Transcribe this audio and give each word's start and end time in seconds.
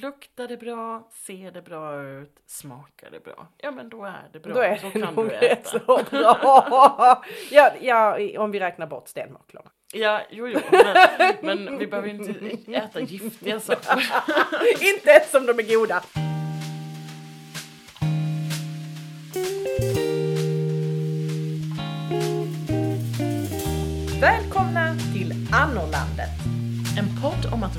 luktar 0.00 0.48
det 0.48 0.56
bra, 0.56 1.08
ser 1.12 1.50
det 1.50 1.62
bra 1.62 2.02
ut, 2.02 2.42
smakar 2.46 3.10
det 3.10 3.20
bra, 3.20 3.48
ja 3.56 3.70
men 3.70 3.88
då 3.88 4.04
är 4.04 4.30
det 4.32 4.40
bra. 4.40 4.54
Då 4.54 4.60
är 4.60 4.70
det 4.82 5.00
kan 5.00 5.14
nog 5.14 5.28
du 5.28 5.34
äta. 5.34 5.70
så 5.70 6.02
bra. 6.10 7.24
ja, 7.50 7.72
ja, 7.80 8.18
om 8.38 8.50
vi 8.50 8.60
räknar 8.60 8.86
bort 8.86 9.08
stenmacklorna. 9.08 9.70
Ja, 9.92 10.20
jo, 10.30 10.48
jo, 10.48 10.60
men, 10.70 11.36
men 11.42 11.78
vi 11.78 11.86
behöver 11.86 12.08
inte 12.08 12.72
äta 12.72 13.00
giftiga 13.00 13.60
saker. 13.60 14.12
Inte 14.94 15.10
ens 15.10 15.34
om 15.34 15.46
de 15.46 15.58
är 15.58 15.76
goda. 15.76 16.02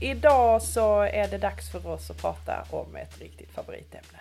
idag 0.00 0.62
så 0.62 1.00
är 1.00 1.28
det 1.28 1.38
dags 1.38 1.72
för 1.72 1.86
oss 1.86 2.10
att 2.10 2.22
prata 2.22 2.64
om 2.70 2.96
ett 2.96 3.20
riktigt 3.20 3.50
favoritämne. 3.50 4.20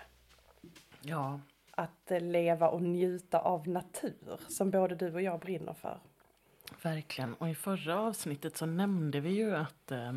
Ja, 1.01 1.39
Att 1.71 2.11
leva 2.21 2.69
och 2.69 2.81
njuta 2.81 3.39
av 3.39 3.67
natur 3.67 4.39
som 4.49 4.71
både 4.71 4.95
du 4.95 5.13
och 5.13 5.21
jag 5.21 5.39
brinner 5.39 5.73
för. 5.73 5.97
verkligen. 6.81 7.33
Och 7.33 7.49
i 7.49 7.55
förra 7.55 7.99
avsnittet 7.99 8.57
så 8.57 8.65
nämnde 8.65 9.19
vi 9.19 9.29
ju 9.29 9.55
att 9.55 9.91
eh, 9.91 10.13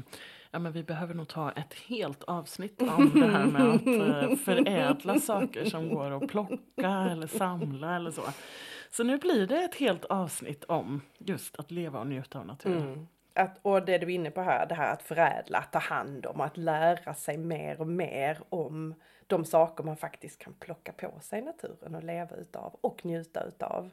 ja, 0.50 0.59
men 0.59 0.72
vi 0.72 0.83
behöver 0.83 1.14
nog 1.14 1.28
ta 1.28 1.50
ett 1.53 1.75
helt 1.75 2.22
avsnitt 2.22 2.83
om 2.83 3.11
det 3.15 3.27
här 3.27 3.47
med 3.47 3.62
att 3.62 3.87
eh, 4.31 4.37
förädla 4.44 5.20
saker 5.20 5.65
som 5.65 5.89
går 5.89 6.11
att 6.11 6.28
plocka 6.28 6.91
eller 7.11 7.27
samla 7.27 7.97
eller 7.97 8.11
så. 8.11 8.22
Så 8.91 9.05
nu 9.05 9.19
blir 9.19 9.47
det 9.47 9.65
ett 9.65 9.75
helt 9.75 10.05
avsnitt 10.05 10.65
om 10.65 11.00
just 11.19 11.56
att 11.56 11.70
leva 11.70 12.00
och 12.00 12.06
njuta 12.06 12.39
av 12.39 12.47
naturen. 12.47 13.09
Att, 13.34 13.58
och 13.62 13.84
det 13.84 13.98
du 13.98 14.06
är 14.06 14.11
inne 14.11 14.30
på 14.30 14.42
här, 14.42 14.66
det 14.66 14.75
här 14.75 14.92
att 14.92 15.02
förädla, 15.02 15.58
att 15.58 15.72
ta 15.72 15.78
hand 15.78 16.27
om, 16.27 16.41
att 16.41 16.56
lära 16.56 17.14
sig 17.14 17.38
mer 17.38 17.80
och 17.80 17.86
mer 17.86 18.38
om 18.48 18.94
de 19.27 19.45
saker 19.45 19.84
man 19.84 19.97
faktiskt 19.97 20.39
kan 20.39 20.53
plocka 20.53 20.92
på 20.92 21.20
sig 21.20 21.39
i 21.39 21.42
naturen 21.42 21.95
och 21.95 22.05
leva 22.05 22.37
utav 22.37 22.77
och 22.81 23.05
njuta 23.05 23.45
utav. 23.45 23.91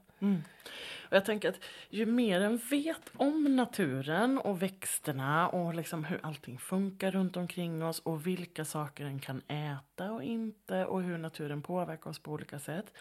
Och 1.09 1.15
jag 1.15 1.25
tänker 1.25 1.49
att 1.49 1.59
ju 1.89 2.05
mer 2.05 2.41
en 2.41 2.57
vet 2.57 3.11
om 3.17 3.55
naturen 3.55 4.37
och 4.37 4.61
växterna 4.61 5.49
och 5.49 5.73
liksom 5.73 6.05
hur 6.05 6.19
allting 6.23 6.57
funkar 6.57 7.11
runt 7.11 7.37
omkring 7.37 7.83
oss 7.83 7.99
och 7.99 8.27
vilka 8.27 8.65
saker 8.65 9.05
en 9.05 9.19
kan 9.19 9.41
äta 9.47 10.11
och 10.11 10.23
inte 10.23 10.85
och 10.85 11.01
hur 11.01 11.17
naturen 11.17 11.61
påverkar 11.61 12.09
oss 12.09 12.19
på 12.19 12.31
olika 12.31 12.59
sätt 12.59 12.93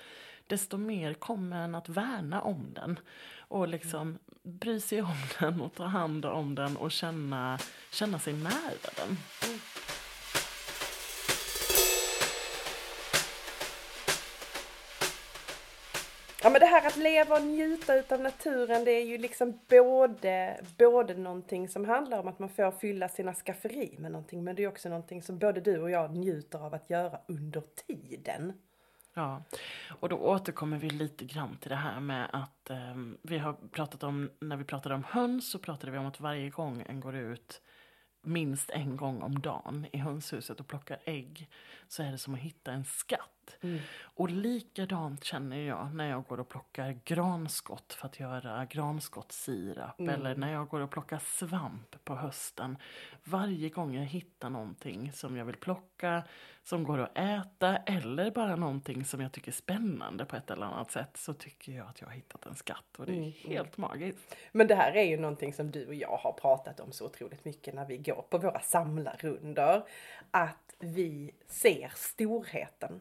desto 0.49 0.77
mer 0.77 1.15
kommer 1.15 1.65
en 1.65 1.75
att 1.75 1.89
värna 1.89 2.43
om 2.43 2.73
den 2.75 2.99
och 3.39 3.69
liksom 3.69 4.19
bry 4.43 4.81
sig 4.81 5.03
om 5.03 5.17
den 5.41 5.61
och 5.61 5.75
ta 5.75 5.85
hand 5.85 6.25
om 6.25 6.55
den 6.55 6.77
och 6.77 6.91
känna, 6.91 7.59
känna 7.93 8.19
sig 8.19 8.33
nära 8.33 8.91
den. 8.97 9.17
Men 16.59 16.67
det 16.67 16.75
här 16.75 16.87
att 16.87 16.97
leva 16.97 17.37
och 17.37 17.43
njuta 17.43 18.15
av 18.15 18.21
naturen 18.21 18.85
det 18.85 18.91
är 18.91 19.05
ju 19.05 19.19
liksom 19.19 19.61
både, 19.69 20.61
både 20.79 21.15
någonting 21.15 21.69
som 21.69 21.85
handlar 21.85 22.19
om 22.19 22.29
att 22.29 22.39
man 22.39 22.49
får 22.49 22.71
fylla 22.71 23.09
sina 23.09 23.35
skafferi 23.35 23.97
med 23.99 24.13
någonting 24.13 24.45
men 24.45 24.57
det 24.57 24.65
är 24.65 24.69
också 24.69 24.89
någonting 24.89 25.23
som 25.23 25.39
både 25.39 25.61
du 25.61 25.79
och 25.79 25.91
jag 25.91 26.17
njuter 26.17 26.59
av 26.59 26.75
att 26.75 26.91
göra 26.91 27.21
under 27.29 27.63
tiden. 27.87 28.53
Ja, 29.15 29.43
och 30.01 30.09
då 30.09 30.17
återkommer 30.17 30.79
vi 30.79 30.91
lite 30.91 31.25
grann 31.25 31.57
till 31.57 31.71
det 31.71 31.77
här 31.77 32.01
med 32.01 32.29
att 32.33 32.71
eh, 32.71 32.97
vi 33.23 33.39
har 33.39 33.53
pratat 33.53 34.03
om, 34.03 34.31
när 34.41 34.57
vi 34.57 34.65
pratade 34.65 34.95
om 34.95 35.05
höns 35.05 35.51
så 35.51 35.59
pratade 35.59 35.93
vi 35.93 35.99
om 35.99 36.07
att 36.07 36.21
varje 36.21 36.51
gång 36.51 36.85
en 36.89 37.01
går 37.01 37.17
ut 37.17 37.63
minst 38.23 38.71
en 38.71 38.97
gång 38.97 39.23
om 39.23 39.41
dagen 39.41 39.87
i 39.93 39.99
hönshuset 39.99 40.61
och 40.61 40.67
plockar 40.67 40.99
ägg 41.05 41.49
så 41.89 42.03
är 42.03 42.11
det 42.11 42.19
som 42.19 42.35
att 42.35 42.41
hitta 42.41 42.73
en 42.73 42.85
skatt. 42.85 43.38
Och 44.01 44.31
likadant 44.31 45.25
känner 45.25 45.57
jag 45.57 45.95
när 45.95 46.11
jag 46.11 46.25
går 46.25 46.41
och 46.41 46.49
plockar 46.49 47.01
granskott 47.05 47.93
för 47.93 48.07
att 48.07 48.21
göra 48.21 48.65
granskottssirap 48.65 50.01
eller 50.01 50.37
när 50.37 50.53
jag 50.53 50.69
går 50.69 50.81
och 50.81 50.91
plockar 50.91 51.19
svamp 51.19 52.05
på 52.05 52.15
hösten. 52.15 52.77
Varje 53.25 53.69
gång 53.69 53.95
jag 53.95 54.05
hittar 54.05 54.51
någonting 54.51 55.13
som 55.13 55.37
jag 55.37 55.45
vill 55.45 55.57
plocka, 55.57 56.23
som 56.63 56.85
går 56.85 56.99
att 56.99 57.19
äta 57.19 57.77
eller 57.77 58.31
bara 58.31 58.57
någonting 58.57 59.05
som 59.05 59.21
jag 59.21 59.33
tycker 59.33 59.51
är 59.51 59.55
spännande 59.55 60.25
på 60.25 60.37
ett 60.37 60.51
eller 60.51 60.67
annat 60.67 60.91
sätt 60.91 61.17
så 61.17 61.35
tycker 61.35 61.73
jag 61.73 61.87
att 61.89 62.01
jag 62.01 62.09
har 62.09 62.15
hittat 62.15 62.47
en 62.47 62.55
skatt 62.55 62.99
och 62.99 63.07
det 63.07 63.13
är 63.13 63.31
helt 63.31 63.77
magiskt. 63.77 64.37
Men 64.53 64.67
det 64.67 64.75
här 64.75 64.97
är 64.97 65.05
ju 65.05 65.17
någonting 65.17 65.53
som 65.53 65.71
du 65.71 65.87
och 65.87 65.95
jag 65.95 66.17
har 66.17 66.33
pratat 66.33 66.81
om 66.81 66.93
så 66.93 67.07
otroligt 67.07 67.45
mycket 67.45 67.75
när 67.75 67.87
vi 67.87 67.99
går 67.99 68.25
på 68.31 68.39
våra 68.39 68.61
samlarrunder. 68.61 69.83
Att 70.31 70.77
vi 70.79 71.35
ser 71.47 71.93
storheten 71.95 73.01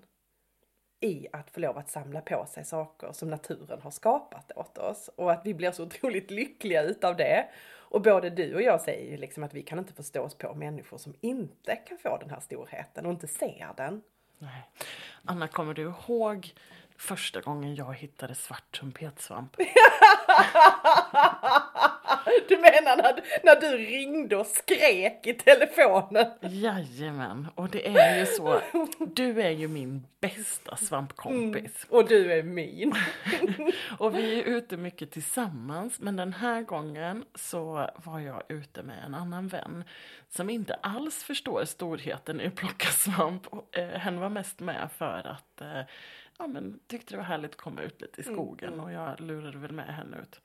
i 1.00 1.28
att 1.34 1.50
få 1.50 1.60
lov 1.60 1.78
att 1.78 1.90
samla 1.90 2.22
på 2.22 2.46
sig 2.46 2.66
saker 2.66 3.12
som 3.12 3.30
naturen 3.30 3.82
har 3.82 3.92
skapat 3.92 4.52
åt 4.56 4.78
oss. 4.78 5.10
Och 5.16 5.32
att 5.32 5.42
vi 5.46 5.54
blir 5.54 5.72
så 5.72 5.84
otroligt 5.86 6.32
lyckliga 6.32 6.84
utav 6.84 7.16
det. 7.16 7.48
Och 7.90 8.02
både 8.02 8.30
du 8.30 8.56
och 8.56 8.62
jag 8.62 8.82
säger 8.82 9.12
ju 9.12 9.18
liksom 9.18 9.44
att 9.44 9.54
vi 9.54 9.62
kan 9.62 9.80
inte 9.80 9.94
förstå 9.94 10.22
oss 10.22 10.36
på 10.36 10.54
människor 10.54 10.98
som 10.98 11.14
inte 11.22 11.76
kan 11.76 11.98
få 11.98 12.18
den 12.18 12.30
här 12.30 12.40
storheten 12.40 13.06
och 13.06 13.12
inte 13.12 13.28
ser 13.28 13.74
den. 13.78 14.02
Nej. 14.40 14.70
Anna, 15.26 15.48
kommer 15.48 15.74
du 15.74 15.82
ihåg 15.82 16.54
första 16.98 17.42
gången 17.42 17.76
jag 17.76 17.94
hittade 17.94 18.36
svart 18.36 18.72
trumpetsvamp? 18.72 19.56
Du 22.48 22.58
menar 22.58 22.98
när, 22.98 23.20
när 23.44 23.62
du 23.62 23.78
ringde 23.78 24.38
och 24.38 24.48
skrek 24.48 25.28
i 25.28 25.34
telefonen? 25.34 26.26
Jajamän, 26.42 27.48
och 27.56 27.70
det 27.70 27.88
är 27.88 28.20
ju 28.20 28.26
så. 28.26 28.62
Du 29.00 29.42
är 29.42 29.50
ju 29.50 29.68
min 29.68 30.08
bästa 30.20 30.76
svampkompis. 30.76 31.86
Och 31.90 32.08
du 32.08 32.34
är 32.34 32.44
min. 32.44 32.94
Och 34.00 34.16
vi 34.16 34.40
är 34.40 34.44
ute 34.44 34.78
mycket 34.78 35.12
tillsammans, 35.12 36.00
men 36.00 36.16
den 36.16 36.34
här 36.34 36.62
gången 36.62 37.26
så 37.36 37.90
var 37.96 38.20
jag 38.20 38.44
ute 38.50 38.84
med 38.84 39.04
en 39.06 39.16
annan 39.16 39.48
vän 39.48 39.84
som 40.30 40.50
inte 40.50 40.74
alls 40.74 41.24
förstår 41.24 41.66
storheten 41.66 42.42
i 42.42 42.48
att 42.48 42.56
plocka 42.56 42.88
svamp. 42.88 43.48
Och, 43.48 43.78
eh, 43.78 44.00
hen 44.00 44.20
var 44.20 44.30
mest 44.30 44.60
med 44.60 44.90
för 44.98 45.28
att 45.28 45.62
eh, 45.62 45.82
ja, 46.38 46.48
men, 46.48 46.80
tyckte 46.88 47.14
det 47.14 47.18
var 47.18 47.24
härligt 47.24 47.52
att 47.52 47.58
komma 47.58 47.82
ut 47.82 48.02
lite 48.02 48.22
i 48.22 48.24
skogen 48.24 48.80
och 48.80 48.92
jag 48.92 49.22
lurade 49.22 49.58
väl 49.58 49.72
med 49.72 49.96
henne 49.96 50.18
ut. 50.18 50.42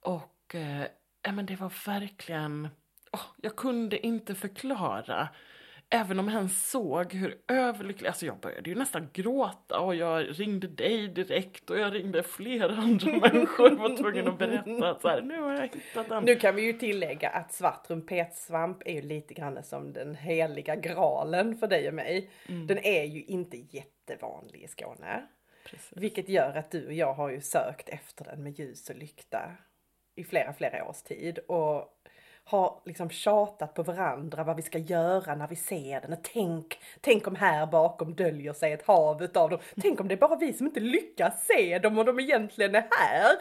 Och 0.00 0.54
eh, 0.54 0.86
ja, 1.22 1.32
men 1.32 1.46
det 1.46 1.56
var 1.56 1.72
verkligen, 1.86 2.68
åh, 3.12 3.26
jag 3.36 3.56
kunde 3.56 4.06
inte 4.06 4.34
förklara 4.34 5.28
Även 5.90 6.18
om 6.18 6.28
hen 6.28 6.48
såg 6.48 7.12
hur 7.12 7.38
överlycklig, 7.48 8.08
alltså 8.08 8.26
jag 8.26 8.40
började 8.40 8.70
ju 8.70 8.76
nästan 8.76 9.08
gråta 9.12 9.80
och 9.80 9.94
jag 9.94 10.40
ringde 10.40 10.66
dig 10.66 11.08
direkt 11.08 11.70
och 11.70 11.78
jag 11.78 11.94
ringde 11.94 12.22
flera 12.22 12.76
andra 12.76 13.12
människor 13.32 13.72
och 13.72 13.78
var 13.78 13.96
tvungen 13.96 14.28
att 14.28 14.38
berätta 14.38 14.90
att 14.90 15.02
så 15.02 15.08
här, 15.08 15.22
nu 15.22 15.40
har 15.40 15.52
jag 15.52 15.62
hittat 15.62 16.08
den. 16.08 16.24
Nu 16.24 16.34
kan 16.34 16.56
vi 16.56 16.62
ju 16.62 16.72
tillägga 16.72 17.28
att 17.28 17.52
svart 17.52 17.84
trumpetsvamp 17.86 18.82
är 18.84 18.92
ju 18.92 19.02
lite 19.02 19.34
grann 19.34 19.62
som 19.62 19.92
den 19.92 20.14
heliga 20.14 20.76
graalen 20.76 21.56
för 21.56 21.66
dig 21.66 21.88
och 21.88 21.94
mig. 21.94 22.30
Den 22.46 22.78
är 22.78 23.04
ju 23.04 23.22
inte 23.22 23.56
jättevanlig 23.56 24.62
i 24.62 24.68
Skåne. 24.68 25.26
Precis. 25.64 25.92
Vilket 25.96 26.28
gör 26.28 26.56
att 26.56 26.70
du 26.70 26.86
och 26.86 26.92
jag 26.92 27.14
har 27.14 27.30
ju 27.30 27.40
sökt 27.40 27.88
efter 27.88 28.24
den 28.24 28.42
med 28.42 28.58
ljus 28.58 28.90
och 28.90 28.96
lykta 28.96 29.56
i 30.18 30.24
flera, 30.24 30.52
flera 30.52 30.84
års 30.88 31.02
tid. 31.02 31.38
Och 31.38 31.94
har 32.44 32.80
liksom 32.84 33.10
tjatat 33.10 33.74
på 33.74 33.82
varandra 33.82 34.44
vad 34.44 34.56
vi 34.56 34.62
ska 34.62 34.78
göra 34.78 35.34
när 35.34 35.48
vi 35.48 35.56
ser 35.56 36.00
den. 36.00 36.12
Och 36.12 36.18
tänk, 36.22 36.78
tänk 37.00 37.26
om 37.26 37.34
här 37.36 37.66
bakom 37.66 38.14
döljer 38.14 38.52
sig 38.52 38.72
ett 38.72 38.86
hav 38.86 39.22
utav 39.22 39.50
dem. 39.50 39.58
Tänk 39.80 40.00
om 40.00 40.08
det 40.08 40.14
är 40.14 40.18
bara 40.18 40.36
vi 40.36 40.52
som 40.52 40.66
inte 40.66 40.80
lyckas 40.80 41.46
se 41.46 41.78
dem 41.78 41.98
och 41.98 42.04
de 42.04 42.20
egentligen 42.20 42.74
är 42.74 42.86
här. 42.90 43.36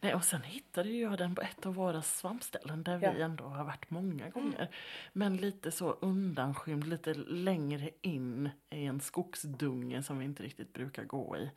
Nej, 0.00 0.14
och 0.14 0.24
sen 0.24 0.42
hittade 0.42 0.88
jag 0.90 1.18
den 1.18 1.34
på 1.34 1.40
ett 1.42 1.66
av 1.66 1.74
våra 1.74 2.02
svampställen 2.02 2.82
där 2.82 2.98
Ja. 3.02 3.12
vi 3.12 3.22
ändå 3.22 3.44
har 3.44 3.64
varit 3.64 3.90
många 3.90 4.28
gånger. 4.28 4.68
Men 5.12 5.36
lite 5.36 5.70
så 5.70 5.90
undanskymd, 6.00 6.84
lite 6.86 7.14
längre 7.14 7.90
in 8.00 8.50
i 8.70 8.84
en 8.84 9.00
skogsdunge 9.00 10.02
som 10.02 10.18
vi 10.18 10.24
inte 10.24 10.42
riktigt 10.42 10.72
brukar 10.72 11.04
gå 11.04 11.36
i. 11.36 11.50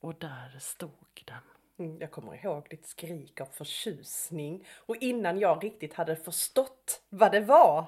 Och 0.00 0.14
där 0.18 0.56
stod 0.60 0.90
den. 1.24 1.36
Mm, 1.78 1.96
Jag 2.00 2.10
kommer 2.10 2.44
ihåg 2.44 2.66
ditt 2.70 2.86
skrik 2.86 3.40
av 3.40 3.46
förtjusning 3.46 4.66
och 4.76 4.96
innan 4.96 5.38
jag 5.38 5.64
riktigt 5.64 5.94
hade 5.94 6.16
förstått 6.16 7.02
vad 7.08 7.32
det 7.32 7.40
var 7.40 7.86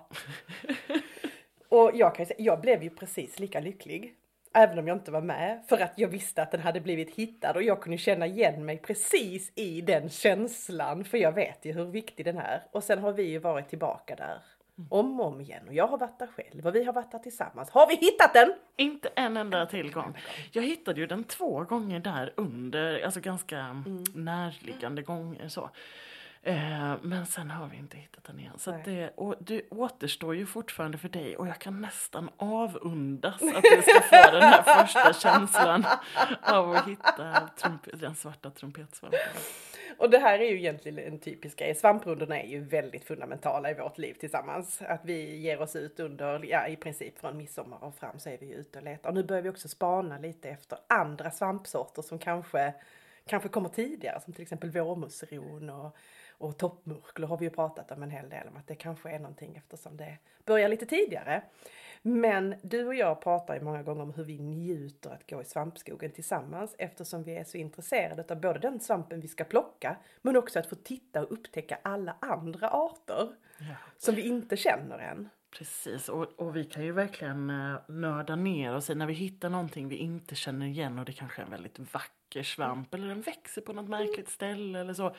Och 1.69 1.91
jag 1.95 2.15
kan 2.15 2.27
säga, 2.27 2.41
jag 2.41 2.61
blev 2.61 2.83
ju 2.83 2.91
precis 2.91 3.39
lika 3.39 3.61
lycklig. 3.61 4.15
Även 4.55 4.79
om 4.79 4.89
jag 4.89 4.97
inte 4.97 5.11
var 5.11 5.21
med. 5.21 5.65
För 5.69 5.79
att 5.79 5.93
jag 5.97 6.09
visste 6.09 6.43
att 6.43 6.51
den 6.51 6.61
hade 6.61 6.81
blivit 6.81 7.15
hittad 7.15 7.53
och 7.53 7.63
jag 7.63 7.83
kunde 7.83 7.99
känna 7.99 8.27
igen 8.27 8.65
mig 8.65 8.79
precis 8.79 9.53
i 9.55 9.81
den 9.81 10.09
känslan. 10.09 11.05
För 11.05 11.19
jag 11.19 11.33
vet 11.33 11.65
ju 11.65 11.73
hur 11.73 11.85
viktig 11.85 12.27
den 12.27 12.39
är. 12.39 12.63
Och 12.73 12.85
sen 12.85 12.99
har 12.99 13.13
vi 13.13 13.23
ju 13.23 13.39
varit 13.39 13.69
tillbaka 13.69 14.17
där. 14.17 14.43
Om 14.91 15.21
och 15.21 15.27
om 15.27 15.41
igen. 15.41 15.69
Och 15.69 15.75
jag 15.75 15.87
har 15.87 15.99
varit 15.99 16.19
där 16.19 16.27
själv 16.27 16.67
och 16.67 16.75
vi 16.75 16.85
har 16.85 16.93
varit 16.93 17.11
där 17.13 17.19
tillsammans. 17.19 17.71
Har 17.71 17.87
vi 17.87 17.95
hittat 17.97 18.33
den? 18.35 18.55
Inte 18.77 19.09
en 19.17 19.37
enda 19.37 19.67
till 19.67 19.93
gång. 19.93 20.19
Jag 20.53 20.63
hittade 20.63 21.01
ju 21.01 21.07
den 21.07 21.25
två 21.25 21.65
gånger 21.65 22.01
där 22.01 22.33
under, 22.37 23.05
alltså 23.05 23.21
ganska 23.21 23.59
Mm. 23.59 24.05
närliggande 24.15 25.03
gånger 25.03 25.49
så. 25.49 25.71
Eh, 26.43 26.95
men 27.03 27.27
sen 27.27 27.51
har 27.51 27.67
vi 27.69 27.77
inte 27.77 27.97
hittat 27.97 28.25
den 28.25 28.41
igen. 28.41 28.53
Så 28.59 28.71
det, 28.85 29.11
och 29.17 29.35
det 29.41 29.63
återstår 29.71 30.35
ju 30.37 30.47
fortfarande 30.47 30.99
för 30.99 31.09
dig 31.09 31.37
och 31.37 31.49
jag 31.49 31.59
kan 31.59 31.81
nästan 31.81 32.31
avundas 32.37 33.43
att 33.43 33.63
du 33.63 33.83
ska 33.83 34.01
få 34.01 34.31
den 34.33 34.43
här 34.43 34.63
första 34.63 35.13
känslan 35.13 35.85
av 36.43 36.71
att 36.71 36.89
hitta 36.89 37.49
trump- 37.57 37.89
den 37.97 38.15
svarta 38.15 38.51
trumpetsvampen. 38.51 39.21
Och 39.99 40.11
det 40.11 40.19
här 40.19 40.39
är 40.39 40.51
ju 40.51 40.59
egentligen 40.59 40.99
en 40.99 41.19
typisk 41.19 41.59
grej. 41.59 41.75
Svamprundorna 41.75 42.41
är 42.43 42.47
ju 42.47 42.61
väldigt 42.61 43.05
fundamentala 43.05 43.71
i 43.71 43.75
vårt 43.75 43.99
liv 43.99 44.15
tillsammans. 44.15 44.83
Att 44.83 45.05
vi 45.05 45.37
ger 45.37 45.61
oss 45.61 45.77
ut 45.77 46.01
under, 46.01 46.45
ja 46.45 46.69
i 46.69 46.77
princip 46.77 47.19
från 47.19 47.37
midsommar 47.37 47.85
och 47.85 47.95
fram 47.95 48.19
så 48.19 48.31
är 48.31 48.39
vi 48.39 48.47
ju 48.47 48.55
ute 48.55 48.79
och 48.79 48.85
letar. 48.85 49.09
Och 49.09 49.15
nu 49.15 49.23
börjar 49.23 49.43
vi 49.43 49.49
också 49.49 49.69
spana 49.69 50.19
lite 50.19 50.49
efter 50.49 50.79
andra 50.87 51.31
svampsorter 51.31 52.03
som 52.03 52.19
kanske, 52.19 52.75
kanske 53.27 53.49
kommer 53.49 53.69
tidigare. 53.69 54.21
Som 54.21 54.33
till 54.33 54.43
exempel 54.43 54.71
vårmusseron 54.71 55.71
och, 55.71 55.97
och 56.31 56.59
toppmurklor 56.59 57.29
har 57.29 57.39
vi 57.39 57.45
ju 57.45 57.51
pratat 57.51 57.91
om 57.91 58.03
en 58.03 58.11
hel 58.11 58.29
del 58.29 58.49
om 58.49 58.57
att 58.57 58.67
det 58.67 58.75
kanske 58.75 59.11
är 59.11 59.19
någonting 59.19 59.57
eftersom 59.57 59.97
det 59.97 60.19
börjar 60.45 60.69
lite 60.69 60.87
tidigare. 60.87 61.43
Men 62.09 62.55
du 62.63 62.87
och 62.87 62.95
jag 62.95 63.21
pratar 63.21 63.55
ju 63.55 63.61
många 63.61 63.83
gånger 63.83 64.03
om 64.03 64.13
hur 64.13 64.25
vi 64.25 64.39
njuter 64.39 65.11
att 65.11 65.31
gå 65.31 65.43
i 65.43 65.45
svampskogen 65.45 66.13
tillsammans 66.13 66.75
eftersom 66.79 67.23
vi 67.23 67.37
är 67.37 67.45
så 67.45 67.57
intresserade 67.57 68.25
av 68.35 68.41
både 68.41 68.59
den 68.59 68.81
svampen 68.81 69.21
vi 69.21 69.29
ska 69.29 69.45
plocka 69.45 69.97
men 70.23 70.37
också 70.37 70.59
att 70.59 70.67
få 70.67 70.75
titta 70.75 71.23
och 71.23 71.33
upptäcka 71.33 71.79
alla 71.83 72.17
andra 72.21 72.71
arter 72.71 73.29
Ja. 73.59 73.75
som 73.99 74.15
vi 74.15 74.23
inte 74.23 74.57
känner 74.57 74.99
än. 74.99 75.29
Precis, 75.59 76.09
och, 76.09 76.23
och 76.41 76.57
vi 76.57 76.65
kan 76.65 76.85
ju 76.85 76.93
verkligen 76.93 77.51
eh, 77.51 77.77
nörda 77.89 78.37
ner 78.37 78.75
oss 78.75 78.91
i 78.91 78.95
när 78.95 79.07
vi 79.07 79.15
hittar 79.15 79.51
någonting 79.51 79.89
vi 79.89 79.97
inte 79.97 80.35
känner 80.35 80.67
igen 80.67 80.99
och 80.99 81.05
det 81.05 81.13
kanske 81.13 81.43
är 81.43 81.45
en 81.45 81.51
väldigt 81.51 81.79
vacker 81.79 82.16
svamp 82.43 82.95
eller 82.95 83.09
den 83.09 83.21
växer 83.21 83.61
på 83.61 83.73
något 83.73 83.89
märkligt 83.89 84.29
ställe 84.29 84.81
eller 84.81 84.95
så. 84.95 85.17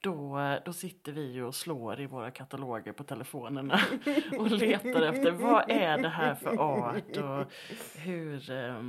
Då, 0.00 0.38
då 0.64 0.72
sitter 0.72 1.12
vi 1.12 1.32
ju 1.32 1.44
och 1.44 1.54
slår 1.54 2.00
i 2.00 2.06
våra 2.06 2.30
kataloger 2.30 2.92
på 2.92 3.04
telefonerna 3.04 3.80
och 4.38 4.50
letar 4.50 5.02
efter 5.02 5.30
vad 5.30 5.70
är 5.70 5.98
det 5.98 6.08
här 6.08 6.34
för 6.34 6.60
art 6.60 7.16
och 7.16 7.52
hur, 7.98 8.50
eh, 8.50 8.82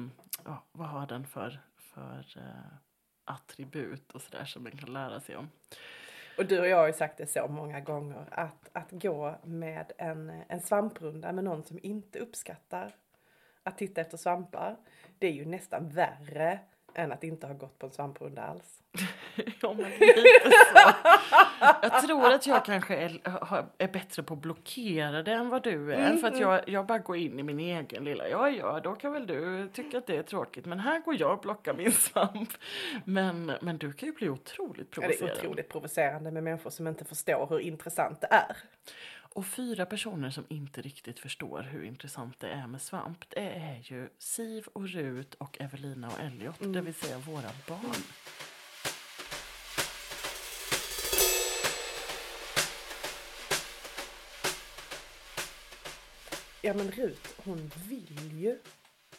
ja, 0.45 0.63
vad 0.71 0.87
har 0.87 1.07
den 1.07 1.27
för, 1.27 1.59
för 1.77 2.25
eh, 2.37 2.77
attribut 3.25 4.11
och 4.11 4.21
sådär 4.21 4.45
som 4.45 4.63
man 4.63 4.71
kan 4.71 4.93
lära 4.93 5.19
sig 5.19 5.35
om. 5.35 5.49
Och 6.37 6.45
du 6.45 6.59
och 6.59 6.67
jag 6.67 6.77
har 6.77 6.87
ju 6.87 6.93
sagt 6.93 7.17
det 7.17 7.27
så 7.27 7.47
många 7.47 7.79
gånger 7.79 8.25
att, 8.31 8.69
att 8.73 8.91
gå 8.91 9.35
med 9.43 9.91
en, 9.97 10.29
en 10.47 10.61
svamprunda 10.61 11.31
med 11.31 11.43
någon 11.43 11.63
som 11.63 11.79
inte 11.83 12.19
uppskattar 12.19 12.95
att 13.63 13.77
titta 13.77 14.01
efter 14.01 14.17
svampar. 14.17 14.77
Det 15.17 15.27
är 15.27 15.31
ju 15.31 15.45
nästan 15.45 15.89
värre 15.89 16.59
än 16.95 17.11
att 17.11 17.23
inte 17.23 17.47
ha 17.47 17.53
gått 17.53 17.79
på 17.79 17.85
en 17.85 17.91
svamprunda 17.91 18.41
alls. 18.41 18.75
Ja, 19.61 19.73
men 19.73 19.91
lite 19.91 20.51
så. 20.73 20.93
Jag 21.81 22.01
tror 22.01 22.33
att 22.33 22.47
jag 22.47 22.65
kanske 22.65 22.95
är, 22.95 23.21
är 23.77 23.87
bättre 23.87 24.23
på 24.23 24.33
att 24.33 24.39
blockera 24.41 25.23
det 25.23 25.31
än 25.31 25.49
vad 25.49 25.63
du 25.63 25.93
är. 25.93 26.17
För 26.17 26.27
att 26.27 26.39
jag, 26.39 26.69
jag 26.69 26.85
bara 26.85 26.97
går 26.97 27.17
in 27.17 27.39
i 27.39 27.43
min 27.43 27.59
egen 27.59 28.03
lilla, 28.03 28.27
ja 28.27 28.49
ja, 28.49 28.79
då 28.83 28.95
kan 28.95 29.13
väl 29.13 29.27
du 29.27 29.69
tycka 29.73 29.97
att 29.97 30.07
det 30.07 30.17
är 30.17 30.23
tråkigt. 30.23 30.65
Men 30.65 30.79
här 30.79 30.99
går 30.99 31.15
jag 31.19 31.33
och 31.33 31.41
plockar 31.41 31.73
min 31.73 31.91
svamp. 31.91 32.49
Men, 33.05 33.51
men 33.61 33.77
du 33.77 33.93
kan 33.93 34.09
ju 34.09 34.13
bli 34.15 34.29
otroligt 34.29 34.97
Ja, 35.01 35.07
det 35.07 35.21
är 35.21 35.33
otroligt 35.33 35.69
provocerande 35.69 36.31
med 36.31 36.43
människor 36.43 36.69
som 36.69 36.87
inte 36.87 37.05
förstår 37.05 37.47
hur 37.49 37.59
intressant 37.59 38.21
det 38.21 38.27
är. 38.31 38.57
Och 39.39 39.45
fyra 39.45 39.85
personer 39.85 40.29
som 40.29 40.45
inte 40.49 40.81
riktigt 40.81 41.19
förstår 41.19 41.61
hur 41.61 41.83
intressant 41.83 42.39
det 42.39 42.49
är 42.49 42.67
med 42.67 42.81
svamp. 42.81 43.29
Det 43.29 43.49
är 43.49 43.79
ju 43.83 44.09
Siv 44.17 44.67
och 44.73 44.89
Rut 44.89 45.33
och 45.33 45.61
Evelina 45.61 46.07
och 46.07 46.19
Elliot. 46.19 46.73
Det 46.73 46.81
vill 46.81 46.93
säga 46.93 47.17
våra 47.17 47.49
barn. 47.67 48.03
Ja 56.61 56.73
men 56.73 56.91
Rut, 56.91 57.35
hon 57.45 57.71
vill 57.89 58.41
ju 58.41 58.59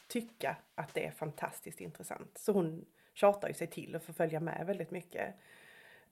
tycka 0.08 0.56
att 0.74 0.94
det 0.94 1.06
är 1.06 1.10
fantastiskt 1.10 1.80
intressant. 1.80 2.38
Så 2.38 2.52
hon 2.52 2.84
tjatar 3.14 3.48
ju 3.48 3.54
sig 3.54 3.66
till 3.66 3.96
att 3.96 4.04
få 4.04 4.12
följa 4.12 4.40
med 4.40 4.66
väldigt 4.66 4.90
mycket. 4.90 5.34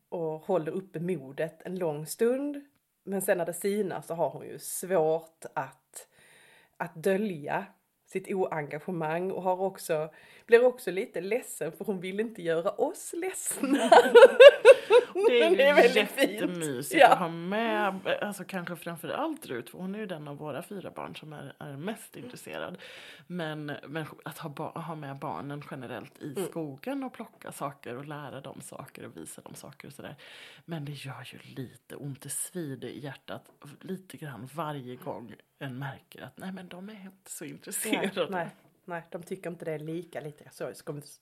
Och 0.08 0.40
håller 0.40 0.72
uppe 0.72 1.00
modet 1.00 1.62
en 1.62 1.78
lång 1.78 2.06
stund. 2.06 2.64
Men 3.08 3.22
sen 3.22 3.38
när 3.38 3.46
det 3.46 3.52
sinar 3.52 4.00
så 4.00 4.14
har 4.14 4.30
hon 4.30 4.46
ju 4.46 4.58
svårt 4.58 5.44
att, 5.54 6.08
att 6.76 6.94
dölja 6.94 7.66
sitt 8.08 8.28
oengagemang 8.28 9.30
och 9.30 9.42
har 9.42 9.60
också, 9.60 10.10
blir 10.46 10.64
också 10.64 10.90
lite 10.90 11.20
ledsen 11.20 11.72
för 11.72 11.84
hon 11.84 12.00
vill 12.00 12.20
inte 12.20 12.42
göra 12.42 12.70
oss 12.70 13.14
ledsna. 13.16 13.90
Det 15.28 15.42
är 15.42 15.50
ju 15.50 15.56
Det 15.56 15.62
är 15.64 15.74
väldigt 15.74 15.96
jättemysigt 16.18 17.00
Ja. 17.00 17.08
att 17.12 17.18
ha 17.18 17.28
med, 17.28 18.06
alltså 18.22 18.44
kanske 18.44 18.76
framför 18.76 19.08
allt 19.08 19.46
Rut, 19.46 19.70
för 19.70 19.78
hon 19.78 19.94
är 19.94 19.98
ju 19.98 20.06
den 20.06 20.28
av 20.28 20.36
våra 20.36 20.62
fyra 20.62 20.90
barn 20.90 21.16
som 21.16 21.32
är, 21.32 21.54
är 21.58 21.76
mest 21.76 22.16
intresserad. 22.16 22.78
Men, 23.26 23.72
men 23.88 24.06
att 24.24 24.38
ha, 24.38 24.80
ha 24.80 24.94
med 24.94 25.16
barnen 25.18 25.62
generellt 25.70 26.22
i 26.22 26.32
Mm. 26.36 26.48
skogen 26.48 27.04
och 27.04 27.12
plocka 27.12 27.52
saker 27.52 27.96
och 27.96 28.04
lära 28.06 28.40
dem 28.40 28.60
saker 28.60 29.04
och 29.06 29.16
visa 29.16 29.40
dem 29.42 29.54
saker 29.54 29.88
och 29.88 29.94
sådär. 29.94 30.16
Men 30.64 30.84
det 30.84 30.92
gör 30.92 31.28
ju 31.32 31.38
lite 31.54 31.96
ont, 31.96 32.20
det 32.22 32.28
svider 32.30 32.88
i 32.88 32.98
hjärtat 32.98 33.50
lite 33.80 34.16
grann 34.16 34.48
varje 34.54 34.96
gång 34.96 35.34
en 35.58 35.78
märker 35.78 36.22
att 36.22 36.36
nej 36.38 36.52
men 36.52 36.68
de 36.68 36.88
är 36.88 36.92
inte 37.04 37.30
så 37.30 37.44
Nej, 37.44 37.52
intresserade. 37.52 38.26
nej, 38.30 38.48
nej, 38.84 39.02
de 39.10 39.22
tycker 39.22 39.50
inte 39.50 39.64
det 39.64 39.72
är 39.72 39.78
lika, 39.78 40.20
lika, 40.20 40.50
så, 40.50 40.72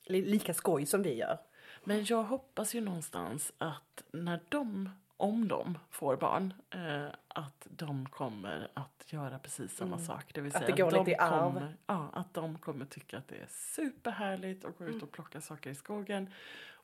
li- 0.04 0.24
lika 0.24 0.54
skoj 0.54 0.86
som 0.86 1.02
vi 1.02 1.14
gör. 1.14 1.38
Men 1.84 2.04
jag 2.04 2.22
hoppas 2.22 2.74
ju 2.74 2.80
någonstans 2.80 3.52
att 3.58 4.02
när 4.12 4.40
de, 4.48 4.90
om 5.16 5.48
de 5.48 5.78
får 5.90 6.16
barn, 6.16 6.54
eh, 6.70 7.06
att 7.28 7.66
de 7.70 8.08
kommer 8.08 8.68
att 8.74 9.04
göra 9.12 9.38
precis 9.38 9.76
samma 9.76 9.98
sak. 9.98 10.34
Det 10.34 10.40
vill 10.40 10.52
Mm. 10.52 10.62
Att 10.62 10.66
säga 10.66 10.76
det 10.76 10.82
går 10.82 10.90
de 10.90 10.98
lite 10.98 11.10
i 11.10 11.16
arv. 11.16 11.52
kommer, 11.52 11.76
ja, 11.86 12.10
att 12.12 12.34
de 12.34 12.58
kommer 12.58 12.84
tycka 12.84 13.18
att 13.18 13.28
det 13.28 13.36
är 13.36 13.46
superhärligt 13.48 14.64
att 14.64 14.78
gå 14.78 14.84
ut 14.86 15.02
och 15.02 15.12
plocka 15.12 15.40
saker 15.40 15.70
i 15.70 15.74
skogen. 15.74 16.31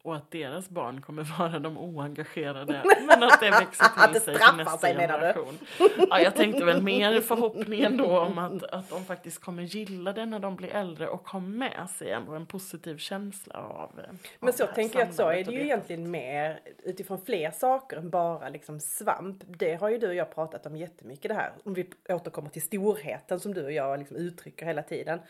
Och 0.05 0.17
att 0.17 0.31
deras 0.31 0.69
barn 0.69 1.01
kommer 1.01 1.23
vara 1.39 1.59
de 1.59 1.79
oengagerade. 1.79 2.83
Men 3.07 3.23
att 3.23 3.41
det 3.41 3.51
växer 3.51 3.85
till 3.85 4.13
det 4.13 4.21
sig 4.21 4.35
till 4.35 4.57
nästa 4.57 4.79
sig, 4.79 4.97
generation. 4.97 5.59
Ja, 6.11 6.21
jag 6.21 6.35
tänkte 6.35 6.65
väl 6.65 6.83
mer 6.83 7.21
förhoppningen 7.21 7.97
då 7.97 8.19
om 8.19 8.39
att, 8.39 8.63
att 8.63 8.91
de 8.91 9.05
faktiskt 9.05 9.39
kommer 9.39 9.63
gilla 9.63 10.13
det 10.13 10.27
när 10.27 10.39
de 10.39 10.57
blir 10.57 10.75
äldre 10.75 11.09
och 11.09 11.29
har 11.29 11.41
med 11.41 11.91
sig 11.99 12.11
ändå 12.11 12.35
en 12.35 12.47
positiv 12.47 12.97
känsla 12.97 13.55
av 13.55 13.93
eh, 13.99 14.03
av 14.03 14.19
Men 14.41 14.53
så 14.53 14.67
tänker 14.67 14.99
jag 14.99 15.09
att 15.09 15.15
så 15.15 15.29
är 15.29 15.45
det 15.45 15.53
ju 15.53 15.61
egentligen 15.61 16.11
mer 16.11 16.61
utifrån 16.85 17.21
fler 17.25 17.51
saker 17.51 17.97
än 17.97 18.11
bara 18.11 18.49
liksom 18.49 18.81
svamp. 18.81 19.43
Det 19.47 19.75
har 19.75 19.89
ju 19.89 19.99
du 19.99 20.09
och 20.09 20.15
jag 20.15 20.35
pratat 20.35 20.67
om 20.67 20.77
jättemycket 20.77 21.29
det 21.29 21.35
här. 21.35 21.53
Om 21.65 21.75
vi 21.75 21.91
återkommer 22.09 22.49
till 22.49 22.63
storheten 22.63 23.41
som 23.41 23.55
du 23.55 23.65
och 23.65 23.73
jag 23.73 23.99
liksom 23.99 24.17
uttrycker 24.17 24.67
hela 24.67 24.83
tiden. 24.83 25.21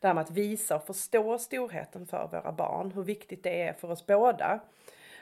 Det 0.00 0.06
här 0.06 0.14
med 0.14 0.22
att 0.22 0.30
visa 0.30 0.76
och 0.76 0.86
förstå 0.86 1.38
storheten 1.38 2.06
för 2.06 2.28
våra 2.32 2.52
barn. 2.52 2.92
Hur 2.94 3.02
viktigt 3.02 3.42
det 3.42 3.62
är 3.62 3.72
för 3.72 3.90
oss 3.90 4.06
båda. 4.06 4.60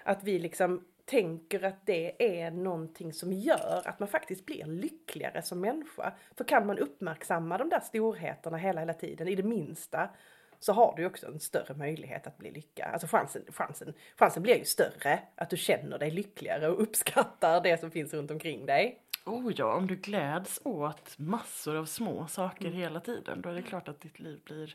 Att 0.02 0.24
vi 0.24 0.38
liksom 0.38 0.84
tänker 1.04 1.64
att 1.64 1.86
det 1.86 2.38
är 2.42 2.50
någonting 2.50 3.12
som 3.12 3.32
gör 3.32 3.82
att 3.84 3.98
man 3.98 4.08
faktiskt 4.08 4.46
blir 4.46 4.64
lyckligare 4.64 5.42
som 5.42 5.60
människa. 5.60 6.12
För 6.36 6.44
kan 6.44 6.66
man 6.66 6.78
uppmärksamma 6.78 7.58
de 7.58 7.68
där 7.68 7.80
storheterna 7.80 8.56
hela, 8.56 8.80
hela 8.80 8.94
tiden 8.94 9.28
i 9.28 9.34
det 9.34 9.42
minsta 9.42 10.10
så 10.58 10.72
har 10.72 10.92
du 10.96 11.02
ju 11.02 11.08
också 11.08 11.26
en 11.26 11.40
större 11.40 11.74
möjlighet 11.74 12.26
att 12.26 12.38
bli 12.38 12.50
lyckad. 12.50 12.92
Alltså 12.92 13.06
chansen, 13.06 13.42
chansen, 13.48 13.94
chansen 14.16 14.42
blir 14.42 14.58
ju 14.58 14.64
större 14.64 15.18
att 15.34 15.50
du 15.50 15.56
känner 15.56 15.98
dig 15.98 16.10
lyckligare 16.10 16.68
och 16.68 16.82
uppskattar 16.82 17.60
det 17.60 17.80
som 17.80 17.90
finns 17.90 18.14
runt 18.14 18.30
omkring 18.30 18.66
dig. 18.66 19.02
Oh 19.28 19.52
ja, 19.56 19.74
om 19.74 19.86
du 19.86 19.96
gläds 19.96 20.60
åt 20.64 21.18
massor 21.18 21.76
av 21.76 21.84
små 21.84 22.26
saker 22.26 22.66
Mm. 22.66 22.78
hela 22.78 23.00
tiden 23.00 23.40
då 23.42 23.48
är 23.48 23.54
det 23.54 23.62
klart 23.62 23.88
att 23.88 24.00
ditt 24.00 24.20
liv 24.20 24.40
blir 24.44 24.74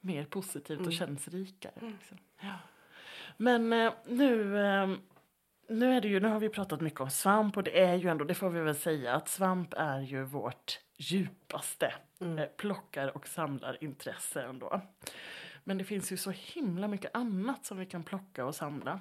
mer 0.00 0.24
positivt 0.24 0.76
Mm. 0.78 0.86
och 0.86 0.92
känns 0.92 1.28
rikare. 1.28 1.72
Liksom. 1.80 2.18
Ja. 2.40 2.54
Men 3.36 3.72
eh, 3.72 3.92
nu, 4.06 4.58
eh, 4.66 4.88
nu, 5.68 5.92
är 5.94 6.00
det 6.00 6.08
ju, 6.08 6.20
nu 6.20 6.28
har 6.28 6.40
vi 6.40 6.48
pratat 6.48 6.80
mycket 6.80 7.00
om 7.00 7.10
svamp 7.10 7.56
och 7.56 7.62
det 7.62 7.80
är 7.80 7.94
ju 7.94 8.08
ändå, 8.08 8.24
det 8.24 8.34
får 8.34 8.50
vi 8.50 8.60
väl 8.60 8.74
säga, 8.74 9.14
att 9.14 9.28
svamp 9.28 9.74
är 9.76 10.00
ju 10.00 10.22
vårt 10.24 10.80
djupaste 10.96 11.94
Mm. 12.20 12.38
eh, 12.38 12.46
plockar 12.46 13.16
och 13.16 13.28
samlar 13.28 13.84
intresse 13.84 14.42
ändå. 14.42 14.80
Men 15.64 15.78
det 15.78 15.84
finns 15.84 16.12
ju 16.12 16.16
så 16.16 16.30
himla 16.30 16.88
mycket 16.88 17.16
annat 17.16 17.64
som 17.66 17.78
vi 17.78 17.86
kan 17.86 18.02
plocka 18.04 18.44
och 18.46 18.54
samla. 18.54 19.00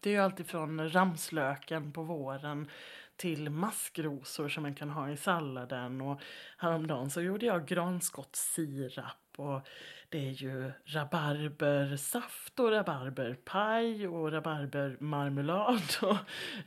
Det 0.00 0.10
är 0.10 0.14
ju 0.14 0.20
alltifrån 0.20 0.92
ramslöken 0.92 1.92
på 1.92 2.02
våren 2.02 2.70
till 3.16 3.50
maskrosor 3.50 4.48
som 4.48 4.62
man 4.62 4.74
kan 4.74 4.90
ha 4.90 5.10
i 5.10 5.16
salladen. 5.16 6.00
Och 6.00 6.20
häromdagen 6.58 7.10
så 7.10 7.20
gjorde 7.20 7.46
jag 7.46 7.66
granskottssirap 7.66 9.16
och 9.36 9.60
det 10.08 10.28
är 10.28 10.32
ju 10.32 10.72
rabarbersaft 10.84 12.60
och 12.60 12.70
rabarberpaj 12.70 14.08
och 14.08 14.32
rabarbermarmelad 14.32 15.82
och 16.02 16.16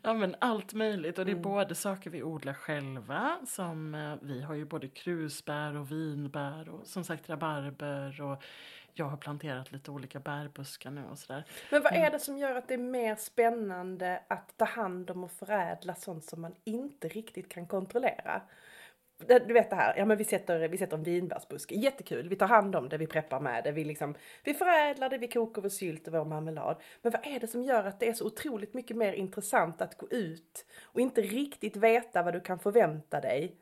ja, 0.02 0.14
men 0.14 0.36
allt 0.40 0.74
möjligt. 0.74 1.20
Och 1.20 1.26
det 1.26 1.32
är 1.32 1.34
mm. 1.34 1.44
både 1.44 1.76
saker 1.76 2.10
vi 2.10 2.24
odlar 2.24 2.54
själva 2.54 3.38
som 3.46 3.96
eh, 3.96 4.16
vi 4.22 4.42
har 4.42 4.54
ju 4.56 4.66
både 4.66 4.88
krusbär 4.88 5.76
och 5.76 5.92
vinbär 5.92 6.70
och 6.70 6.88
som 6.88 7.04
sagt 7.04 7.30
rabarber 7.30 8.22
och 8.22 8.44
jag 9.00 9.06
har 9.06 9.18
planterat 9.18 9.72
lite 9.72 9.92
olika 9.92 10.20
bärbuskar 10.20 10.92
nu 10.92 11.04
och 11.12 11.20
sådär. 11.20 11.44
Men 11.72 11.82
vad 11.82 11.94
är 11.94 11.98
mm. 11.98 12.12
det 12.12 12.20
som 12.20 12.38
gör 12.38 12.56
att 12.56 12.68
det 12.68 12.74
är 12.74 12.78
mer 12.78 13.16
spännande 13.16 14.24
att 14.28 14.58
ta 14.58 14.66
hand 14.66 15.10
om 15.10 15.24
och 15.24 15.32
förädla 15.32 15.96
sånt 15.96 16.26
som 16.26 16.42
man 16.42 16.56
inte 16.64 17.08
riktigt 17.08 17.50
kan 17.50 17.68
kontrollera? 17.68 18.42
Du 19.28 19.54
vet 19.54 19.70
det 19.70 19.76
här, 19.76 19.98
ja 19.98 20.06
men 20.06 20.18
vi 20.18 20.24
sätter, 20.24 20.68
vi 20.68 20.78
sätter 20.78 20.98
en 20.98 21.04
vinbärsbuske, 21.04 21.76
jättekul, 21.76 22.30
vi 22.30 22.36
tar 22.36 22.48
hand 22.48 22.76
om 22.76 22.90
det, 22.90 22.98
vi 22.98 23.08
preppar 23.08 23.40
med 23.40 23.64
det, 23.64 23.72
vi, 23.72 23.84
liksom, 23.84 24.16
vi 24.44 24.54
förädlar 24.54 25.10
det, 25.10 25.18
vi 25.18 25.28
kokar 25.28 25.62
vår 25.62 25.70
sylt 25.70 26.08
och 26.08 26.14
vår 26.14 26.26
marmelad. 26.26 26.78
Men 27.02 27.12
vad 27.12 27.28
är 27.28 27.40
det 27.40 27.48
som 27.48 27.64
gör 27.64 27.84
att 27.84 28.00
det 28.00 28.10
är 28.10 28.14
så 28.14 28.26
otroligt 28.26 28.74
mycket 28.74 28.98
mer 28.98 29.14
intressant 29.14 29.82
att 29.82 29.98
gå 29.98 30.08
ut 30.10 30.66
och 30.84 31.02
inte 31.02 31.22
riktigt 31.22 31.76
veta 31.76 32.24
vad 32.24 32.34
du 32.34 32.42
kan 32.42 32.60
förvänta 32.60 33.22
dig? 33.22 33.56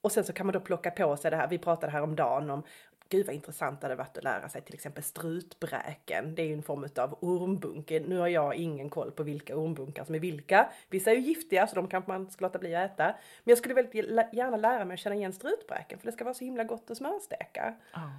Och 0.00 0.12
sen 0.12 0.24
så 0.24 0.32
kan 0.32 0.46
man 0.46 0.52
då 0.52 0.60
plocka 0.60 0.90
på 0.90 1.16
sig 1.16 1.30
det 1.30 1.36
här, 1.36 1.48
vi 1.48 1.58
pratade 1.58 1.92
här 1.92 2.02
om 2.02 2.16
dagen 2.16 2.50
om 2.50 2.62
Gud 3.08 3.26
vad 3.26 3.34
intressant 3.34 3.80
det 3.80 3.84
hade 3.84 3.96
varit 3.96 4.18
att 4.18 4.24
lära 4.24 4.48
sig 4.48 4.62
till 4.62 4.74
exempel 4.74 5.02
strutbräken. 5.02 6.34
Det 6.34 6.42
är 6.42 6.46
ju 6.46 6.52
en 6.52 6.62
form 6.62 6.88
av 6.96 7.18
ormbunke. 7.20 8.00
Nu 8.00 8.18
har 8.18 8.28
jag 8.28 8.54
ingen 8.54 8.90
koll 8.90 9.10
på 9.10 9.22
vilka 9.22 9.56
ormbunkar 9.56 10.04
som 10.04 10.14
är 10.14 10.18
vilka. 10.18 10.72
Vissa 10.90 11.10
är 11.10 11.14
ju 11.14 11.20
giftiga 11.20 11.66
så 11.66 11.74
de 11.74 11.88
kanske 11.88 12.10
man 12.10 12.30
ska 12.30 12.44
låta 12.44 12.58
bli 12.58 12.74
att 12.74 12.92
äta. 12.92 13.04
Men 13.04 13.50
jag 13.50 13.58
skulle 13.58 13.74
väldigt 13.74 13.94
gärna 14.32 14.56
lära 14.56 14.84
mig 14.84 14.94
att 14.94 15.00
känna 15.00 15.16
igen 15.16 15.32
strutbräken 15.32 15.98
för 15.98 16.06
det 16.06 16.12
ska 16.12 16.24
vara 16.24 16.34
så 16.34 16.44
himla 16.44 16.64
gott 16.64 16.90
att 16.90 16.96
smörsteka. 16.96 17.74
Ja. 17.92 18.10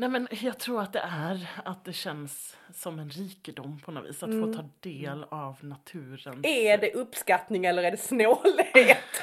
Nej 0.00 0.08
men 0.08 0.28
jag 0.30 0.58
tror 0.58 0.82
att 0.82 0.92
det 0.92 0.98
är 0.98 1.50
att 1.64 1.84
det 1.84 1.92
känns 1.92 2.56
som 2.74 2.98
en 2.98 3.10
rikedom 3.10 3.80
på 3.84 3.90
något 3.90 4.08
vis. 4.08 4.22
Att 4.22 4.30
mm. 4.30 4.52
få 4.52 4.62
ta 4.62 4.68
del 4.80 5.24
av 5.28 5.56
naturen. 5.60 6.44
Är 6.46 6.78
det 6.78 6.92
uppskattning 6.92 7.64
eller 7.64 7.82
är 7.82 7.90
det 7.90 7.96
snålhet? 7.96 9.22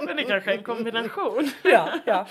men 0.06 0.16
det 0.16 0.22
kanske 0.22 0.52
är 0.52 0.58
en 0.58 0.62
kombination. 0.62 1.50
ja, 1.62 1.88
ja. 2.04 2.26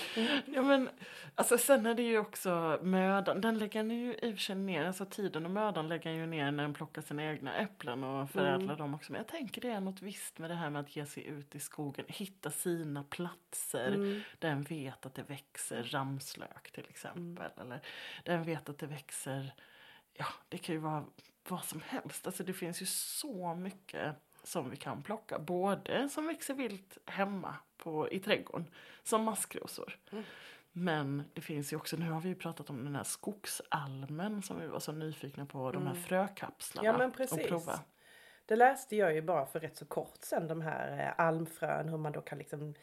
Ja 0.46 0.62
men, 0.62 0.88
alltså, 1.34 1.58
sen 1.58 1.86
är 1.86 1.94
det 1.94 2.02
ju 2.02 2.18
också 2.18 2.78
mödan. 2.82 3.40
Den 3.40 3.58
lägger 3.58 3.80
han 3.80 3.90
ju 3.90 4.14
i 4.14 4.32
och 4.32 4.34
för 4.34 4.42
sig 4.42 4.56
ner. 4.56 4.84
Alltså 4.84 5.04
tiden 5.06 5.44
och 5.44 5.50
mödan 5.50 5.88
lägger 5.88 6.10
han 6.10 6.18
ju 6.18 6.26
ner 6.26 6.50
när 6.50 6.62
han 6.62 6.74
plockar 6.74 7.02
sina 7.02 7.24
egna 7.24 7.56
äpplen 7.56 8.04
och 8.04 8.30
förädlar 8.30 8.74
mm. 8.74 8.76
dem 8.76 8.94
också. 8.94 9.12
Men 9.12 9.18
jag 9.18 9.28
tänker 9.28 9.60
det 9.60 9.70
är 9.70 9.80
något 9.80 10.02
visst 10.02 10.38
med 10.38 10.50
det 10.50 10.54
här 10.54 10.70
med 10.70 10.80
att 10.80 10.96
ge 10.96 11.06
sig 11.06 11.26
ut 11.26 11.54
i 11.54 11.60
skogen. 11.60 12.04
Hitta 12.08 12.50
sina 12.50 13.04
platser. 13.04 13.88
Mm. 13.94 14.20
Där 14.38 14.48
en 14.48 14.62
vet 14.62 15.06
att 15.06 15.14
det 15.14 15.22
växer 15.22 15.82
ramslök 15.82 16.70
till 16.72 16.86
exempel. 16.88 17.50
Mm. 17.56 17.66
Eller 17.66 17.80
där 18.24 18.34
en 18.34 18.44
vet 18.44 18.68
att 18.68 18.78
det 18.78 18.86
växer 18.86 19.52
ja, 20.14 20.26
det 20.48 20.58
kan 20.58 20.74
ju 20.74 20.80
vara 20.80 21.04
vad 21.48 21.64
som 21.64 21.80
helst. 21.86 22.26
Alltså 22.26 22.44
det 22.44 22.52
finns 22.52 22.82
ju 22.82 22.86
så 22.86 23.54
mycket 23.54 24.16
som 24.42 24.70
vi 24.70 24.76
kan 24.76 25.02
plocka. 25.02 25.38
Både 25.38 26.08
som 26.08 26.26
växer 26.26 26.54
vilt 26.54 26.98
hemma 27.06 27.56
på, 27.76 28.12
i 28.12 28.20
trädgården, 28.20 28.66
som 29.02 29.24
maskrosor. 29.24 29.98
Mm. 30.12 30.24
Men 30.76 31.22
det 31.34 31.40
finns 31.40 31.72
ju 31.72 31.76
också, 31.76 31.96
nu 31.96 32.10
har 32.10 32.20
vi 32.20 32.28
ju 32.28 32.34
pratat 32.34 32.70
om 32.70 32.84
den 32.84 32.96
här 32.96 33.04
skogsalmen 33.04 34.42
som 34.42 34.60
vi 34.60 34.66
var 34.66 34.80
så 34.80 34.92
nyfikna 34.92 35.46
på, 35.46 35.58
mm. 35.58 35.72
de 35.72 35.82
här 35.82 35.94
mm. 35.94 36.02
frökapslarna. 36.02 36.88
Ja 36.88 36.98
men 36.98 37.12
precis. 37.12 37.46
prova. 37.48 37.80
Det 38.46 38.56
läste 38.56 38.96
jag 38.96 39.14
ju 39.14 39.22
bara 39.22 39.46
för 39.46 39.60
rätt 39.60 39.76
så 39.76 39.86
kort 39.86 40.18
sen, 40.20 40.48
de 40.48 40.60
här 40.60 41.06
eh, 41.06 41.26
almfrön, 41.26 41.88
hur 41.88 41.98
man 41.98 42.12
då 42.12 42.20
kan 42.20 42.38
liksom 42.38 42.74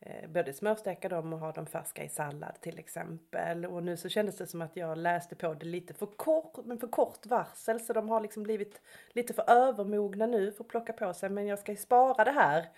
eh, 0.00 0.30
både 0.30 0.52
smörsteka 0.52 1.08
dem 1.08 1.32
och 1.32 1.38
ha 1.38 1.52
dem 1.52 1.66
färska 1.66 2.04
i 2.04 2.08
sallad 2.08 2.60
till 2.60 2.78
exempel. 2.78 3.66
Och 3.66 3.82
nu 3.82 3.96
så 3.96 4.08
kändes 4.08 4.36
det 4.36 4.46
som 4.46 4.62
att 4.62 4.76
jag 4.76 4.98
läste 4.98 5.34
på 5.34 5.54
det 5.54 5.66
lite 5.66 5.94
för 5.94 6.06
kort, 6.06 6.64
men 6.64 6.78
för 6.78 6.88
kort 6.88 7.26
varsel 7.26 7.80
så 7.80 7.92
de 7.92 8.08
har 8.08 8.20
liksom 8.20 8.42
blivit 8.42 8.80
lite 9.10 9.34
för 9.34 9.50
övermogna 9.50 10.26
nu 10.26 10.52
för 10.52 10.64
att 10.64 10.68
plocka 10.68 10.92
på 10.92 11.14
sig. 11.14 11.30
Men 11.30 11.46
jag 11.46 11.58
ska 11.58 11.76
spara 11.76 12.24
det 12.24 12.32
här 12.32 12.68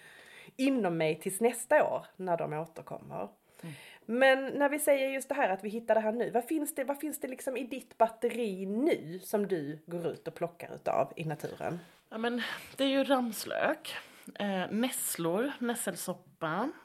inom 0.57 0.97
mig 0.97 1.21
tills 1.21 1.41
nästa 1.41 1.85
år 1.85 2.07
när 2.17 2.37
de 2.37 2.53
återkommer. 2.53 3.29
Mm. 3.63 3.75
Men 4.07 4.45
när 4.45 4.69
vi 4.69 4.79
säger 4.79 5.09
just 5.09 5.29
det 5.29 5.35
här 5.35 5.49
att 5.49 5.65
vi 5.65 5.69
hittar 5.69 5.95
det 5.95 6.01
här 6.01 6.13
nu, 6.13 6.31
vad 6.31 6.45
finns 6.45 6.75
det, 6.75 6.85
vad 6.85 7.01
finns 7.01 7.21
det 7.21 7.29
liksom 7.29 7.57
i 7.57 7.65
ditt 7.65 7.99
batteri 7.99 8.67
nu 8.67 9.21
som 9.23 9.47
du 9.47 9.79
går 9.87 10.07
ut 10.07 10.29
och 10.29 10.35
plockar 10.35 10.75
utav 10.75 11.13
i 11.17 11.25
naturen? 11.25 11.79
Ja 12.09 12.19
men 12.19 12.43
det 12.77 12.85
är 12.85 12.89
ju 12.89 13.05
ramslök 13.05 13.97
eh, 14.39 14.71
nässlor, 14.71 15.53
nässelsoppa. 15.59 16.36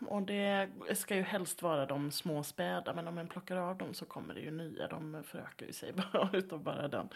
Och 0.10 0.22
det 0.22 0.70
ska 0.94 1.16
ju 1.16 1.22
helst 1.22 1.62
vara 1.62 1.86
de 1.86 2.12
små 2.12 2.44
späda 2.44 2.94
men 2.94 3.08
om 3.08 3.16
man 3.16 3.28
plockar 3.28 3.58
av 3.58 3.78
dem 3.78 3.94
så 3.94 4.06
kommer 4.06 4.34
det 4.34 4.40
ju 4.40 4.52
nya. 4.52 4.88
De 4.88 5.24
förökar 5.24 5.66
ju 5.66 5.74
sig 5.74 5.94
bara 6.14 6.30
utav 6.34 6.64
bara 6.64 6.88
den. 6.88 7.10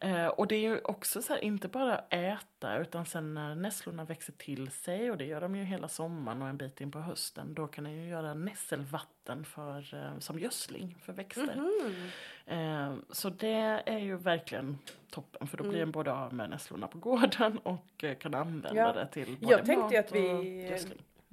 Eh, 0.00 0.26
och 0.26 0.46
det 0.46 0.54
är 0.54 0.60
ju 0.60 0.80
också 0.80 1.22
så 1.22 1.32
här, 1.32 1.44
inte 1.44 1.68
bara 1.68 1.98
äta 1.98 2.78
utan 2.78 3.06
sen 3.06 3.34
när 3.34 3.54
nässlorna 3.54 4.04
växer 4.04 4.32
till 4.32 4.70
sig 4.70 5.10
och 5.10 5.16
det 5.16 5.24
gör 5.24 5.40
de 5.40 5.56
ju 5.56 5.64
hela 5.64 5.88
sommaren 5.88 6.42
och 6.42 6.48
en 6.48 6.56
bit 6.56 6.80
in 6.80 6.90
på 6.90 6.98
hösten. 6.98 7.54
Då 7.54 7.66
kan 7.66 7.84
man 7.84 7.92
ju 7.92 8.08
göra 8.08 8.34
nässelvatten 8.34 9.44
för, 9.44 9.94
eh, 9.94 10.18
som 10.18 10.38
gödsling 10.38 10.96
för 11.02 11.12
växter. 11.12 11.52
Mm. 11.52 12.10
Eh, 12.46 12.98
så 13.10 13.30
det 13.30 13.82
är 13.86 13.98
ju 13.98 14.16
verkligen 14.16 14.78
toppen 15.10 15.46
för 15.46 15.56
då 15.56 15.64
blir 15.64 15.74
mm. 15.74 15.88
en 15.88 15.92
både 15.92 16.12
av 16.12 16.34
med 16.34 16.50
nässlorna 16.50 16.86
på 16.86 16.98
gården 16.98 17.58
och 17.58 18.04
eh, 18.04 18.14
kan 18.14 18.34
använda 18.34 18.74
ja. 18.74 18.92
det 18.92 19.06
till 19.06 19.36
både 19.40 19.52
Jag 19.52 19.64
tänkte 19.64 19.98
att 19.98 20.12
vi, 20.12 20.78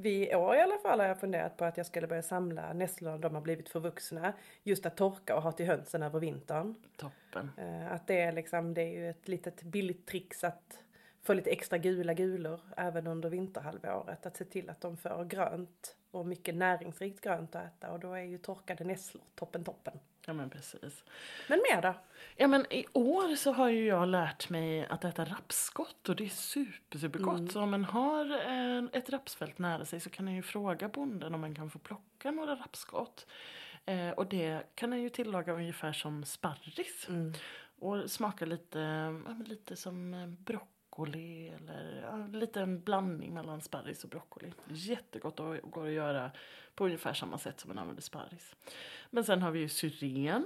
vi 0.02 0.32
i 0.32 0.36
år 0.36 0.56
i 0.56 0.62
alla 0.62 0.78
fall 0.78 1.00
har 1.00 1.08
jag 1.08 1.20
funderat 1.20 1.58
på 1.58 1.66
att 1.66 1.78
jag 1.78 1.86
skulle 1.86 2.08
börja 2.08 2.22
samla 2.22 2.74
nässlor 2.74 3.18
de 3.18 3.36
har 3.36 3.42
blivit 3.42 3.70
förvuxna. 3.70 4.34
Just 4.64 4.86
att 4.86 4.98
torka 4.98 5.36
och 5.36 5.42
ha 5.42 5.52
till 5.52 5.66
hönsen 5.66 6.04
över 6.04 6.20
vintern. 6.20 6.76
Toppen. 6.98 7.52
Eh, 7.58 7.92
att 7.92 8.08
det 8.08 8.22
är 8.22 8.32
liksom, 8.32 8.74
det 8.74 8.82
är 8.82 8.92
ju 8.92 9.10
ett 9.10 9.28
litet 9.28 9.64
billigt 9.64 10.08
trix 10.08 10.44
att 10.44 10.84
få 11.22 11.34
lite 11.34 11.50
extra 11.50 11.78
gula 11.78 12.14
gulor 12.14 12.60
även 12.78 13.08
under 13.08 13.30
vinterhalvåret. 13.30 14.26
Att 14.26 14.38
se 14.38 14.46
till 14.46 14.70
att 14.70 14.82
de 14.82 14.98
får 14.98 15.26
grönt 15.26 15.96
och 16.12 16.26
mycket 16.26 16.56
näringsrikt 16.56 17.22
grönt 17.22 17.56
att 17.56 17.66
äta 17.66 17.92
och 17.92 18.00
då 18.00 18.14
är 18.14 18.24
ju 18.24 18.38
torkade 18.38 18.84
nässlor 18.84 19.24
toppen 19.36 19.64
toppen. 19.64 20.00
Ja 20.26 20.34
men 20.34 20.50
precis. 20.50 21.04
Men 21.48 21.62
mer 21.72 21.82
då? 21.82 21.94
Ja 22.36 22.48
men 22.48 22.74
i 22.74 22.86
år 22.94 23.36
så 23.36 23.52
har 23.52 23.70
ju 23.70 23.86
jag 23.86 24.08
lärt 24.08 24.50
mig 24.50 24.86
att 24.86 25.04
äta 25.04 25.26
rapsskott 25.26 26.10
och 26.10 26.16
det 26.16 26.26
är 26.26 26.30
super, 26.30 27.00
supergott. 27.00 27.40
Mm. 27.40 27.50
Så 27.50 27.62
om 27.62 27.72
man 27.72 27.86
har 27.86 28.40
ett 28.98 29.10
rapsfält 29.10 29.60
nära 29.60 29.86
sig 29.86 30.00
så 30.00 30.10
kan 30.10 30.26
man 30.26 30.36
ju 30.36 30.42
fråga 30.42 30.90
bonden 30.90 31.34
om 31.34 31.42
man 31.42 31.56
kan 31.56 31.70
få 31.70 31.80
plocka 31.80 32.32
några 32.32 32.56
rapsskott. 32.56 33.28
Eh, 33.86 34.10
och 34.10 34.28
det 34.28 34.76
kan 34.76 34.90
man 34.90 35.02
ju 35.02 35.10
tillaga 35.10 35.54
ungefär 35.54 35.94
som 35.94 36.24
sparris. 36.24 37.06
Mm. 37.10 37.34
Och 37.80 38.12
smaka 38.12 38.46
lite, 38.46 38.80
ja, 39.28 39.36
lite 39.46 39.76
som 39.76 40.14
eh, 40.14 40.28
broccoli 40.92 41.50
eller 41.50 42.02
ja, 42.02 42.38
lite 42.40 42.62
en 42.62 42.82
blandning 42.82 43.34
mellan 43.34 43.62
sparris 43.62 44.04
och 44.04 44.10
broccoli. 44.10 44.54
Jättegott 44.68 45.40
och 45.40 45.58
går 45.72 45.88
att 45.88 45.94
göra 45.94 46.32
på 46.76 46.86
ungefär 46.86 47.14
samma 47.14 47.38
sätt 47.38 47.60
som 47.60 47.68
man 47.68 47.78
använder 47.78 48.02
sparris. 48.02 48.56
Men 49.10 49.24
sen 49.24 49.42
har 49.42 49.52
vi 49.52 49.60
ju 49.60 49.70
syren, 49.70 50.46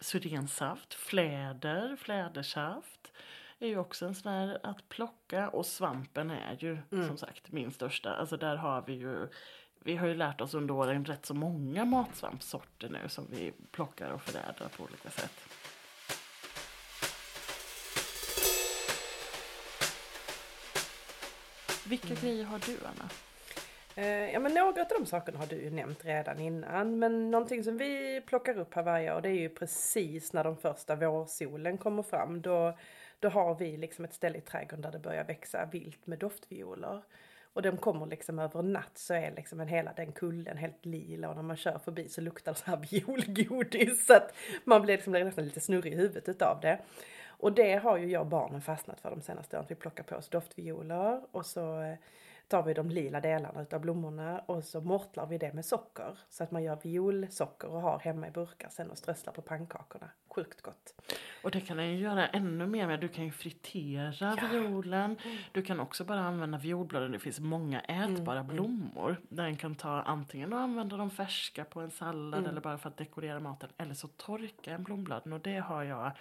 syrensaft, 0.00 0.94
fläder, 0.94 1.96
flädersaft 1.96 3.12
är 3.58 3.66
ju 3.68 3.78
också 3.78 4.06
en 4.06 4.14
sån 4.14 4.32
här 4.32 4.58
att 4.62 4.88
plocka 4.88 5.48
och 5.48 5.66
svampen 5.66 6.30
är 6.30 6.56
ju 6.60 6.78
mm. 6.90 7.06
som 7.06 7.16
sagt 7.16 7.52
min 7.52 7.70
största. 7.70 8.10
Alltså 8.10 8.36
där 8.36 8.56
har 8.56 8.82
vi 8.86 8.92
ju 8.92 9.28
vi 9.82 9.96
har 9.96 10.06
ju 10.06 10.14
lärt 10.14 10.40
oss 10.40 10.54
under 10.54 10.74
åren 10.74 11.04
rätt 11.04 11.26
så 11.26 11.34
många 11.34 11.84
matsvampsorter 11.84 12.88
nu 12.88 13.08
som 13.08 13.26
vi 13.30 13.52
plockar 13.70 14.10
och 14.10 14.22
förädlar 14.22 14.68
på 14.68 14.82
olika 14.84 15.10
sätt. 15.10 15.59
Vilka 21.90 22.08
mm. 22.08 22.20
grejer 22.22 22.44
har 22.44 22.58
du 22.58 22.72
Anna? 22.72 23.10
Eh, 23.96 24.32
ja 24.32 24.40
men 24.40 24.54
några 24.54 24.82
av 24.82 24.88
de 24.98 25.06
sakerna 25.06 25.38
har 25.38 25.46
du 25.46 25.56
ju 25.56 25.70
nämnt 25.70 26.04
redan 26.04 26.40
innan. 26.40 26.98
Men 26.98 27.30
någonting 27.30 27.64
som 27.64 27.76
vi 27.76 28.22
plockar 28.26 28.58
upp 28.58 28.74
här 28.74 28.82
varje 28.82 29.16
år 29.16 29.20
det 29.20 29.28
är 29.28 29.40
ju 29.40 29.48
precis 29.48 30.32
när 30.32 30.44
de 30.44 30.56
första 30.56 30.96
vårsolen 30.96 31.78
kommer 31.78 32.02
fram. 32.02 32.42
Då, 32.42 32.78
då 33.20 33.28
har 33.28 33.54
vi 33.54 33.76
liksom 33.76 34.04
ett 34.04 34.14
ställe 34.14 34.38
i 34.38 34.40
trädgården 34.40 34.80
där 34.80 34.92
det 34.92 34.98
börjar 34.98 35.24
växa 35.24 35.68
vilt 35.72 36.06
med 36.06 36.18
doftvioler. 36.18 37.02
Och 37.52 37.62
de 37.62 37.76
kommer 37.76 38.06
liksom 38.06 38.38
över 38.38 38.62
natt 38.62 38.98
så 38.98 39.14
är 39.14 39.34
liksom 39.36 39.60
en, 39.60 39.68
hela 39.68 39.92
den 39.92 40.12
kullen 40.12 40.56
helt 40.56 40.86
lila 40.86 41.28
och 41.28 41.36
när 41.36 41.42
man 41.42 41.56
kör 41.56 41.78
förbi 41.78 42.08
så 42.08 42.20
luktar 42.20 42.52
det 42.52 42.58
så 42.58 42.64
här 42.64 42.86
violgodis. 42.90 44.06
Så 44.06 44.14
att 44.14 44.34
man 44.64 44.82
blir 44.82 44.94
liksom 44.94 45.12
nästan 45.12 45.44
lite 45.44 45.60
snurrig 45.60 45.92
i 45.92 45.96
huvudet 45.96 46.28
utav 46.28 46.60
det. 46.60 46.78
Och 47.40 47.52
det 47.52 47.74
har 47.74 47.96
ju 47.96 48.06
jag 48.06 48.20
och 48.20 48.26
barnen 48.26 48.60
fastnat 48.60 49.00
för 49.00 49.10
de 49.10 49.20
senaste 49.20 49.56
åren. 49.56 49.66
Vi 49.68 49.74
plockar 49.74 50.04
på 50.04 50.16
oss 50.16 50.28
doftvioler 50.28 51.20
och 51.30 51.46
så 51.46 51.96
tar 52.48 52.62
vi 52.62 52.74
de 52.74 52.90
lila 52.90 53.20
delarna 53.20 53.62
utav 53.62 53.80
blommorna 53.80 54.38
och 54.38 54.64
så 54.64 54.80
mortlar 54.80 55.26
vi 55.26 55.38
det 55.38 55.52
med 55.52 55.64
socker. 55.64 56.18
Så 56.28 56.44
att 56.44 56.50
man 56.50 56.62
gör 56.62 56.78
violsocker 56.82 57.68
och 57.68 57.80
har 57.80 57.98
hemma 57.98 58.28
i 58.28 58.30
burkar 58.30 58.68
sen 58.68 58.90
och 58.90 58.98
strösslar 58.98 59.32
på 59.32 59.42
pannkakorna. 59.42 60.10
Sjukt 60.28 60.62
gott. 60.62 60.94
Och 61.44 61.50
det 61.50 61.60
kan 61.60 61.76
den 61.76 61.90
ju 61.90 61.96
göra 61.96 62.26
ännu 62.26 62.66
mer 62.66 62.86
med. 62.86 63.00
Du 63.00 63.08
kan 63.08 63.24
ju 63.24 63.30
fritera 63.30 64.36
violen. 64.50 65.16
Du 65.52 65.62
kan 65.62 65.80
också 65.80 66.04
bara 66.04 66.20
använda 66.20 66.58
violbladen. 66.58 67.12
Det 67.12 67.18
finns 67.18 67.40
många 67.40 67.80
ätbara 67.80 68.42
blommor. 68.42 69.16
Den 69.28 69.56
kan 69.56 69.74
ta 69.74 70.02
antingen 70.02 70.52
och 70.52 70.60
använda 70.60 70.96
dem 70.96 71.10
färska 71.10 71.64
på 71.64 71.80
en 71.80 71.90
sallad 71.90 72.46
eller 72.46 72.60
bara 72.60 72.78
för 72.78 72.88
att 72.88 72.96
dekorera 72.96 73.40
maten. 73.40 73.68
Eller 73.76 73.94
så 73.94 74.08
torka 74.08 74.74
en 74.74 74.82
blombladen. 74.82 75.32
Och 75.32 75.40
det 75.40 75.58
har 75.58 75.82
jag 75.82 76.12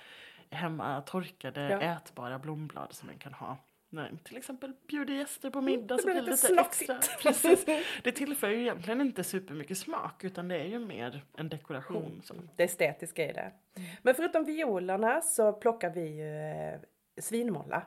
hemma. 0.49 1.01
Torkade 1.01 1.61
Ja. 1.69 1.81
ätbara 1.81 2.39
blomblad 2.39 2.93
som 2.93 3.07
den 3.07 3.17
kan 3.17 3.33
ha. 3.33 3.57
Den 3.89 4.17
till 4.17 4.37
exempel 4.37 4.73
bjuder 4.87 5.13
gäster 5.13 5.49
på 5.49 5.61
middag 5.61 5.95
det 5.95 6.01
så 6.01 6.07
blir 6.07 6.15
det 6.15 6.21
lite 6.31 6.49
lite 6.49 6.61
extra. 6.61 6.99
Precis. 7.21 7.65
Det 8.03 8.11
tillför 8.11 8.49
ju 8.49 8.61
egentligen 8.61 9.01
inte 9.01 9.23
supermycket 9.23 9.77
smak 9.77 10.23
utan 10.23 10.47
det 10.47 10.55
är 10.55 10.65
ju 10.65 10.79
mer 10.79 11.23
en 11.37 11.49
dekoration. 11.49 12.21
Så. 12.25 12.33
Det 12.55 12.63
estetiska 12.63 13.29
i 13.29 13.33
det. 13.33 13.51
Men 14.01 14.15
förutom 14.15 14.43
violerna 14.43 15.21
så 15.21 15.53
plockar 15.53 15.89
vi 15.89 16.07
ju 16.07 16.35
eh, 16.35 16.79
svinmålla. 17.21 17.85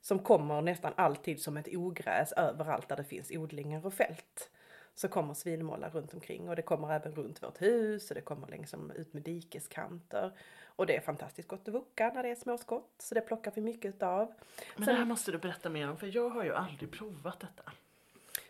Som 0.00 0.18
kommer 0.18 0.60
nästan 0.62 0.92
alltid 0.96 1.40
som 1.42 1.56
ett 1.56 1.68
ogräs 1.76 2.32
överallt 2.32 2.88
där 2.88 2.96
det 2.96 3.04
finns 3.04 3.30
odlingar 3.30 3.86
och 3.86 3.94
fält. 3.94 4.50
Så 4.94 5.08
kommer 5.08 5.34
svinmåla 5.34 5.88
runt 5.88 6.14
omkring 6.14 6.48
och 6.48 6.56
det 6.56 6.62
kommer 6.62 6.92
även 6.92 7.14
runt 7.14 7.42
vårt 7.42 7.62
hus 7.62 8.10
och 8.10 8.14
det 8.14 8.20
kommer 8.20 8.48
liksom 8.48 8.90
ut 8.90 9.12
med 9.12 9.22
dikeskanter. 9.22 10.32
Och 10.76 10.86
det 10.86 10.96
är 10.96 11.00
fantastiskt 11.00 11.48
gott 11.48 11.68
att 11.68 11.74
vucka 11.74 12.12
när 12.14 12.22
det 12.22 12.28
är 12.28 12.34
småskott 12.34 12.94
så 12.98 13.14
det 13.14 13.20
plockar 13.20 13.52
vi 13.54 13.60
mycket 13.60 13.94
utav. 13.94 14.32
Men 14.76 14.84
Sen- 14.84 14.94
det 14.94 14.98
här 15.00 15.04
måste 15.06 15.32
du 15.32 15.38
berätta 15.38 15.68
mer 15.68 15.90
om 15.90 15.96
för 15.96 16.16
jag 16.16 16.28
har 16.30 16.44
ju 16.44 16.54
aldrig 16.54 16.90
provat 16.92 17.40
detta. 17.40 17.72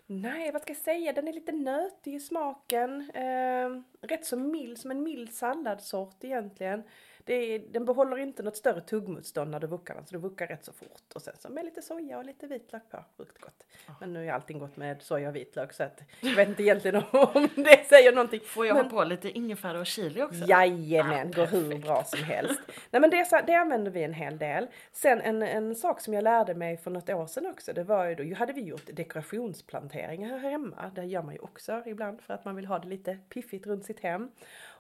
Nej, 0.07 0.53
vad 0.53 0.63
ska 0.63 0.71
jag 0.73 0.77
säga? 0.83 1.13
Den 1.13 1.29
är 1.29 1.33
lite 1.33 1.53
nötig 1.53 2.15
i 2.15 2.21
smaken. 2.21 3.11
Eh, 3.15 3.69
rätt 4.09 4.27
så 4.27 4.37
mild, 4.37 4.79
som 4.79 4.91
en 4.91 5.03
mild 5.03 5.35
salladsort 5.35 6.25
egentligen. 6.25 6.83
Det 7.27 7.35
är, 7.35 7.59
den 7.59 7.85
behåller 7.85 8.17
inte 8.17 8.43
något 8.43 8.57
större 8.57 8.81
tuggmotstånd 8.81 9.51
när 9.51 9.61
du 9.61 9.67
vuckar 9.67 9.95
den, 9.95 10.07
så 10.07 10.15
du 10.15 10.19
vuckar 10.21 10.47
rätt 10.47 10.65
så 10.65 10.73
fort. 10.73 11.13
Och 11.15 11.23
sen 11.23 11.35
så 11.39 11.49
med 11.49 11.65
lite 11.65 11.83
soja 11.83 12.19
och 12.19 12.25
lite 12.25 12.47
vitlök 12.47 12.83
på. 12.91 13.05
Sjukt 13.19 13.39
gott. 13.41 13.67
Men 14.01 14.13
nu 14.13 14.29
är 14.29 14.33
allting 14.33 14.59
gott 14.59 14.77
med 14.77 15.03
soja 15.03 15.29
och 15.29 15.37
vitlök 15.37 15.73
så 15.73 15.83
att 15.83 16.01
jag 16.21 16.37
vet 16.37 16.49
inte 16.49 16.63
egentligen 16.63 16.97
om 17.13 17.49
det 17.55 17.85
säger 17.89 18.13
någonting. 18.13 18.41
Får 18.41 18.67
jag 18.67 18.77
Men- 18.77 18.85
ha 18.85 18.91
på 18.91 19.05
lite 19.05 19.31
ingefära 19.31 19.79
och 19.81 19.87
chili 19.87 20.23
också? 20.23 20.45
Jajamän, 20.47 21.29
Ah, 21.29 21.37
går 21.37 21.47
hur 21.47 21.79
bra 21.79 22.05
som 22.05 22.19
helst. 22.25 22.61
Nej 22.91 23.01
men 23.01 23.11
det, 23.11 23.43
det 23.47 23.55
använder 23.55 23.91
vi 23.91 24.03
en 24.03 24.15
hel 24.15 24.39
del. 24.39 24.67
Sen 24.93 25.21
en, 25.21 25.43
en 25.43 25.75
sak 25.75 26.01
som 26.01 26.15
jag 26.15 26.25
lärde 26.25 26.55
mig 26.55 26.77
för 26.77 26.91
något 26.91 27.11
år 27.11 27.27
sedan 27.27 27.47
också, 27.47 27.73
det 27.73 27.85
var 27.85 28.05
ju 28.07 28.15
då, 28.15 28.35
hade 28.35 28.53
vi 28.53 28.61
gjort 28.63 28.87
dekorationsplanteringar 28.93 30.39
här 30.39 30.51
hemma. 30.51 30.91
Det 30.95 31.05
gör 31.05 31.23
man 31.23 31.35
ju 31.35 31.41
också 31.41 31.83
ibland 31.87 32.21
för 32.21 32.35
att 32.35 32.45
man 32.45 32.57
vill 32.57 32.67
ha 32.67 32.79
det 32.79 32.89
lite 32.89 33.19
piffigt 33.29 33.67
runt 33.67 33.85
sitt 33.85 34.01
hem. 34.01 34.31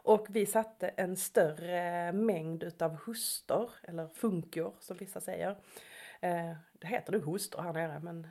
Och 0.04 0.26
vi 0.30 0.46
satte 0.46 0.88
en 0.88 1.16
större 1.16 2.12
mängd 2.12 2.62
utav 2.62 2.96
hustor, 3.06 3.70
eller 3.82 4.08
funkior 4.08 4.75
som 4.80 4.96
vissa 4.96 5.20
säger. 5.20 5.50
Eh, 6.20 6.52
det 6.73 6.87
heter 6.87 7.12
nog 7.12 7.32
hustor 7.32 7.62
här 7.62 7.73
nere 7.73 8.00
men 8.00 8.26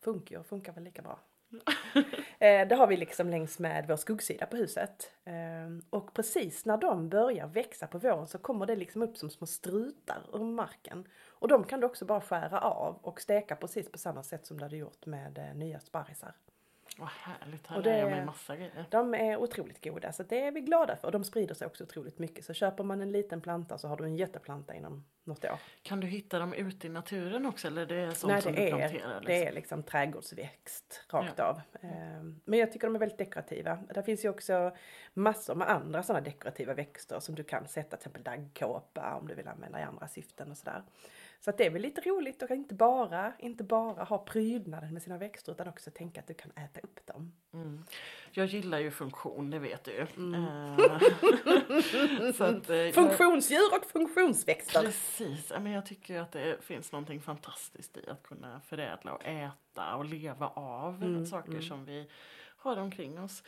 funkior 0.00 0.42
funkar 0.42 0.72
väl 0.72 0.84
lika 0.84 1.02
bra. 1.02 1.18
Eh, 2.40 2.68
det 2.68 2.74
har 2.74 2.86
vi 2.86 2.96
liksom 2.96 3.28
längs 3.30 3.58
med 3.58 3.86
vår 3.88 3.96
skuggsida 3.96 4.46
på 4.46 4.56
huset. 4.56 5.12
Eh, 5.24 5.34
och 5.90 6.14
precis 6.14 6.64
när 6.64 6.76
de 6.76 7.08
börjar 7.08 7.46
växa 7.46 7.86
på 7.86 7.98
våren 7.98 8.26
så 8.26 8.38
kommer 8.38 8.66
det 8.66 8.76
liksom 8.76 9.02
upp 9.02 9.16
som 9.16 9.30
små 9.30 9.46
strutar 9.46 10.22
ur 10.32 10.44
marken. 10.44 11.08
Och 11.28 11.48
de 11.48 11.64
kan 11.64 11.80
du 11.80 11.86
också 11.86 12.04
bara 12.04 12.20
skära 12.20 12.60
av 12.60 12.98
och 13.02 13.20
steka 13.20 13.56
precis 13.56 13.92
på 13.92 13.98
samma 13.98 14.22
sätt 14.22 14.46
som 14.46 14.56
du 14.56 14.64
hade 14.64 14.76
gjort 14.76 15.06
med 15.06 15.56
nya 15.56 15.80
sparrisar. 15.80 16.34
Vad 16.98 17.08
härligt, 17.08 17.66
här 17.66 17.76
Och 17.76 17.82
det- 17.82 17.90
lär 17.90 17.98
jag 17.98 18.10
mig 18.10 18.24
massa 18.24 18.56
grejer. 18.56 18.84
De 18.90 19.14
är 19.14 19.36
otroligt 19.36 19.84
goda 19.84 20.12
så 20.12 20.22
det 20.22 20.40
är 20.40 20.52
vi 20.52 20.60
glada 20.60 20.96
för. 20.96 21.06
Och 21.08 21.12
de 21.12 21.24
sprider 21.24 21.54
sig 21.54 21.66
också 21.66 21.84
otroligt 21.84 22.18
mycket. 22.18 22.44
Så 22.44 22.52
köper 22.54 22.84
man 22.84 23.00
en 23.02 23.12
liten 23.12 23.40
planta 23.40 23.78
så 23.78 23.88
har 23.88 23.96
du 23.96 24.04
en 24.04 24.16
jätteplanta 24.16 24.74
inom 24.74 25.04
något 25.24 25.44
år. 25.44 25.58
Kan 25.82 26.00
du 26.00 26.06
hitta 26.06 26.38
dem 26.38 26.52
ute 26.54 26.86
i 26.86 26.90
naturen 26.90 27.46
också 27.46 27.66
eller 27.66 27.86
det 27.86 27.96
är 27.96 28.10
sånt 28.10 28.32
Nej, 28.32 28.42
som 28.42 28.52
det 28.54 28.60
du 28.60 28.66
är, 28.66 28.70
planterar? 28.70 28.90
Liksom? 29.20 29.24
det 29.26 29.46
är 29.46 29.52
liksom 29.52 29.82
trädgårdsväxt 29.82 31.04
rakt 31.10 31.40
av. 31.40 31.60
Ehm, 31.80 32.40
Men 32.44 32.58
jag 32.58 32.72
tycker 32.72 32.86
de 32.86 32.94
är 32.94 33.00
väldigt 33.00 33.18
dekorativa. 33.18 33.78
Där 33.94 34.02
finns 34.02 34.24
ju 34.24 34.28
också 34.28 34.76
massor 35.14 35.54
med 35.54 35.70
andra 35.70 36.02
sådana 36.02 36.24
dekorativa 36.24 36.74
växter 36.74 37.20
som 37.20 37.34
du 37.34 37.44
kan 37.44 37.68
sätta 37.68 37.88
till 37.88 37.96
exempel 37.96 38.22
daggkåpa 38.22 39.14
om 39.20 39.28
du 39.28 39.34
vill 39.34 39.48
använda 39.48 39.80
i 39.80 39.82
andra 39.82 40.08
syften 40.08 40.50
och 40.50 40.56
sådär. 40.56 40.82
Så 41.40 41.50
att 41.50 41.58
det 41.58 41.66
är 41.66 41.70
väl 41.70 41.82
lite 41.82 42.00
roligt 42.00 42.42
att 42.42 42.50
inte 42.50 42.74
bara, 42.74 43.32
inte 43.38 43.64
bara 43.64 44.04
ha 44.04 44.18
prydnaden 44.18 44.92
med 44.92 45.02
sina 45.02 45.18
växter 45.18 45.52
utan 45.52 45.68
också 45.68 45.90
tänka 45.90 46.20
att 46.20 46.26
du 46.26 46.34
kan 46.34 46.50
äta 46.50 46.80
upp 46.80 47.06
dem. 47.06 47.32
Mm. 47.54 47.84
Jag 48.32 48.46
gillar 48.46 48.78
ju 48.78 48.90
funktion, 48.90 49.50
det 49.50 49.58
vet 49.58 49.84
du 49.84 49.90
ju. 49.90 50.06
Mm. 50.16 50.34
Eh, 50.34 50.48
att, 52.48 52.70
eh, 52.70 52.92
Funktionsdjur 52.94 53.74
och 53.76 53.90
funktionsväxter. 53.90 54.82
Precis, 54.82 55.52
men 55.60 55.72
jag 55.72 55.86
tycker 55.86 56.20
att 56.20 56.32
det 56.32 56.64
finns 56.64 56.92
någonting 56.92 57.20
fantastiskt 57.20 57.96
i 57.96 58.08
att 58.10 58.22
kunna 58.22 58.60
förädla 58.60 59.12
och 59.12 59.24
äta 59.24 59.94
och 59.96 60.04
leva 60.04 60.48
av 60.48 61.02
Mm, 61.02 61.26
saker 61.26 61.60
som 61.60 61.84
vi 61.84 62.08
har 62.68 62.82
omkring 62.82 63.20
oss. 63.20 63.42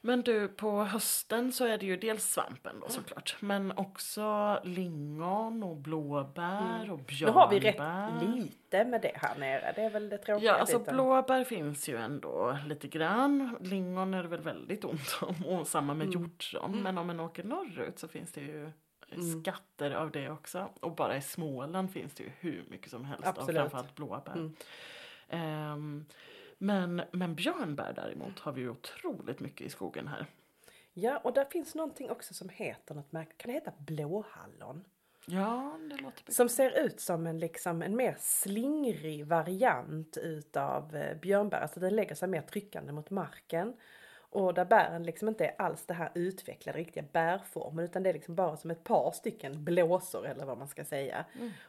Men 0.00 0.22
du, 0.22 0.48
på 0.48 0.84
hösten 0.84 1.52
så 1.52 1.64
är 1.64 1.78
det 1.78 1.86
ju 1.86 1.96
dels 1.96 2.24
svampen 2.24 2.80
då 2.80 2.88
såklart, 2.88 3.36
men 3.40 3.72
också 3.78 4.60
lingon 4.64 5.62
och 5.62 5.76
blåbär 5.76 6.90
och 6.90 6.98
Nu 6.98 7.04
björnbär. 7.04 7.40
har 7.40 7.50
vi 7.50 7.60
rätt 7.60 8.36
lite 8.36 8.84
med 8.84 9.02
det 9.02 9.12
här 9.14 9.38
nere. 9.38 9.72
Det 9.76 9.82
är 9.82 9.90
väl 9.90 10.08
det 10.08 10.18
tråkiga 10.18 10.50
Ja, 10.50 10.54
alltså 10.58 10.78
biten. 10.78 10.94
blåbär 10.94 11.44
finns 11.44 11.88
ju 11.88 11.96
ändå 11.96 12.58
lite 12.66 12.88
grann. 12.88 13.56
Lingon 13.60 14.14
är 14.14 14.22
det 14.22 14.28
väl 14.28 14.40
väldigt 14.40 14.84
ont 14.84 15.18
om 15.20 15.46
och 15.46 15.66
samma 15.66 15.94
med 15.94 16.06
Mm. 16.06 16.20
hjortron. 16.22 16.82
Men 16.82 16.98
om 16.98 17.06
man 17.06 17.20
åker 17.20 17.44
norrut 17.44 17.98
så 17.98 18.08
finns 18.08 18.32
det 18.32 18.40
ju 18.40 18.70
skatter 19.42 19.90
av 19.90 20.10
det 20.10 20.30
också. 20.30 20.68
Och 20.80 20.94
bara 20.94 21.16
i 21.16 21.20
Småland 21.22 21.92
finns 21.92 22.14
det 22.14 22.22
ju 22.22 22.30
hur 22.40 22.64
mycket 22.68 22.90
som 22.90 23.04
helst 23.04 23.26
Absolut. 23.26 23.48
av 23.48 23.62
framförallt 23.62 23.94
blåbär. 23.94 24.32
Mm. 24.32 24.54
Ehm, 25.28 26.04
men, 26.58 27.02
men 27.12 27.34
björnbär 27.34 27.92
däremot 27.96 28.38
har 28.38 28.52
vi 28.52 28.60
ju 28.60 28.70
otroligt 28.70 29.40
mycket 29.40 29.66
i 29.66 29.70
skogen 29.70 30.08
här. 30.08 30.26
Ja, 30.92 31.18
och 31.18 31.32
där 31.32 31.44
finns 31.44 31.74
någonting 31.74 32.10
också 32.10 32.34
som 32.34 32.48
heter 32.48 32.94
något 32.94 33.12
märkligt. 33.12 33.38
Kan 33.38 33.48
det 33.48 33.54
heta 33.54 33.72
blåhallon? 33.78 34.84
Ja, 35.26 35.78
det 35.80 35.96
låter 35.96 36.02
bekant. 36.02 36.34
Som 36.34 36.48
ser 36.48 36.84
ut 36.84 37.00
som 37.00 37.26
en, 37.26 37.38
liksom, 37.38 37.82
en 37.82 37.96
mer 37.96 38.16
slingrig 38.18 39.26
variant 39.26 40.16
utav 40.16 40.96
eh, 40.96 41.16
björnbär. 41.16 41.60
Alltså 41.60 41.80
den 41.80 41.96
lägger 41.96 42.14
sig 42.14 42.28
mer 42.28 42.42
tryckande 42.42 42.92
mot 42.92 43.10
marken. 43.10 43.74
Och 44.30 44.54
där 44.54 44.64
bären 44.64 45.02
liksom 45.02 45.28
inte 45.28 45.46
är 45.46 45.54
alls 45.58 45.86
det 45.86 45.94
här 45.94 46.10
utvecklade 46.14 46.78
riktiga 46.78 47.04
bärformen 47.12 47.84
utan 47.84 48.02
det 48.02 48.10
är 48.10 48.14
liksom 48.14 48.34
bara 48.34 48.56
som 48.56 48.70
ett 48.70 48.84
par 48.84 49.10
stycken 49.10 49.64
blåsor 49.64 50.26
eller 50.26 50.44
vad 50.44 50.58
man 50.58 50.68
ska 50.68 50.84
säga. 50.84 51.24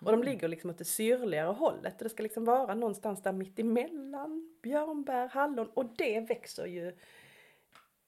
Och 0.06 0.12
de 0.12 0.24
ligger 0.24 0.48
liksom 0.48 0.70
åt 0.70 0.78
det 0.78 0.86
syrligare 0.86 1.52
hållet 1.52 1.98
och 1.98 2.04
det 2.04 2.10
ska 2.10 2.24
liksom 2.24 2.46
vara 2.46 2.76
någonstans 2.76 3.22
där 3.22 3.32
mitt 3.32 3.60
emellan 3.60 4.56
björnbär, 4.62 5.28
hallon 5.28 5.70
och 5.74 5.86
det 5.98 6.20
växer 6.20 6.66
ju 6.66 6.96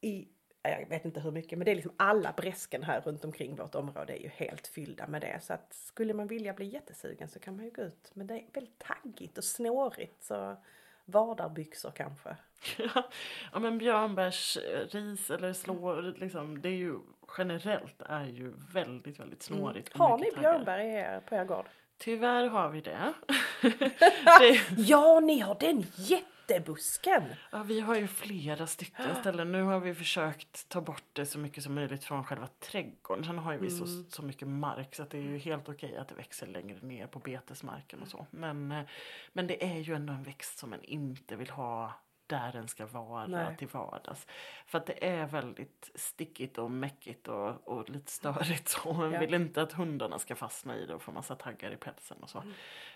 i 0.02 0.28
jag 0.64 0.90
vet 0.90 1.06
inte 1.06 1.20
hur 1.20 1.32
mycket, 1.32 1.58
men 1.58 1.66
det 1.66 1.72
är 1.72 1.76
liksom 1.76 1.94
alla 1.98 2.34
bräsken 2.38 2.84
här 2.84 3.02
runt 3.02 3.26
omkring 3.26 3.56
vårt 3.56 3.76
område 3.76 4.20
är 4.20 4.24
ju 4.24 4.30
helt 4.30 4.68
fyllda 4.68 5.08
med 5.08 5.22
det. 5.22 5.40
Så 5.42 5.54
att 5.54 5.74
skulle 5.74 6.14
man 6.14 6.28
vilja 6.28 6.54
bli 6.54 6.66
jättesugen 6.66 7.28
så 7.28 7.40
kan 7.40 7.56
man 7.56 7.66
ju 7.66 7.72
gå 7.72 7.82
ut. 7.82 8.12
Men 8.14 8.28
det 8.28 8.34
är 8.34 8.46
väldigt 8.54 8.80
taggigt 8.80 9.38
och 9.38 9.44
snårigt 9.44 10.24
så 10.24 10.58
vardarbyxor 11.06 11.92
kanske. 11.92 12.36
ja 13.54 13.60
men 13.60 13.78
björnbärsris 13.78 15.30
eller 15.30 15.54
slå, 15.54 16.02
liksom, 16.02 16.62
det 16.62 16.70
är 16.70 16.74
ju 16.74 17.00
generellt 17.38 18.02
är 18.02 18.26
ju 18.26 18.54
väldigt, 18.74 19.20
väldigt 19.20 19.44
snårigt. 19.44 19.90
och 19.90 19.96
Mm. 19.96 20.08
Har 20.08 20.18
ni 20.18 20.32
björnbär 20.40 20.80
i 20.80 20.94
er, 20.94 21.20
på 21.20 21.36
er 21.36 21.46
gård? 21.46 21.66
Tyvärr 21.98 22.48
har 22.48 22.70
vi 22.70 22.82
det. 22.82 23.14
det 24.40 24.62
Ja, 24.78 25.20
ni 25.20 25.40
har 25.40 25.58
den 25.60 25.86
jättebusken! 26.52 27.24
ja, 27.52 27.64
vi 27.64 27.80
har 27.80 27.96
ju 27.96 28.08
flera 28.08 28.68
stycken 28.68 29.16
ställen. 29.16 29.52
Nu 29.52 29.64
har 29.64 29.80
vi 29.80 29.96
försökt 29.96 30.70
ta 30.70 30.82
bort 30.82 31.04
det 31.14 31.26
så 31.26 31.40
mycket 31.40 31.64
som 31.64 31.74
möjligt 31.74 32.04
från 32.04 32.24
själva 32.24 32.48
trädgården. 32.48 33.26
Sen 33.26 33.38
har 33.38 33.54
ju 33.54 33.60
vi 33.60 33.70
så, 33.70 33.86
så 34.10 34.22
mycket 34.22 34.48
mark 34.48 34.96
så 34.96 35.04
att 35.04 35.10
det 35.10 35.18
är 35.18 35.22
ju 35.22 35.38
helt 35.38 35.70
okej 35.70 35.98
att 35.98 36.08
det 36.08 36.16
växer 36.16 36.48
längre 36.48 36.78
ner 36.82 37.08
på 37.08 37.20
betesmarken 37.20 38.02
och 38.02 38.08
så. 38.08 38.28
Men, 38.32 38.72
eh, 38.72 38.84
men 39.34 39.48
det 39.48 39.66
är 39.66 39.80
ju 39.80 39.96
ändå 39.96 40.14
en 40.14 40.24
växt 40.24 40.60
som 40.60 40.70
man 40.70 40.84
inte 40.84 41.36
vill 41.36 41.50
ha 41.50 42.02
där 42.32 42.52
den 42.52 42.67
ska 42.67 42.86
vara 42.86 43.28
Nej. 43.28 43.58
till 43.58 43.67
vardags. 43.67 44.28
För 44.65 44.78
att 44.78 44.86
det 44.86 45.08
är 45.08 45.26
väldigt 45.26 45.91
stickigt 45.96 46.58
och 46.58 46.72
mäckigt 46.72 47.28
och, 47.28 47.67
och 47.67 47.89
lite 47.89 48.12
störigt 48.12 48.70
så. 48.70 48.94
Man 48.94 49.12
Ja. 49.12 49.20
vill 49.20 49.34
inte 49.34 49.62
att 49.62 49.72
hundarna 49.74 50.20
ska 50.20 50.36
fastna 50.36 50.78
i 50.78 50.86
det 50.86 50.94
och 50.96 51.02
få 51.02 51.12
massa 51.12 51.36
taggar 51.36 51.72
i 51.72 51.78
pälsen 51.78 52.17
och 52.22 52.30
så. 52.30 52.44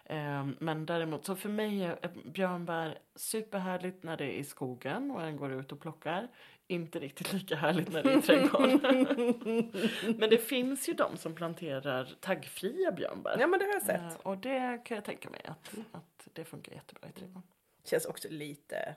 Ehm, 0.05 0.55
men 0.59 0.85
däremot, 0.85 1.25
så 1.25 1.35
för 1.35 1.49
mig 1.49 1.83
är 1.83 2.11
björnbär 2.25 2.97
superhärligt 3.15 4.03
när 4.03 4.17
det 4.17 4.25
är 4.25 4.37
i 4.39 4.43
skogen 4.43 5.11
och 5.11 5.21
en 5.23 5.37
går 5.37 5.51
ut 5.51 5.71
och 5.71 5.79
plockar. 5.79 6.27
Inte 6.67 6.99
riktigt 6.99 7.33
lika 7.33 7.55
härligt 7.55 7.91
när 7.91 8.03
det 8.03 8.13
är 8.13 8.17
i 8.17 8.21
trädgården. 8.21 8.79
men 10.19 10.29
det 10.29 10.37
finns 10.37 10.89
ju 10.89 10.93
de 10.93 11.17
som 11.17 11.35
planterar 11.35 12.15
taggfria 12.19 12.91
björnbär. 12.91 13.37
Ja, 13.39 13.47
men 13.47 13.59
det 13.59 13.65
har 13.65 13.73
jag 13.73 13.81
sett. 13.81 14.01
Eh, 14.01 14.15
och 14.23 14.37
det 14.37 14.81
kan 14.85 14.95
jag 14.95 15.05
tänka 15.05 15.29
mig 15.29 15.41
att, 15.45 15.73
att 15.91 16.27
det 16.33 16.45
funkar 16.45 16.73
jättebra 16.73 17.09
i 17.09 17.11
trädgården. 17.11 17.43
Känns 17.83 18.05
också 18.05 18.27
lite 18.31 18.95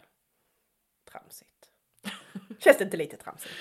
tramsigt. 1.10 1.50
Känns 2.58 2.78
det 2.78 2.84
inte 2.84 2.96
lite 2.96 3.16
tramsigt? 3.16 3.54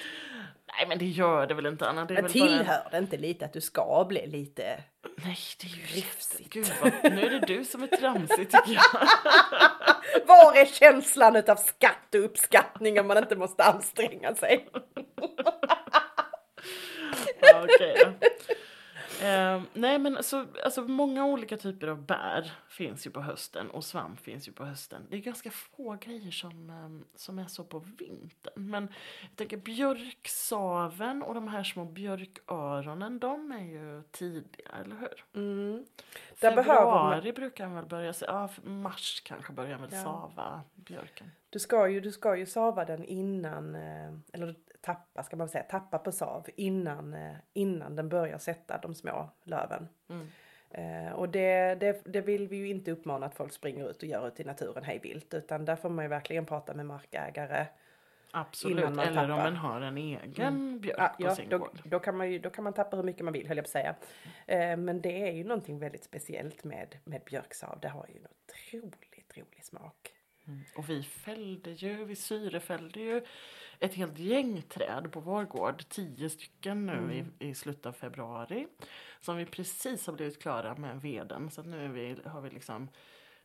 Nej 0.77 0.87
men 0.87 0.97
det 0.97 1.05
gör 1.05 1.47
det 1.47 1.53
väl 1.53 1.65
inte 1.65 1.89
Anna. 1.89 2.05
Det 2.05 2.13
Men 2.13 2.31
tillhör 2.31 2.87
det 2.91 2.97
inte 2.97 3.17
lite 3.17 3.45
att 3.45 3.53
du 3.53 3.61
ska 3.61 4.05
bli 4.09 4.27
lite... 4.27 4.83
Bara... 5.01 5.09
Nej 5.15 5.37
det 5.61 5.67
är 5.67 5.71
ju 5.71 5.83
Rifsigt. 5.83 6.53
Gud 6.53 6.73
vad... 6.81 7.13
Nu 7.13 7.25
är 7.25 7.29
det 7.29 7.39
du 7.47 7.65
som 7.65 7.83
är 7.83 7.87
tramsig 7.87 8.51
tycker 8.51 8.73
jag. 8.73 8.83
Var 10.27 10.55
är 10.55 10.65
känslan 10.65 11.35
utav 11.35 11.55
skatt 11.55 12.15
och 12.15 12.23
uppskattning 12.23 12.99
om 12.99 13.07
man 13.07 13.17
inte 13.17 13.35
måste 13.35 13.63
anstränga 13.63 14.35
sig? 14.35 14.69
Okej 17.55 17.95
då. 18.05 18.13
Eh, 19.23 19.61
nej 19.73 19.99
men 19.99 20.23
så, 20.23 20.45
alltså 20.65 20.81
många 20.81 21.25
olika 21.25 21.57
typer 21.57 21.87
av 21.87 22.05
bär 22.05 22.51
finns 22.69 23.07
ju 23.07 23.11
på 23.11 23.21
hösten 23.21 23.69
och 23.69 23.83
svamp 23.83 24.19
finns 24.19 24.47
ju 24.47 24.51
på 24.51 24.65
hösten. 24.65 25.01
Det 25.09 25.15
är 25.17 25.21
ganska 25.21 25.51
få 25.51 25.97
grejer 26.01 26.31
som, 26.31 26.69
eh, 26.69 27.17
som 27.17 27.39
är 27.39 27.47
så 27.47 27.63
på 27.63 27.79
vintern. 27.79 28.53
Men 28.55 28.83
jag 29.21 29.35
tänker 29.35 29.57
björksaven 29.57 31.23
och 31.23 31.33
de 31.33 31.47
här 31.47 31.63
små 31.63 31.85
björköronen, 31.85 33.19
de 33.19 33.51
är 33.51 33.63
ju 33.65 34.03
tidiga, 34.11 34.69
eller 34.81 34.95
hur? 34.95 35.25
Mm. 35.41 35.85
Där 36.39 36.55
behöver 36.55 36.85
man- 36.85 37.11
Februari 37.11 37.33
brukar 37.33 37.65
man 37.67 37.75
väl 37.75 37.85
börja, 37.85 38.13
se- 38.13 38.25
ja 38.25 38.49
mars 38.63 39.21
kanske 39.25 39.53
börjar 39.53 39.77
väl 39.77 39.89
Ja. 39.91 40.03
sava 40.03 40.61
björken. 40.75 41.31
Du 41.49 41.59
ska 41.59 41.89
ju, 41.89 41.99
du 42.01 42.11
ska 42.11 42.35
ju 42.37 42.45
sava 42.45 42.85
den 42.85 43.03
innan, 43.05 43.75
eh, 43.75 44.13
eller 44.33 44.55
tappa 44.87 45.23
ska 45.23 45.35
man 45.35 45.49
säga, 45.49 45.63
tappa 45.63 45.97
på 45.97 46.11
sav 46.11 46.47
innan, 46.55 47.13
eh, 47.13 47.35
innan 47.53 47.95
den 47.95 48.09
börjar 48.09 48.37
sätta 48.37 48.77
de 48.77 48.95
små 48.95 49.29
löven. 49.43 49.87
Mm. 50.09 50.27
Eh, 50.69 51.11
och 51.13 51.29
det, 51.29 51.75
det, 51.75 52.01
det 52.05 52.21
vill 52.21 52.47
vi 52.47 52.57
ju 52.57 52.67
inte 52.69 52.91
uppmana 52.91 53.25
att 53.25 53.35
folk 53.35 53.53
springer 53.53 53.89
ut 53.89 53.97
och 54.03 54.09
gör 54.09 54.27
ute 54.27 54.41
i 54.41 54.45
naturen 54.45 54.83
hej 54.83 54.99
vilt 55.03 55.33
utan 55.33 55.65
där 55.65 55.75
får 55.75 55.89
man 55.89 56.05
ju 56.05 56.09
verkligen 56.09 56.45
prata 56.45 56.73
med 56.73 56.85
markägare. 56.85 57.65
Absolut, 58.31 58.77
Innan 58.79 58.95
man 58.95 59.07
eller 59.07 59.21
om 59.23 59.29
tappar. 59.29 59.43
man 59.43 59.55
har 59.55 59.81
en 59.81 59.97
egen 59.97 60.79
björk 60.79 60.97
Ja, 60.99 61.07
på 61.07 61.23
ja, 61.23 61.35
sin 61.35 61.49
då, 61.49 61.57
gård. 61.57 61.79
då, 61.83 61.99
kan 61.99 62.17
man 62.17 62.31
ju, 62.31 62.39
då 62.39 62.49
kan 62.49 62.63
man 62.63 62.73
tappa 62.73 62.95
hur 62.97 63.03
mycket 63.03 63.23
man 63.25 63.33
vill 63.33 63.47
höll 63.47 63.57
jag 63.57 63.65
på 63.65 63.67
att 63.67 63.71
säga. 63.71 63.95
Eh, 64.45 64.77
men 64.77 65.01
det 65.01 65.29
är 65.29 65.31
ju 65.31 65.43
någonting 65.43 65.79
väldigt 65.79 66.03
speciellt 66.03 66.63
med, 66.63 66.97
med 67.03 67.21
björksav. 67.25 67.79
Det 67.79 67.87
har 67.89 68.05
ju 68.09 68.15
en 68.19 68.27
otroligt 68.27 69.37
rolig 69.37 69.63
smak. 69.65 70.06
Mm. 70.47 70.63
Och 70.75 70.89
vi 70.89 71.03
fällde 71.03 71.71
ju, 71.71 72.05
vi 72.05 72.15
syrefällde 72.15 72.99
ju 72.99 73.25
ett 73.79 73.93
helt 73.93 74.19
gäng 74.19 74.61
träd 74.61 75.11
på 75.11 75.19
vår 75.19 75.43
gård, 75.43 75.89
tio 75.89 76.29
stycken 76.29 76.85
nu 76.85 76.93
Mm. 76.93 77.11
i, 77.39 77.47
i 77.49 77.53
slutet 77.55 77.85
av 77.85 77.91
februari. 77.93 78.67
Som 79.21 79.37
vi 79.37 79.45
precis 79.45 80.07
har 80.07 80.13
blivit 80.13 80.41
klara 80.41 80.75
med 80.75 81.01
veden. 81.01 81.51
Så 81.51 81.63
nu 81.63 81.85
är 81.85 81.89
vi, 81.89 82.17
har 82.25 82.41
vi 82.41 82.49
liksom 82.49 82.89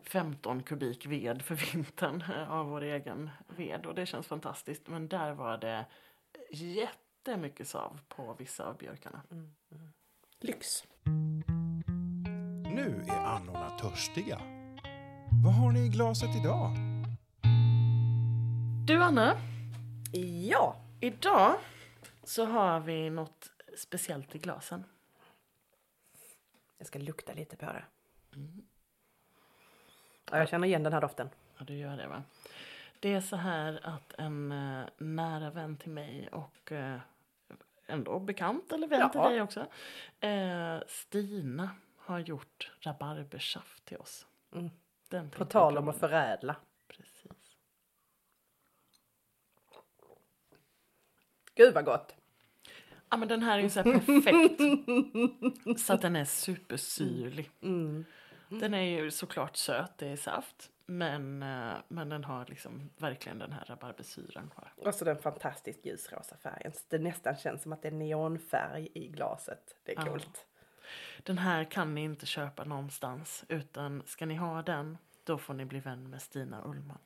15 0.00 0.62
kubik 0.62 1.06
ved 1.06 1.42
för 1.42 1.54
vintern 1.74 2.22
av 2.48 2.66
vår 2.66 2.82
egen 2.82 3.30
ved. 3.46 3.86
Och 3.86 3.94
det 3.94 4.06
känns 4.06 4.26
fantastiskt. 4.26 4.88
Men 4.88 5.08
där 5.08 5.32
var 5.32 5.58
det 5.58 5.86
jättemycket 6.50 7.68
sav 7.68 8.00
på 8.08 8.36
vissa 8.38 8.64
av 8.64 8.76
björkarna. 8.76 9.22
Lyx! 10.40 10.84
Nu 12.74 13.04
är 13.08 13.24
annorna 13.24 13.70
törstiga. 13.70 14.40
Vad 15.44 15.54
har 15.54 15.72
ni 15.72 15.86
i 15.86 15.88
glaset 15.88 16.36
idag? 16.36 16.91
Du 18.86 19.02
Anna, 19.02 19.36
Ja! 20.50 20.76
idag 21.00 21.54
så 22.24 22.44
har 22.44 22.80
vi 22.80 23.10
något 23.10 23.50
speciellt 23.76 24.34
i 24.34 24.38
glasen. 24.38 24.84
Jag 26.78 26.86
ska 26.86 26.98
lukta 26.98 27.32
lite 27.32 27.56
på 27.56 27.66
det. 27.66 27.84
Ja, 30.30 30.38
jag 30.38 30.48
känner 30.48 30.66
igen 30.68 30.82
den 30.82 30.92
här 30.92 31.00
doften. 31.00 31.28
Ja, 31.58 31.64
du 31.64 31.74
gör 31.74 31.96
det 31.96 32.08
va? 32.08 32.22
Det 33.00 33.14
är 33.14 33.20
så 33.20 33.36
här 33.36 33.80
att 33.86 34.14
en 34.18 34.52
eh, 34.52 34.84
nära 34.98 35.50
vän 35.50 35.76
till 35.76 35.90
mig 35.90 36.28
och 36.32 36.72
eh, 36.72 37.00
ändå 37.86 38.18
bekant 38.20 38.72
eller 38.72 38.86
vän 38.88 39.00
Ja. 39.00 39.08
till 39.08 39.20
dig 39.20 39.42
också. 39.42 39.66
Eh, 40.20 40.80
Stina 40.88 41.70
har 41.96 42.18
gjort 42.18 42.72
rabarbersaft 42.80 43.84
till 43.84 43.96
oss. 43.98 44.26
Mm. 44.52 44.70
Den 45.08 45.30
På 45.30 45.44
tal 45.44 45.78
om 45.78 45.88
att 45.88 45.98
förädla. 45.98 46.56
Precis. 46.88 47.32
Gud 51.54 51.74
vad 51.74 51.84
gott! 51.84 52.14
Ja 53.10 53.16
men 53.16 53.28
den 53.28 53.42
här 53.42 53.58
är 53.58 53.62
ju 53.62 53.70
så 53.70 53.80
här 53.82 53.92
perfekt. 53.92 55.80
så 55.86 55.92
att 55.92 56.02
den 56.02 56.16
är 56.16 56.24
supersyrlig. 56.24 57.50
Mm. 57.62 58.04
Den 58.48 58.74
är 58.74 58.82
ju 59.02 59.10
såklart 59.10 59.56
söt, 59.56 59.98
det 59.98 60.08
är 60.08 60.16
saft. 60.16 60.70
Men, 60.86 61.42
eh, 61.42 61.72
men 61.88 62.08
den 62.08 62.24
har 62.24 62.46
liksom 62.48 62.90
verkligen 62.98 63.38
den 63.38 63.52
här 63.52 63.64
rabarbersyran 63.64 64.50
kvar. 64.50 64.72
Och 64.76 64.94
så 64.94 65.04
den 65.04 65.18
fantastiskt 65.18 65.86
ljusrosa 65.86 66.36
färgen. 66.36 66.72
Så 66.72 66.80
Det 66.88 66.98
nästan 66.98 67.36
känns 67.36 67.62
som 67.62 67.72
att 67.72 67.82
det 67.82 67.88
är 67.88 67.92
neonfärg 67.92 68.88
i 68.94 69.08
glaset. 69.08 69.76
Det 69.84 69.92
är 69.92 69.96
Ja. 69.96 70.04
coolt. 70.06 70.46
Den 71.22 71.38
här 71.38 71.64
kan 71.64 71.94
ni 71.94 72.02
inte 72.04 72.26
köpa 72.26 72.64
någonstans. 72.64 73.44
Utan 73.48 74.02
ska 74.06 74.26
ni 74.26 74.34
ha 74.34 74.62
den, 74.62 74.98
då 75.24 75.38
får 75.38 75.54
ni 75.54 75.64
bli 75.64 75.80
vän 75.80 76.10
med 76.10 76.22
Stina 76.22 76.62
Ullman. 76.64 76.98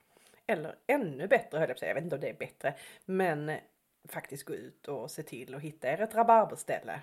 Eller 0.47 0.75
ännu 0.87 1.27
bättre 1.29 1.59
höll 1.59 1.61
jag 1.61 1.69
på 1.69 1.73
att 1.73 1.79
säga. 1.79 1.91
Jag 1.91 1.95
vet 1.95 2.05
inte 2.05 2.17
om 2.17 2.21
det 2.21 2.31
är 2.31 2.39
bättre. 2.39 2.75
Men 3.05 3.59
faktiskt 4.09 4.45
gå 4.45 4.55
ut 4.55 4.89
och 4.89 5.11
se 5.11 5.23
till 5.23 5.55
att 5.55 5.63
hitta 5.63 5.89
er 5.89 6.01
ett 6.01 6.15
rabarberställe. 6.15 7.01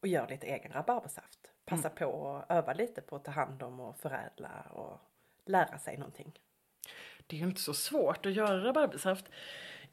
Och 0.00 0.08
gör 0.08 0.28
lite 0.28 0.46
egen 0.46 0.72
rabarbersaft. 0.72 1.52
Passa 1.64 1.90
på 1.90 2.36
att 2.36 2.50
öva 2.50 2.72
lite 2.72 3.00
på 3.00 3.16
att 3.16 3.24
ta 3.24 3.30
hand 3.30 3.62
om 3.62 3.80
och 3.80 3.98
förädla 3.98 4.60
och 4.70 5.00
lära 5.46 5.78
sig 5.78 5.96
någonting. 5.96 6.32
Det 7.26 7.36
är 7.36 7.40
ju 7.40 7.46
inte 7.46 7.60
så 7.60 7.74
svårt 7.74 8.26
att 8.26 8.32
göra 8.32 8.64
rabarbersaft. 8.64 9.24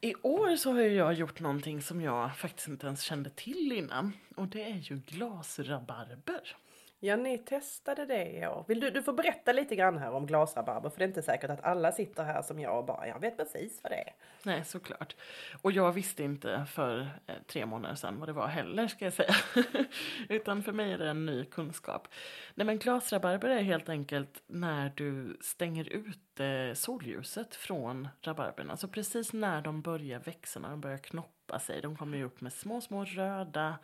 I 0.00 0.14
år 0.14 0.56
så 0.56 0.72
har 0.72 0.80
jag 0.80 1.14
gjort 1.14 1.40
någonting 1.40 1.82
som 1.82 2.00
jag 2.00 2.36
faktiskt 2.36 2.68
inte 2.68 2.86
ens 2.86 3.02
kände 3.02 3.30
till 3.30 3.72
innan. 3.72 4.12
Och 4.36 4.48
det 4.48 4.62
är 4.62 4.76
ju 4.76 4.96
glasrabarber. 4.96 6.56
Ja, 7.04 7.16
ni 7.16 7.38
testade 7.38 8.06
det 8.06 8.30
i 8.30 8.46
år. 8.46 8.64
Vill 8.68 8.80
du, 8.80 8.90
du 8.90 9.02
får 9.02 9.12
berätta 9.12 9.52
lite 9.52 9.76
grann 9.76 9.98
här 9.98 10.10
om 10.10 10.26
glasrabarber. 10.26 10.90
För 10.90 10.98
det 10.98 11.04
är 11.04 11.08
inte 11.08 11.22
säkert 11.22 11.50
att 11.50 11.64
alla 11.64 11.92
sitter 11.92 12.24
här 12.24 12.42
som 12.42 12.60
jag 12.60 12.78
och 12.78 12.84
bara, 12.84 13.08
jag 13.08 13.20
vet 13.20 13.36
precis 13.36 13.80
vad 13.82 13.92
det 13.92 13.96
är. 13.96 14.14
Nej, 14.42 14.64
såklart. 14.64 15.16
Och 15.62 15.72
jag 15.72 15.92
visste 15.92 16.22
inte 16.22 16.66
för 16.70 17.00
eh, 17.00 17.34
tre 17.46 17.66
månader 17.66 17.94
sedan 17.94 18.18
vad 18.18 18.28
det 18.28 18.32
var 18.32 18.46
heller, 18.46 18.88
ska 18.88 19.04
jag 19.04 19.12
säga. 19.12 19.34
Utan 20.28 20.62
för 20.62 20.72
mig 20.72 20.92
är 20.92 20.98
det 20.98 21.08
en 21.08 21.26
ny 21.26 21.44
kunskap. 21.44 22.08
Nej, 22.54 22.66
men 22.66 22.78
glasrabarber 22.78 23.48
är 23.48 23.62
helt 23.62 23.88
enkelt 23.88 24.42
när 24.46 24.92
du 24.96 25.38
stänger 25.40 25.88
ut 25.88 26.40
eh, 26.40 26.74
solljuset 26.74 27.54
från 27.54 28.08
rabarberna. 28.20 28.76
Så 28.76 28.88
precis 28.88 29.32
när 29.32 29.62
de 29.62 29.82
börjar 29.82 30.18
växa, 30.18 30.60
när 30.60 30.70
de 30.70 30.80
börjar 30.80 30.98
knoppa 30.98 31.58
sig. 31.58 31.80
De 31.80 31.96
kommer 31.96 32.18
ju 32.18 32.24
upp 32.24 32.40
med 32.40 32.52
små, 32.52 32.80
små 32.80 33.04
röda, 33.04 33.78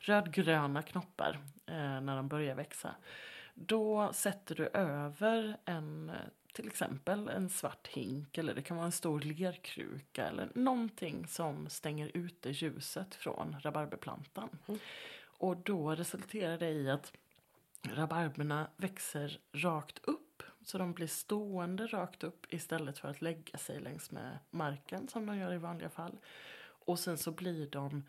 rödgröna 0.00 0.82
knoppar 0.82 1.38
eh, 1.66 2.00
när 2.00 2.16
de 2.16 2.28
börjar 2.28 2.54
växa. 2.54 2.94
Då 3.54 4.12
sätter 4.12 4.54
du 4.54 4.66
över 4.66 5.56
en, 5.64 6.10
eh, 6.10 6.16
till 6.52 6.66
exempel 6.66 7.28
en 7.28 7.50
svart 7.50 7.88
hink 7.88 8.38
eller 8.38 8.54
det 8.54 8.62
kan 8.62 8.76
vara 8.76 8.86
en 8.86 8.92
stor 8.92 9.20
lerkruka 9.20 10.26
eller 10.26 10.48
någonting 10.54 11.26
som 11.26 11.68
stänger 11.68 12.10
ute 12.14 12.50
ljuset 12.50 13.14
från 13.14 13.56
rabarberplantan. 13.60 14.48
Och 15.22 15.56
då 15.56 15.94
resulterar 15.94 16.58
det 16.58 16.70
i 16.70 16.90
att 16.90 17.12
rabarberna 17.82 18.68
växer 18.76 19.38
rakt 19.52 19.98
upp. 20.02 20.42
Så 20.64 20.78
de 20.78 20.92
blir 20.92 21.06
stående 21.06 21.86
rakt 21.86 22.24
upp 22.24 22.46
istället 22.54 22.98
för 22.98 23.08
att 23.08 23.22
lägga 23.22 23.58
sig 23.58 23.80
längs 23.80 24.10
med 24.10 24.38
marken 24.50 25.08
som 25.08 25.26
de 25.26 25.38
gör 25.38 25.54
i 25.54 25.58
vanliga 25.58 25.90
fall. 25.90 26.18
Och 26.62 26.98
sen 26.98 27.18
så 27.18 27.30
blir 27.30 27.66
de 27.66 28.04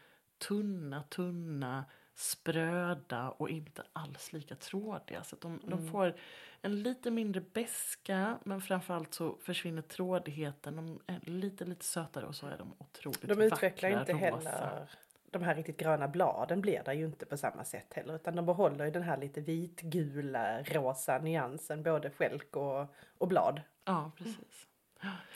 tunna, 0.47 1.03
tunna, 1.03 1.85
spröda 2.15 3.29
och 3.29 3.49
inte 3.49 3.83
alls 3.93 4.33
lika 4.33 4.55
trådiga. 4.55 5.23
Så 5.23 5.35
de, 5.35 5.59
de 5.63 5.87
får 5.87 6.15
en 6.61 6.83
lite 6.83 7.11
mindre 7.11 7.41
beska 7.41 8.39
men 8.43 8.61
framförallt 8.61 9.13
så 9.13 9.37
försvinner 9.41 9.81
trådigheten. 9.81 10.75
De 10.75 10.99
är 11.07 11.19
lite, 11.23 11.65
lite 11.65 11.85
sötare 11.85 12.25
och 12.25 12.35
så 12.35 12.47
är 12.47 12.57
de 12.57 12.73
otroligt 12.77 13.21
De 13.21 13.41
utvecklar 13.41 13.89
vackra, 13.89 13.99
inte 13.99 14.13
rosa. 14.13 14.49
heller 14.49 14.87
de 15.31 15.43
här 15.43 15.55
riktigt 15.55 15.77
gröna 15.77 16.07
bladen 16.07 16.61
blir 16.61 16.83
där 16.83 16.93
ju 16.93 17.05
inte 17.05 17.25
på 17.25 17.37
samma 17.37 17.63
sätt 17.63 17.93
heller. 17.93 18.15
Utan 18.15 18.35
de 18.35 18.45
behåller 18.45 18.85
ju 18.85 18.91
den 18.91 19.03
här 19.03 19.17
lite 19.17 19.41
vitgula 19.41 20.63
rosa 20.63 21.17
nyansen 21.17 21.83
både 21.83 22.09
skälk 22.09 22.55
och, 22.55 22.95
och 23.17 23.27
blad. 23.27 23.61
Ja, 23.85 24.11
precis. 24.17 24.67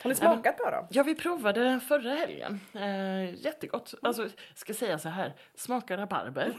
Har 0.02 0.10
ni 0.10 0.16
smakat 0.16 0.58
på 0.58 0.72
dem? 0.72 0.88
Ja, 0.90 1.04
vi 1.04 1.16
provade 1.16 1.80
förra 1.80 2.10
helgen. 2.16 2.60
Eh, 2.74 3.46
jättegott. 3.46 3.94
Alltså, 4.02 4.30
ska 4.56 4.74
säga 4.74 5.00
så 5.00 5.10
här, 5.10 5.34
smakar 5.56 5.98
rabarber. 5.98 6.54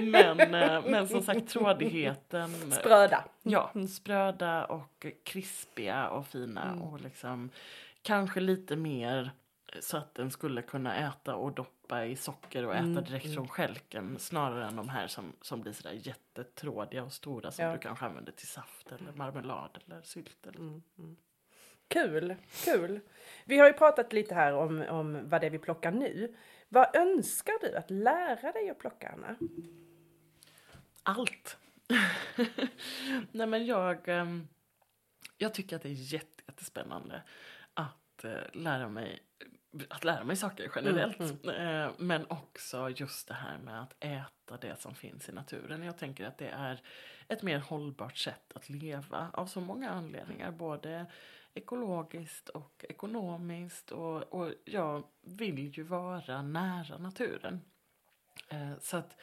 men, 0.10 0.54
eh, 0.54 0.82
men 0.86 1.08
som 1.08 1.22
sagt, 1.22 1.48
trådigheten. 1.48 2.72
Spröda. 2.72 3.24
Ja, 3.42 3.72
spröda 3.88 4.64
och 4.64 5.06
krispiga 5.24 6.08
och 6.08 6.26
fina 6.26 6.74
och 6.74 7.00
liksom 7.00 7.50
kanske 8.02 8.40
lite 8.40 8.76
mer 8.76 9.30
så 9.80 9.96
att 9.96 10.14
den 10.14 10.30
skulle 10.30 10.62
kunna 10.62 10.96
äta 10.96 11.34
och 11.34 11.52
doppa 11.52 12.04
i 12.06 12.16
socker 12.16 12.66
och 12.66 12.74
äta 12.74 12.84
Mm, 12.84 13.04
direkt 13.04 13.24
mm. 13.24 13.34
från 13.36 13.48
stjälken 13.48 14.18
snarare 14.18 14.66
än 14.66 14.76
de 14.76 14.88
här 14.88 15.06
som, 15.06 15.32
som 15.40 15.60
blir 15.60 15.72
sådär 15.72 15.98
jättetrådiga 16.02 17.02
och 17.04 17.12
stora 17.12 17.50
som 17.50 17.64
Ja. 17.64 17.72
du 17.72 17.78
kanske 17.78 18.04
använder 18.06 18.32
till 18.32 18.48
saft 18.48 18.92
eller 18.92 19.12
marmelad 19.12 19.78
eller 19.86 20.02
sylt. 20.02 20.46
Eller. 20.46 20.58
Mm, 20.58 20.82
mm. 20.98 21.16
Kul, 21.88 22.36
kul. 22.64 23.00
Vi 23.44 23.58
har 23.58 23.66
ju 23.66 23.72
pratat 23.72 24.12
lite 24.12 24.34
här 24.34 24.52
om, 24.52 24.82
om 24.88 25.28
vad 25.28 25.40
det 25.40 25.46
är 25.46 25.50
vi 25.50 25.58
plockar 25.58 25.90
nu. 25.92 26.34
Vad 26.68 26.96
önskar 26.96 27.54
du 27.60 27.76
att 27.76 27.90
lära 27.90 28.52
dig 28.52 28.70
att 28.70 28.78
plocka, 28.78 29.08
Anna? 29.16 29.36
Allt! 31.02 31.58
Nej 33.32 33.46
men 33.46 33.66
jag, 33.66 34.08
ehm, 34.08 34.48
jag 35.38 35.54
tycker 35.54 35.76
att 35.76 35.82
det 35.82 35.88
är 35.88 36.12
jätte, 36.12 36.42
jättespännande 36.46 37.22
att 37.74 38.24
eh, 38.24 38.32
lära 38.52 38.88
mig 38.88 39.18
att 39.90 40.04
lära 40.04 40.24
mig 40.24 40.36
saker 40.36 40.70
generellt. 40.76 41.46
Eh, 41.46 41.90
Men 41.98 42.26
också 42.30 42.90
just 42.90 43.28
det 43.28 43.34
här 43.34 43.58
med 43.58 43.82
att 43.82 43.94
äta 44.00 44.56
det 44.60 44.80
som 44.80 44.94
finns 44.94 45.28
i 45.28 45.32
naturen. 45.32 45.82
Jag 45.82 45.98
tänker 45.98 46.24
att 46.26 46.38
det 46.38 46.48
är 46.48 46.80
ett 47.28 47.42
mer 47.42 47.58
hållbart 47.58 48.16
sätt 48.16 48.52
att 48.54 48.68
leva 48.68 49.30
av 49.32 49.46
så 49.46 49.60
många 49.60 49.90
anledningar. 49.90 50.50
Både 50.50 51.06
ekologiskt 51.54 52.48
och 52.48 52.84
ekonomiskt. 52.88 53.90
Och, 53.90 54.22
och 54.22 54.52
jag 54.64 55.04
vill 55.22 55.78
ju 55.78 55.82
vara 55.82 56.42
nära 56.42 56.98
naturen. 56.98 57.60
Eh, 58.48 58.72
Så 58.80 58.96
att 58.96 59.16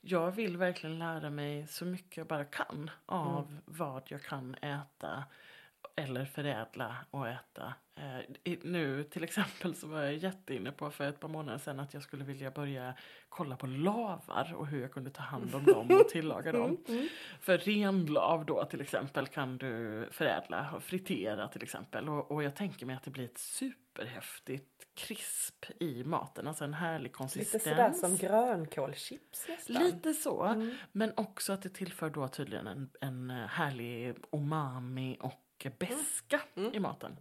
jag 0.00 0.30
vill 0.30 0.56
verkligen 0.56 0.98
lära 0.98 1.30
mig 1.30 1.66
så 1.66 1.84
mycket 1.84 2.16
jag 2.16 2.26
bara 2.26 2.44
kan 2.44 2.90
av 3.06 3.56
vad 3.64 4.02
jag 4.06 4.22
kan 4.22 4.54
äta 4.54 5.24
eller 5.96 6.24
förädla 6.24 6.96
och 7.10 7.28
äta. 7.28 7.74
Eh, 7.96 8.54
nu 8.62 9.04
till 9.04 9.24
exempel 9.24 9.74
så 9.74 9.86
var 9.86 10.02
jag 10.02 10.14
jätteinne 10.16 10.72
på 10.72 10.90
för 10.90 11.08
ett 11.08 11.20
par 11.20 11.28
månader 11.28 11.58
sedan 11.58 11.80
att 11.80 11.94
jag 11.94 12.02
skulle 12.02 12.24
vilja 12.24 12.50
börja 12.50 12.94
kolla 13.28 13.56
på 13.56 13.66
lavar 13.66 14.54
och 14.54 14.66
hur 14.66 14.80
jag 14.82 14.92
kunde 14.92 15.10
ta 15.10 15.22
hand 15.22 15.54
om 15.54 15.64
dem 15.64 15.90
och 16.00 16.08
tillaga 16.08 16.52
dem. 16.52 16.78
För 17.40 17.58
renlav 17.58 18.46
då 18.46 18.64
till 18.64 18.80
exempel 18.80 19.26
kan 19.26 19.58
du 19.58 20.08
förädla 20.10 20.72
och 20.76 20.82
fritera 20.82 21.48
till 21.48 21.62
exempel. 21.62 22.08
Och, 22.08 22.30
och 22.30 22.42
jag 22.42 22.56
tänker 22.56 22.86
mig 22.86 22.96
att 22.96 23.02
det 23.02 23.10
blir 23.10 23.24
ett 23.24 23.38
superhäftigt 23.38 24.94
krisp 24.94 25.64
i 25.80 26.04
maten. 26.04 26.46
Alltså 26.46 26.64
en 26.64 26.74
härlig 26.74 27.04
Lite 27.04 27.14
konsistens. 27.14 27.62
sådär 27.62 27.92
som 27.92 28.16
grönkålschips 28.16 29.48
nästan. 29.48 29.82
Lite 29.84 30.14
så. 30.14 30.70
Men 30.92 31.12
också 31.16 31.52
att 31.52 31.62
det 31.62 31.68
tillför 31.68 32.10
då 32.10 32.28
tydligen 32.28 32.66
en, 32.66 32.90
en 33.00 33.30
härlig 33.30 34.16
umami 34.32 35.16
och 35.20 35.43
beska 35.70 36.40
i 36.72 36.80
maten. 36.80 37.16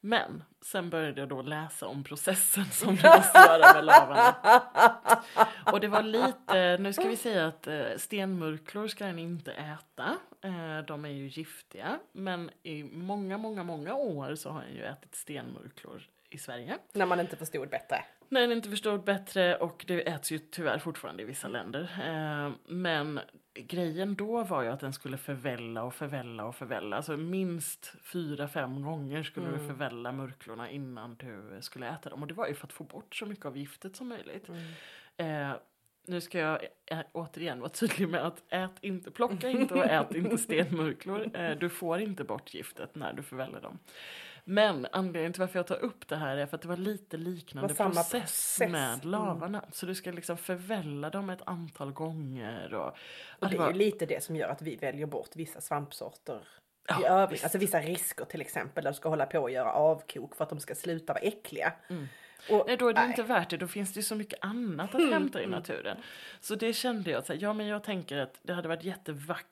Men 0.00 0.44
sen 0.60 0.90
började 0.90 1.20
jag 1.20 1.28
då 1.28 1.42
läsa 1.42 1.86
om 1.86 2.04
processen 2.04 2.64
som 2.64 2.96
du 2.96 3.02
måste 3.16 3.38
göra 3.38 3.74
med 3.74 3.84
lavarna. 3.84 4.34
Och 5.72 5.80
det 5.80 5.88
var 5.88 6.02
lite, 6.02 6.78
nu 6.78 6.92
ska 6.92 7.08
vi 7.08 7.16
säga 7.16 7.46
att 7.46 7.66
eh, 7.66 7.84
stenmurklor 7.96 8.88
ska 8.88 9.06
den 9.06 9.18
inte 9.18 9.52
äta. 9.52 10.16
Eh, 10.42 10.86
de 10.86 11.04
är 11.04 11.08
ju 11.08 11.28
giftiga. 11.28 11.98
Men 12.12 12.50
i 12.62 12.84
många, 12.84 13.38
många, 13.38 13.62
många 13.62 13.94
år 13.94 14.34
så 14.34 14.50
har 14.50 14.62
jag 14.62 14.72
ju 14.72 14.84
ätit 14.84 15.14
stenmurklor 15.14 16.02
i 16.34 16.38
Sverige. 16.38 16.78
När 16.92 17.06
man 17.06 17.20
inte 17.20 17.36
förstod 17.36 17.68
bättre. 17.68 18.04
När 18.28 18.40
den 18.40 18.52
inte 18.52 18.70
förstod 18.70 19.04
bättre 19.04 19.56
och 19.56 19.84
det 19.88 20.08
äts 20.08 20.32
ju 20.32 20.38
tyvärr 20.38 20.78
fortfarande 20.78 21.22
i 21.22 21.26
vissa 21.26 21.48
länder. 21.48 21.82
Eh, 21.82 22.52
men 22.66 23.20
grejen 23.54 24.14
då 24.14 24.44
var 24.44 24.62
ju 24.62 24.68
att 24.68 24.80
den 24.80 24.92
skulle 24.92 25.16
förvälla 25.16 25.82
och 25.82 25.94
förvälla 25.94 26.44
och 26.44 26.54
förvälla. 26.54 26.96
Alltså 26.96 27.16
minst 27.16 27.94
fyra, 28.02 28.48
fem 28.48 28.82
gånger 28.82 29.22
skulle 29.22 29.50
du 29.50 29.58
förvälla 29.58 30.12
murklorna 30.12 30.70
innan 30.70 31.14
du 31.14 31.58
skulle 31.60 31.88
äta 31.88 32.10
dem. 32.10 32.22
Och 32.22 32.28
det 32.28 32.34
var 32.34 32.48
ju 32.48 32.54
för 32.54 32.66
att 32.66 32.72
få 32.72 32.84
bort 32.84 33.14
så 33.14 33.26
mycket 33.26 33.46
av 33.46 33.56
giftet 33.56 33.96
som 33.96 34.08
möjligt. 34.08 34.48
Eh, 35.16 35.52
nu 36.06 36.20
ska 36.20 36.38
jag 36.38 36.64
eh, 36.86 36.98
återigen 37.12 37.60
vara 37.60 37.70
tydlig 37.70 38.08
med 38.08 38.26
att 38.26 38.42
ät 38.48 38.78
inte, 38.80 39.10
plocka 39.10 39.48
inte 39.48 39.74
och 39.74 39.84
ät 39.84 40.14
inte 40.14 40.38
stenmurklor. 40.38 41.54
Du 41.54 41.68
får 41.68 42.00
inte 42.00 42.24
bort 42.24 42.54
giftet 42.54 42.94
när 42.94 43.12
du 43.12 43.22
förväller 43.22 43.60
dem. 43.60 43.78
Men 44.46 44.86
anledningen 44.92 45.32
till 45.32 45.40
varför 45.40 45.58
jag 45.58 45.66
tar 45.66 45.76
upp 45.84 46.08
det 46.08 46.16
här 46.16 46.36
är 46.36 46.46
för 46.46 46.56
att 46.56 46.62
det 46.62 46.68
var 46.68 46.76
lite 46.76 47.16
liknande 47.16 47.74
var 47.74 47.84
process, 47.90 48.10
process. 48.10 48.70
med 48.70 49.04
lavarna. 49.04 49.64
Så 49.72 49.86
du 49.86 49.94
ska 49.94 50.10
liksom 50.10 50.36
förvälla 50.36 51.10
dem 51.10 51.30
ett 51.30 51.42
antal 51.46 51.92
gånger. 51.92 52.74
Och, 52.74 52.96
Och 53.38 53.48
det 53.48 53.54
är 53.56 53.58
var- 53.58 53.68
ju 53.72 53.74
lite 53.78 54.06
det 54.06 54.22
som 54.24 54.36
gör 54.36 54.48
att 54.48 54.62
vi 54.62 54.76
väljer 54.76 55.06
bort 55.06 55.30
vissa 55.36 55.60
svampsorter 55.60 56.40
Ja, 56.88 57.00
i 57.00 57.04
övrigt. 57.04 57.32
visst. 57.32 57.44
Alltså 57.44 57.58
vissa 57.58 57.80
risker 57.80 58.24
till 58.24 58.40
exempel 58.40 58.84
där 58.84 58.90
du 58.90 58.96
ska 58.96 59.08
hålla 59.08 59.26
på 59.26 59.38
och 59.38 59.50
göra 59.50 59.72
avkok 59.72 60.34
för 60.36 60.44
att 60.44 60.50
de 60.50 60.60
ska 60.60 60.74
sluta 60.74 61.12
vara 61.12 61.22
äckliga. 61.22 61.72
Och, 62.50 62.64
Nej, 62.66 62.76
då 62.76 62.88
är 62.88 62.92
det 62.92 63.00
nej. 63.00 63.08
inte 63.10 63.22
värt 63.22 63.50
det. 63.50 63.56
Då 63.56 63.66
finns 63.68 63.92
det 63.92 63.98
ju 63.98 64.04
så 64.04 64.14
mycket 64.14 64.38
annat 64.44 64.88
att 64.94 65.00
Mm, 65.00 65.12
hämta 65.12 65.42
i 65.42 65.46
naturen. 65.46 65.96
Så 66.40 66.54
det 66.54 66.72
kände 66.72 67.10
jag, 67.10 67.24
så 67.26 67.32
här, 67.32 67.40
ja 67.42 67.52
men 67.52 67.66
jag 67.66 67.84
tänker 67.84 68.18
att 68.18 68.38
det 68.42 68.52
hade 68.54 68.68
varit 68.68 68.84
jättevackert 68.84 69.46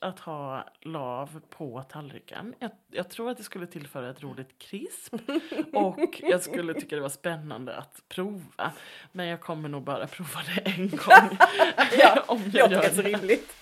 att 0.00 0.18
ha 0.18 0.64
lav 0.80 1.40
på 1.50 1.82
tallriken. 1.82 2.54
Jag, 2.58 2.70
jag 2.90 3.08
tror 3.08 3.30
att 3.30 3.36
det 3.36 3.42
skulle 3.42 3.66
tillföra 3.66 4.10
ett 4.10 4.22
roligt 4.22 4.58
krisp. 4.58 5.14
Och 5.72 6.20
jag 6.22 6.42
skulle 6.42 6.74
tycka 6.74 6.96
det 6.96 7.02
var 7.02 7.08
spännande 7.08 7.76
att 7.76 8.02
prova. 8.08 8.72
Men 9.12 9.26
jag 9.26 9.40
kommer 9.40 9.68
nog 9.68 9.82
bara 9.82 10.06
prova 10.06 10.40
det 10.54 10.70
en 10.70 10.88
gång. 10.88 11.38
Ja, 11.98 12.24
om 12.26 12.50
jag 12.52 12.70
låter 12.70 12.88
gör 12.88 13.02
det. 13.02 13.08
rimligt. 13.08 13.52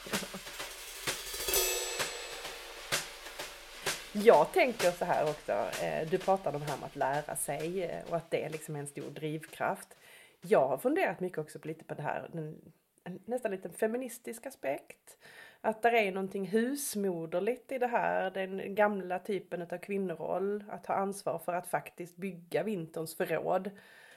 Jag 4.13 4.53
tänker 4.53 4.91
så 4.91 5.05
här 5.05 5.31
också, 5.31 5.53
eh, 5.85 6.09
du 6.11 6.19
pratade 6.19 6.57
om 6.57 6.63
det 6.63 6.71
här 6.71 6.79
med 6.79 6.87
att 6.87 6.97
lära 6.97 7.37
sig 7.37 7.83
eh, 7.83 8.11
och 8.11 8.17
att 8.17 8.31
det 8.31 8.49
liksom 8.49 8.77
är 8.77 8.81
en 8.81 8.87
stor 8.87 9.11
drivkraft. 9.11 9.89
Jag 10.41 10.69
har 10.69 10.79
funderat 10.79 11.21
mycket 11.21 11.39
också 11.39 11.59
på 11.59 11.69
lite 11.69 11.85
på 11.85 11.95
det 11.95 12.03
här, 12.03 12.31
en, 13.05 13.19
nästan 13.25 13.51
lite 13.51 13.71
feministisk 13.71 14.47
aspekt. 14.47 15.19
Att 15.65 15.83
det 15.83 15.89
är 15.89 16.13
någonting 16.13 16.47
husmoderligt 16.47 17.73
i 17.73 17.79
det 17.79 17.87
här, 17.87 18.31
den 18.31 18.75
gamla 18.75 19.19
typen 19.19 19.63
av 19.63 19.79
kvinnoroll. 19.79 20.65
Att 20.69 20.87
ha 20.87 20.95
ansvar 20.95 21.39
för 21.39 21.53
att 21.53 21.67
faktiskt 21.67 22.17
bygga 22.17 22.63
vinterns 22.63 23.17
förråd. 23.17 23.71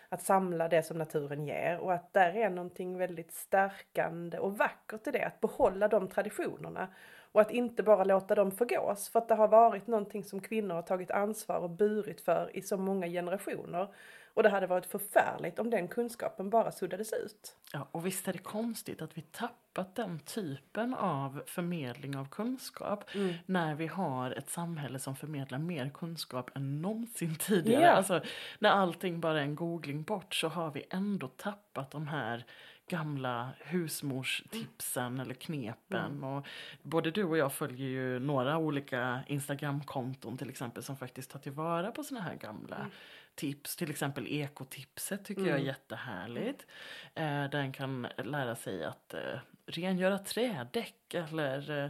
Att 0.10 0.22
samla 0.22 0.68
det 0.68 0.84
som 0.84 0.98
naturen 0.98 1.46
ger 1.46 1.78
och 1.80 1.94
att 1.94 2.14
där 2.14 2.36
är 2.36 2.50
någonting 2.50 2.98
väldigt 2.98 3.34
stärkande 3.34 4.38
och 4.38 4.58
vackert 4.58 5.08
i 5.08 5.12
det. 5.12 5.24
Att 5.24 5.42
behålla 5.42 5.88
de 5.88 6.08
traditionerna 6.08 6.88
och 7.32 7.42
att 7.42 7.52
inte 7.52 7.84
bara 7.84 8.04
låta 8.04 8.36
dem 8.36 8.52
förgås. 8.52 9.10
För 9.10 9.20
att 9.20 9.28
det 9.28 9.36
har 9.36 9.48
varit 9.48 9.88
någonting 9.88 10.24
som 10.24 10.40
kvinnor 10.40 10.76
har 10.76 10.82
tagit 10.82 11.12
ansvar 11.12 11.58
och 11.58 11.70
burit 11.70 12.22
för 12.22 12.50
i 12.54 12.62
så 12.62 12.78
många 12.78 13.08
generationer. 13.08 13.88
Och 14.36 14.44
det 14.44 14.50
hade 14.50 14.68
varit 14.68 14.86
förfärligt 14.86 15.60
om 15.60 15.70
den 15.70 15.88
kunskapen 15.88 16.50
bara 16.50 16.72
suddades 16.72 17.14
ut. 17.14 17.56
Ja, 17.74 17.88
och 17.92 18.06
visst 18.06 18.28
är 18.28 18.34
det 18.34 18.40
konstigt 18.40 19.02
att 19.02 19.18
vi 19.18 19.22
tappat 19.22 19.96
den 19.96 20.20
typen 20.20 20.94
av 20.94 21.44
förmedling 21.46 22.18
av 22.18 22.30
kunskap 22.30 23.10
när 23.46 23.76
vi 23.76 23.88
har 23.88 24.32
ett 24.32 24.50
samhälle 24.50 25.00
som 25.00 25.16
förmedlar 25.16 25.58
mer 25.58 25.90
kunskap 25.90 26.58
än 26.58 26.82
någonsin 26.82 27.36
tidigare. 27.36 27.84
Ja. 27.84 27.92
Alltså, 27.92 28.22
när 28.60 28.70
allting 28.70 29.20
bara 29.20 29.40
är 29.40 29.44
en 29.44 29.56
googling 29.56 30.04
bort 30.04 30.36
så 30.36 30.48
har 30.48 30.72
vi 30.72 30.84
ändå 30.90 31.28
tappat 31.28 31.92
de 31.92 32.08
här 32.08 32.46
gamla 32.88 33.50
husmorstipsen 33.60 35.20
eller 35.20 35.34
knepen. 35.34 36.24
Och 36.24 36.48
både 36.82 37.12
du 37.12 37.24
och 37.24 37.38
jag 37.38 37.54
följer 37.54 37.88
ju 37.88 38.20
några 38.20 38.58
olika 38.58 39.20
Instagramkonton 39.28 40.38
till 40.38 40.50
exempel 40.50 40.84
som 40.84 40.98
faktiskt 40.98 41.32
tar 41.32 41.40
tillvara 41.40 41.92
på 41.92 42.04
såna 42.04 42.22
här 42.22 42.36
gamla 42.36 42.88
tips. 43.36 43.76
Till 43.76 43.92
exempel 43.92 44.28
ekotipset 44.28 45.26
tycker 45.26 45.46
jag 45.46 45.60
är 45.60 45.64
jättehärligt. 45.64 46.68
Eh, 47.16 47.50
där 47.50 47.56
en 47.56 47.72
kan 47.72 48.08
lära 48.18 48.56
sig 48.56 48.84
att 48.84 49.14
eh, 49.14 49.40
rengöra 49.66 50.18
trädäck 50.18 51.14
eller 51.14 51.84
eh, 51.84 51.90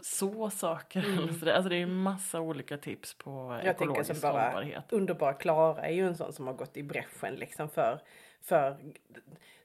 så 0.00 0.50
saker. 0.50 1.02
Sådär. 1.38 1.52
Alltså 1.52 1.68
det 1.68 1.76
är 1.76 1.80
ju 1.80 1.86
massa 1.86 2.40
olika 2.40 2.76
tips 2.76 3.14
på 3.14 3.30
Mm. 3.30 3.66
Jag 3.66 3.78
tänker 3.78 3.84
ekologisk 3.84 4.20
som 4.20 4.32
bara 4.32 4.42
hållbarhet. 4.42 4.92
underbara 4.92 5.32
Klara 5.32 5.82
är 5.82 5.92
ju 5.92 6.06
en 6.06 6.16
sån 6.16 6.32
som 6.32 6.46
har 6.46 6.54
gått 6.54 6.76
i 6.76 6.82
bräschen 6.82 7.34
liksom 7.34 7.68
för, 7.68 8.00
för 8.40 8.76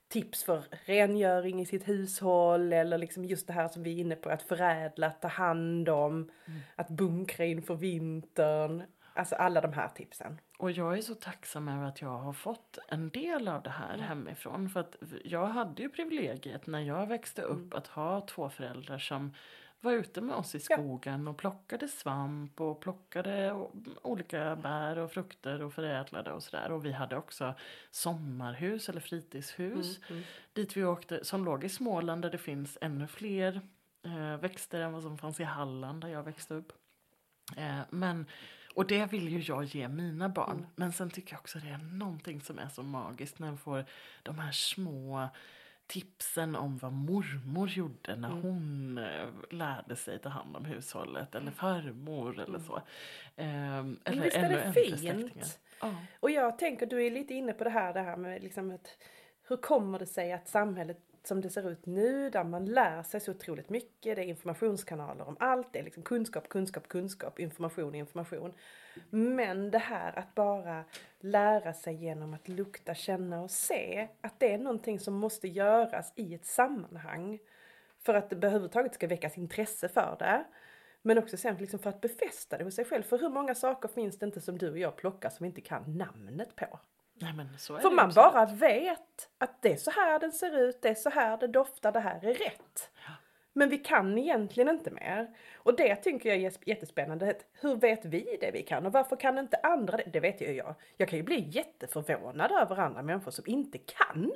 tips 0.07 0.43
för 0.43 0.63
rengöring 0.85 1.61
i 1.61 1.65
sitt 1.65 1.87
hushåll 1.87 2.73
eller 2.73 2.97
liksom 2.97 3.25
just 3.25 3.47
det 3.47 3.53
här 3.53 3.67
som 3.67 3.83
vi 3.83 3.95
är 3.95 4.01
inne 4.01 4.15
på 4.15 4.29
att 4.29 4.43
förädla, 4.43 5.09
ta 5.09 5.27
hand 5.27 5.89
om, 5.89 6.31
att 6.75 6.89
bunkra 6.89 7.45
inför 7.45 7.75
vintern. 7.75 8.83
Alltså 9.13 9.35
alla 9.35 9.61
de 9.61 9.73
här 9.73 9.87
tipsen. 9.87 10.39
Och 10.57 10.71
jag 10.71 10.97
är 10.97 11.01
så 11.01 11.15
tacksam 11.15 11.67
över 11.67 11.85
att 11.85 12.01
jag 12.01 12.17
har 12.17 12.33
fått 12.33 12.77
en 12.87 13.09
del 13.09 13.47
av 13.47 13.63
det 13.63 13.69
här 13.69 13.93
Mm. 13.93 14.05
hemifrån. 14.07 14.69
För 14.69 14.79
att 14.79 14.95
jag 15.23 15.45
hade 15.47 15.81
ju 15.81 15.89
privilegiet 15.89 16.67
när 16.67 16.79
jag 16.79 17.07
växte 17.07 17.41
upp 17.41 17.57
Mm. 17.57 17.77
att 17.77 17.87
ha 17.87 18.21
två 18.21 18.49
föräldrar 18.49 18.97
som 18.99 19.33
var 19.81 19.91
ute 19.91 20.21
med 20.21 20.35
oss 20.35 20.55
i 20.55 20.59
Ja. 20.69 20.77
skogen 20.77 21.27
och 21.27 21.37
plockade 21.37 21.87
svamp 21.87 22.61
och 22.61 22.81
plockade 22.81 23.65
olika 24.01 24.55
bär 24.55 24.97
och 24.97 25.11
frukter 25.11 25.61
och 25.61 25.73
förädlade 25.73 26.31
och 26.31 26.43
sådär. 26.43 26.71
Och 26.71 26.85
vi 26.85 26.91
hade 26.91 27.17
också 27.17 27.53
sommarhus 27.91 28.89
eller 28.89 28.99
fritidshus 29.01 29.99
Mm, 30.09 30.23
dit 30.53 30.77
vi 30.77 30.85
åkte 30.85 31.25
som 31.25 31.45
låg 31.45 31.63
i 31.63 31.69
Småland 31.69 32.21
där 32.21 32.29
det 32.29 32.37
finns 32.37 32.77
ännu 32.81 33.07
fler 33.07 33.61
eh, 34.03 34.37
växter 34.37 34.81
än 34.81 34.93
vad 34.93 35.01
som 35.03 35.17
fanns 35.17 35.39
i 35.39 35.43
Halland 35.43 36.01
där 36.01 36.07
jag 36.09 36.23
växte 36.23 36.53
upp. 36.53 36.73
Eh, 37.57 37.79
men, 37.89 38.25
Och 38.75 38.87
det 38.87 39.05
vill 39.11 39.29
ju 39.29 39.39
jag 39.39 39.63
ge 39.63 39.87
mina 39.87 40.29
barn. 40.29 40.57
Mm. 40.57 40.65
Men 40.75 40.93
sen 40.93 41.09
tycker 41.09 41.33
jag 41.33 41.39
också 41.39 41.59
det 41.59 41.69
är 41.69 41.77
någonting 41.77 42.41
som 42.41 42.59
är 42.59 42.67
så 42.69 42.83
magiskt 42.83 43.39
när 43.39 43.47
man 43.47 43.57
får 43.57 43.85
de 44.23 44.39
här 44.39 44.51
små 44.51 45.29
tipsen 45.87 46.55
om 46.55 46.77
vad 46.77 46.93
mormor 46.93 47.69
gjorde 47.69 48.15
när 48.15 48.29
Mm. 48.31 48.41
hon 48.41 48.97
eh, 48.97 49.27
lärde 49.49 49.95
sig 49.95 50.19
ta 50.19 50.29
hand 50.29 50.55
om 50.55 50.65
hushållet. 50.65 51.35
Eller 51.35 51.51
farmor 51.51 52.39
eller 52.39 52.59
så. 52.59 52.81
Ehm, 53.35 53.99
eller 54.03 54.15
Men 54.17 54.23
visst 54.23 54.37
är 54.37 54.49
det 54.49 54.73
fint? 54.73 55.59
Ja. 55.81 55.95
Och 56.19 56.31
jag 56.31 56.57
tänker, 56.59 56.85
du 56.85 57.05
är 57.05 57.11
lite 57.11 57.33
inne 57.33 57.53
på 57.53 57.63
det 57.63 57.69
här, 57.69 57.93
det 57.93 58.01
här 58.01 58.17
med 58.17 58.43
liksom 58.43 58.71
att 58.71 58.87
hur 59.47 59.57
kommer 59.57 59.99
det 59.99 60.05
sig 60.05 60.33
att 60.33 60.47
samhället 60.47 60.97
som 61.27 61.41
det 61.41 61.49
ser 61.49 61.69
ut 61.69 61.85
nu, 61.85 62.29
där 62.29 62.43
man 62.43 62.65
lär 62.65 63.03
sig 63.03 63.19
så 63.19 63.31
otroligt 63.31 63.69
mycket, 63.69 64.15
det 64.15 64.21
är 64.21 64.25
informationskanaler 64.25 65.27
om 65.27 65.37
allt, 65.39 65.73
det 65.73 65.79
är 65.79 65.83
liksom 65.83 66.03
kunskap, 66.03 66.49
kunskap, 66.49 66.87
kunskap, 66.87 67.39
information, 67.39 67.95
information. 67.95 68.53
Men 69.09 69.71
det 69.71 69.77
här 69.77 70.19
att 70.19 70.35
bara 70.35 70.83
lära 71.19 71.73
sig 71.73 71.95
genom 71.95 72.33
att 72.33 72.47
lukta, 72.47 72.95
känna 72.95 73.41
och 73.41 73.51
se, 73.51 74.07
att 74.21 74.39
det 74.39 74.53
är 74.53 74.57
någonting 74.57 74.99
som 74.99 75.13
måste 75.13 75.47
göras 75.47 76.13
i 76.15 76.35
ett 76.35 76.45
sammanhang. 76.45 77.39
För 77.99 78.13
att 78.13 78.29
det 78.29 78.35
överhuvudtaget 78.35 78.93
ska 78.93 79.07
väckas 79.07 79.37
intresse 79.37 79.89
för 79.89 80.15
det. 80.19 80.43
Men 81.01 81.17
också 81.17 81.37
sen 81.37 81.55
liksom 81.55 81.79
för 81.79 81.89
att 81.89 82.01
befästa 82.01 82.57
det 82.57 82.63
hos 82.63 82.75
sig 82.75 82.85
själv. 82.85 83.03
För 83.03 83.17
hur 83.17 83.29
många 83.29 83.55
saker 83.55 83.89
finns 83.89 84.19
det 84.19 84.25
inte 84.25 84.41
som 84.41 84.57
du 84.57 84.71
och 84.71 84.79
jag 84.79 84.95
plockar 84.95 85.29
som 85.29 85.43
vi 85.43 85.47
inte 85.47 85.61
kan 85.61 85.97
namnet 85.97 86.55
på? 86.55 86.79
Nej, 87.21 87.33
men 87.33 87.57
så 87.57 87.75
är 87.75 87.79
För 87.79 87.89
det 87.89 87.95
man 87.95 88.05
absolut. 88.05 88.33
bara 88.33 88.45
vet 88.45 89.29
att 89.37 89.61
det 89.61 89.73
är 89.73 89.77
så 89.77 89.91
här 89.91 90.19
den 90.19 90.31
ser 90.31 90.59
ut, 90.59 90.81
det 90.81 90.89
är 90.89 90.95
så 90.95 91.09
här 91.09 91.37
det 91.37 91.47
doftar, 91.47 91.91
det 91.91 91.99
här 91.99 92.25
är 92.25 92.33
rätt. 92.33 92.91
Men 93.57 93.69
vi 93.69 93.77
kan 93.77 94.17
egentligen 94.17 94.69
inte 94.69 94.91
mer. 94.91 95.37
Och 95.55 95.75
det 95.75 95.95
tycker 95.95 96.29
jag 96.29 96.37
är 96.37 96.69
jättespännande. 96.69 97.35
Hur 97.61 97.75
vet 97.75 98.05
vi 98.05 98.37
det 98.41 98.51
vi 98.51 98.63
kan 98.63 98.85
och 98.85 98.91
varför 98.91 99.15
kan 99.15 99.37
inte 99.37 99.57
andra 99.63 99.97
det? 99.97 100.09
Det 100.13 100.19
vet 100.19 100.41
ju 100.41 100.51
jag. 100.51 100.75
Jag 100.97 101.09
kan 101.09 101.19
ju 101.19 101.23
bli 101.23 101.49
jätteförvånad 101.49 102.51
över 102.51 102.79
andra 102.79 103.01
människor 103.01 103.31
som 103.31 103.43
inte 103.47 103.77
kan. 103.77 104.31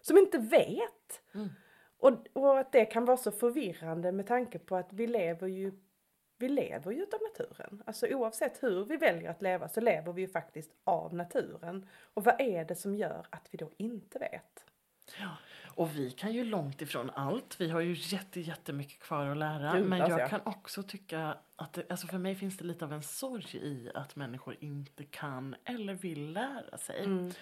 Som 0.00 0.18
inte 0.18 0.38
vet. 0.38 1.22
Mm. 1.34 1.48
Och, 1.98 2.12
och 2.32 2.58
att 2.58 2.72
det 2.72 2.84
kan 2.84 3.04
vara 3.04 3.16
så 3.16 3.30
förvirrande 3.30 4.12
med 4.12 4.26
tanke 4.26 4.58
på 4.58 4.76
att 4.76 4.92
vi 4.92 5.06
lever 5.06 5.48
ju 5.48 5.72
vi 6.42 6.48
lever 6.48 6.92
ju 6.92 7.02
utav 7.02 7.20
naturen. 7.22 7.82
Alltså 7.86 8.06
oavsett 8.06 8.62
hur 8.62 8.84
vi 8.84 8.96
väljer 8.96 9.30
att 9.30 9.42
leva 9.42 9.68
så 9.68 9.80
lever 9.80 10.12
vi 10.12 10.22
ju 10.22 10.28
faktiskt 10.28 10.70
av 10.84 11.14
naturen. 11.14 11.86
Och 12.14 12.24
vad 12.24 12.40
är 12.40 12.64
det 12.64 12.74
som 12.74 12.94
gör 12.94 13.26
att 13.30 13.48
vi 13.50 13.58
då 13.58 13.70
inte 13.76 14.18
vet? 14.18 14.64
Ja. 15.18 15.36
Och 15.74 15.96
vi 15.96 16.10
kan 16.10 16.32
ju 16.32 16.44
långt 16.44 16.82
ifrån 16.82 17.10
allt. 17.10 17.60
Vi 17.60 17.70
har 17.70 17.80
ju 17.80 17.96
jätte, 17.98 18.40
jättemycket 18.40 18.98
kvar 18.98 19.26
att 19.26 19.36
lära. 19.36 19.72
Gud, 19.72 19.88
men 19.88 20.02
alltså, 20.02 20.18
jag 20.18 20.26
ja. 20.26 20.28
kan 20.28 20.40
också 20.44 20.82
tycka 20.82 21.36
att 21.56 21.72
det, 21.72 21.90
alltså 21.90 22.06
för 22.06 22.18
mig 22.18 22.34
finns 22.34 22.56
det 22.56 22.64
lite 22.64 22.84
av 22.84 22.92
en 22.92 23.02
sorg 23.02 23.56
i 23.56 23.90
att 23.94 24.16
människor 24.16 24.56
inte 24.60 25.04
kan 25.04 25.56
eller 25.64 25.94
vill 25.94 26.32
lära 26.32 26.78
sig. 26.78 27.04
Mm. 27.04 27.32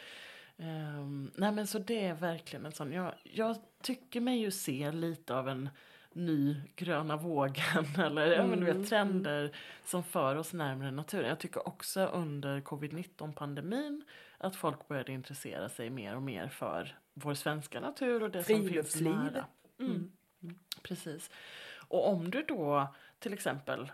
Ehm, 0.57 1.31
nej 1.35 1.53
men 1.53 1.67
så 1.67 1.79
det 1.79 2.05
är 2.05 2.15
verkligen 2.15 2.67
en 2.67 2.73
sån. 2.73 2.93
Jag, 2.93 3.15
jag 3.23 3.57
tycker 3.83 4.21
mig 4.21 4.39
ju 4.39 4.51
se 4.51 4.93
lite 4.93 5.35
av 5.35 5.49
en 5.49 5.69
ny 6.15 6.57
gröna 6.77 7.17
vågen 7.17 7.85
eller 7.99 8.27
ja, 8.27 8.47
men 8.47 8.61
du 8.61 8.67
Mm, 8.67 8.81
vet, 8.81 8.89
trender 8.89 9.57
som 9.85 10.03
för 10.05 10.37
oss 10.37 10.53
närmare 10.53 10.91
naturen. 10.91 11.29
Jag 11.29 11.39
tycker 11.41 11.69
också 11.69 12.07
under 12.07 12.61
covid-19 12.61 13.33
pandemin 13.33 14.05
att 14.39 14.57
folk 14.57 14.89
började 14.89 15.13
intressera 15.13 15.69
sig 15.69 15.91
mer 15.91 16.17
och 16.17 16.23
mer 16.23 16.49
för 16.49 16.99
vår 17.15 17.35
svenska 17.35 17.81
natur 17.81 18.23
och 18.23 18.31
det 18.31 18.45
som 18.45 18.69
finns 18.69 19.01
nära. 19.01 19.45
Mm. 19.79 20.13
Precis. 20.83 21.31
Och 21.89 22.09
om 22.09 22.31
du 22.31 22.43
då 22.43 22.95
till 23.19 23.33
exempel 23.33 23.93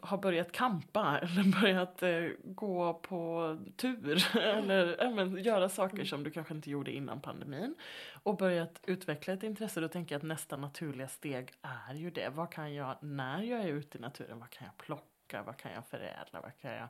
har 0.00 0.18
börjat 0.18 0.52
kampa 0.52 1.18
eller 1.18 1.60
börjat 1.60 2.02
eh, 2.02 2.28
gå 2.44 2.94
på 2.94 3.56
tur 3.76 4.36
eller 4.40 4.96
ja, 5.00 5.10
men, 5.10 5.42
göra 5.42 5.68
saker 5.68 6.04
som 6.04 6.24
du 6.24 6.30
kanske 6.30 6.54
inte 6.54 6.70
gjorde 6.70 6.92
innan 6.92 7.20
pandemin 7.20 7.74
och 8.22 8.36
börjat 8.36 8.80
utveckla 8.86 9.34
ett 9.34 9.42
intresse, 9.42 9.80
då 9.80 9.88
tänker 9.88 10.14
jag 10.14 10.18
att 10.18 10.26
nästa 10.26 10.56
naturliga 10.56 11.08
steg 11.08 11.52
är 11.62 11.94
ju 11.94 12.10
det. 12.10 12.28
Vad 12.28 12.52
kan 12.52 12.74
jag, 12.74 12.96
när 13.00 13.42
jag 13.42 13.60
är 13.60 13.68
ute 13.68 13.98
i 13.98 14.00
naturen, 14.00 14.38
vad 14.38 14.50
kan 14.50 14.66
jag 14.66 14.76
plocka, 14.76 15.42
vad 15.42 15.56
kan 15.56 15.72
jag 15.72 15.86
förädla, 15.86 16.40
vad 16.40 16.58
kan 16.60 16.72
jag 16.72 16.88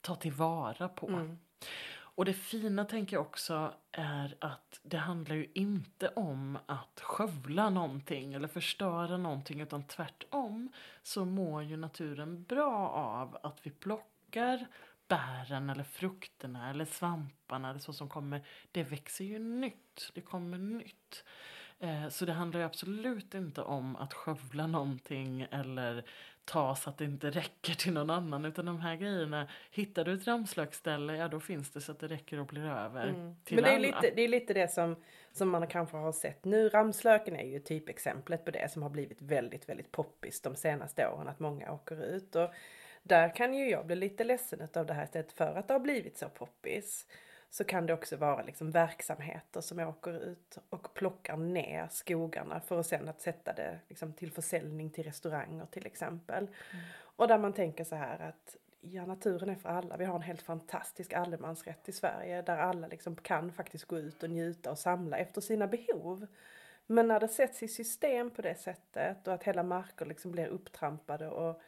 ta 0.00 0.14
tillvara 0.14 0.88
på? 0.88 1.08
Mm. 1.08 1.38
Och 2.18 2.24
det 2.24 2.32
fina 2.32 2.84
tänker 2.84 3.16
jag 3.16 3.26
också 3.26 3.74
är 3.92 4.36
att 4.40 4.80
det 4.82 4.96
handlar 4.96 5.36
ju 5.36 5.50
inte 5.54 6.08
om 6.08 6.58
att 6.66 7.00
skövla 7.00 7.70
någonting 7.70 8.34
eller 8.34 8.48
förstöra 8.48 9.16
någonting 9.16 9.60
utan 9.60 9.82
tvärtom 9.82 10.72
så 11.02 11.24
mår 11.24 11.62
ju 11.62 11.76
naturen 11.76 12.42
bra 12.42 12.88
av 12.88 13.38
att 13.42 13.66
vi 13.66 13.70
plockar 13.70 14.66
bären 15.08 15.70
eller 15.70 15.84
frukterna 15.84 16.70
eller 16.70 16.84
svamparna 16.84 17.70
eller 17.70 17.80
så 17.80 17.92
som 17.92 18.08
kommer. 18.08 18.46
Det 18.72 18.82
växer 18.82 19.24
ju 19.24 19.38
nytt, 19.38 20.10
det 20.14 20.20
kommer 20.20 20.58
nytt. 20.58 21.24
Eh, 21.78 22.08
så 22.08 22.24
det 22.24 22.32
handlar 22.32 22.60
ju 22.60 22.66
absolut 22.66 23.34
inte 23.34 23.62
om 23.62 23.96
att 23.96 24.14
skövla 24.14 24.66
någonting 24.66 25.46
eller 25.50 26.04
ta 26.48 26.74
så 26.74 26.90
att 26.90 26.98
det 26.98 27.04
inte 27.04 27.30
räcker 27.30 27.74
till 27.74 27.92
någon 27.92 28.10
annan. 28.10 28.44
Utan 28.44 28.66
de 28.66 28.80
här 28.80 28.96
grejerna, 28.96 29.48
hittar 29.70 30.04
du 30.04 30.14
ett 30.14 30.26
ramslöksställe, 30.26 31.16
ja 31.16 31.28
då 31.28 31.40
finns 31.40 31.70
det 31.70 31.80
så 31.80 31.92
att 31.92 32.00
det 32.00 32.06
räcker 32.08 32.40
och 32.40 32.46
blir 32.46 32.64
över 32.66 33.08
Mm. 33.08 33.34
till 33.44 33.54
Men 33.54 33.64
det 33.64 33.70
är, 33.70 33.74
alla. 33.74 33.86
lite, 33.86 34.14
det 34.16 34.22
är 34.22 34.28
lite 34.28 34.54
det 34.54 34.68
som, 34.72 34.96
som 35.32 35.48
man 35.48 35.66
kanske 35.66 35.96
har 35.96 36.12
sett 36.12 36.44
nu. 36.44 36.68
Ramslöken 36.68 37.36
är 37.36 37.44
ju 37.46 37.58
typexemplet 37.60 38.44
på 38.44 38.50
det 38.50 38.72
som 38.72 38.82
har 38.82 38.90
blivit 38.90 39.22
väldigt, 39.22 39.68
väldigt 39.68 39.92
poppis 39.92 40.40
de 40.40 40.56
senaste 40.56 41.08
åren. 41.08 41.28
Att 41.28 41.40
många 41.40 41.72
åker 41.72 42.04
ut. 42.04 42.36
Och 42.36 42.50
där 43.02 43.34
kan 43.34 43.54
ju 43.54 43.70
jag 43.70 43.86
bli 43.86 43.96
lite 43.96 44.24
ledsen 44.24 44.68
av 44.74 44.86
det 44.86 44.94
här 44.94 45.04
istället 45.04 45.32
för 45.32 45.54
att 45.54 45.68
det 45.68 45.74
har 45.74 45.80
blivit 45.80 46.18
så 46.18 46.28
poppis. 46.28 47.06
Så 47.50 47.64
kan 47.64 47.86
det 47.86 47.92
också 47.92 48.16
vara 48.16 48.42
liksom 48.42 48.70
verksamheter 48.70 49.60
som 49.60 49.78
åker 49.78 50.24
ut 50.24 50.58
och 50.70 50.94
plockar 50.94 51.36
ner 51.36 51.88
skogarna 51.90 52.60
för 52.60 52.80
att 52.80 52.86
sen 52.86 53.08
att 53.08 53.20
sätta 53.20 53.52
det 53.52 53.78
liksom 53.88 54.12
till 54.12 54.32
försäljning 54.32 54.90
till 54.90 55.04
restauranger 55.04 55.66
till 55.66 55.86
exempel. 55.86 56.48
Och 57.00 57.28
där 57.28 57.38
man 57.38 57.52
tänker 57.52 57.84
så 57.84 57.96
här 57.96 58.18
att 58.18 58.56
ja, 58.80 59.06
naturen 59.06 59.48
är 59.48 59.54
för 59.54 59.68
alla. 59.68 59.96
Vi 59.96 60.04
har 60.04 60.14
en 60.14 60.22
helt 60.22 60.42
fantastisk 60.42 61.12
allemansrätt 61.12 61.88
i 61.88 61.92
Sverige 61.92 62.42
där 62.42 62.58
alla 62.58 62.86
liksom 62.86 63.16
kan 63.16 63.52
faktiskt 63.52 63.84
gå 63.84 63.98
ut 63.98 64.22
och 64.22 64.30
njuta 64.30 64.70
och 64.70 64.78
samla 64.78 65.18
efter 65.18 65.40
sina 65.40 65.66
behov. 65.66 66.26
Men 66.86 67.08
när 67.08 67.20
det 67.20 67.28
sätts 67.28 67.62
i 67.62 67.68
system 67.68 68.30
på 68.30 68.42
det 68.42 68.54
sättet 68.54 69.28
och 69.28 69.34
att 69.34 69.44
hela 69.44 69.62
marker 69.62 70.06
liksom 70.06 70.30
blir 70.30 70.46
upptrampade 70.46 71.28
och 71.28 71.60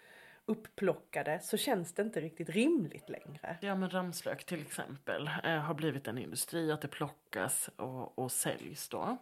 upplockade 0.51 1.41
så 1.43 1.57
känns 1.57 1.93
det 1.95 2.03
inte 2.03 2.21
riktigt 2.21 2.49
rimligt 2.49 3.09
längre. 3.09 3.57
Ja 3.61 3.75
men 3.75 3.91
ramslök 3.91 4.45
till 4.45 4.61
exempel 4.61 5.31
eh, 5.45 5.57
har 5.57 5.75
blivit 5.75 6.09
en 6.09 6.19
industri 6.19 6.73
att 6.73 6.81
det 6.81 6.89
plockas 6.89 7.71
och, 7.77 8.19
och 8.19 8.33
säljs 8.33 8.89
då. 8.89 9.17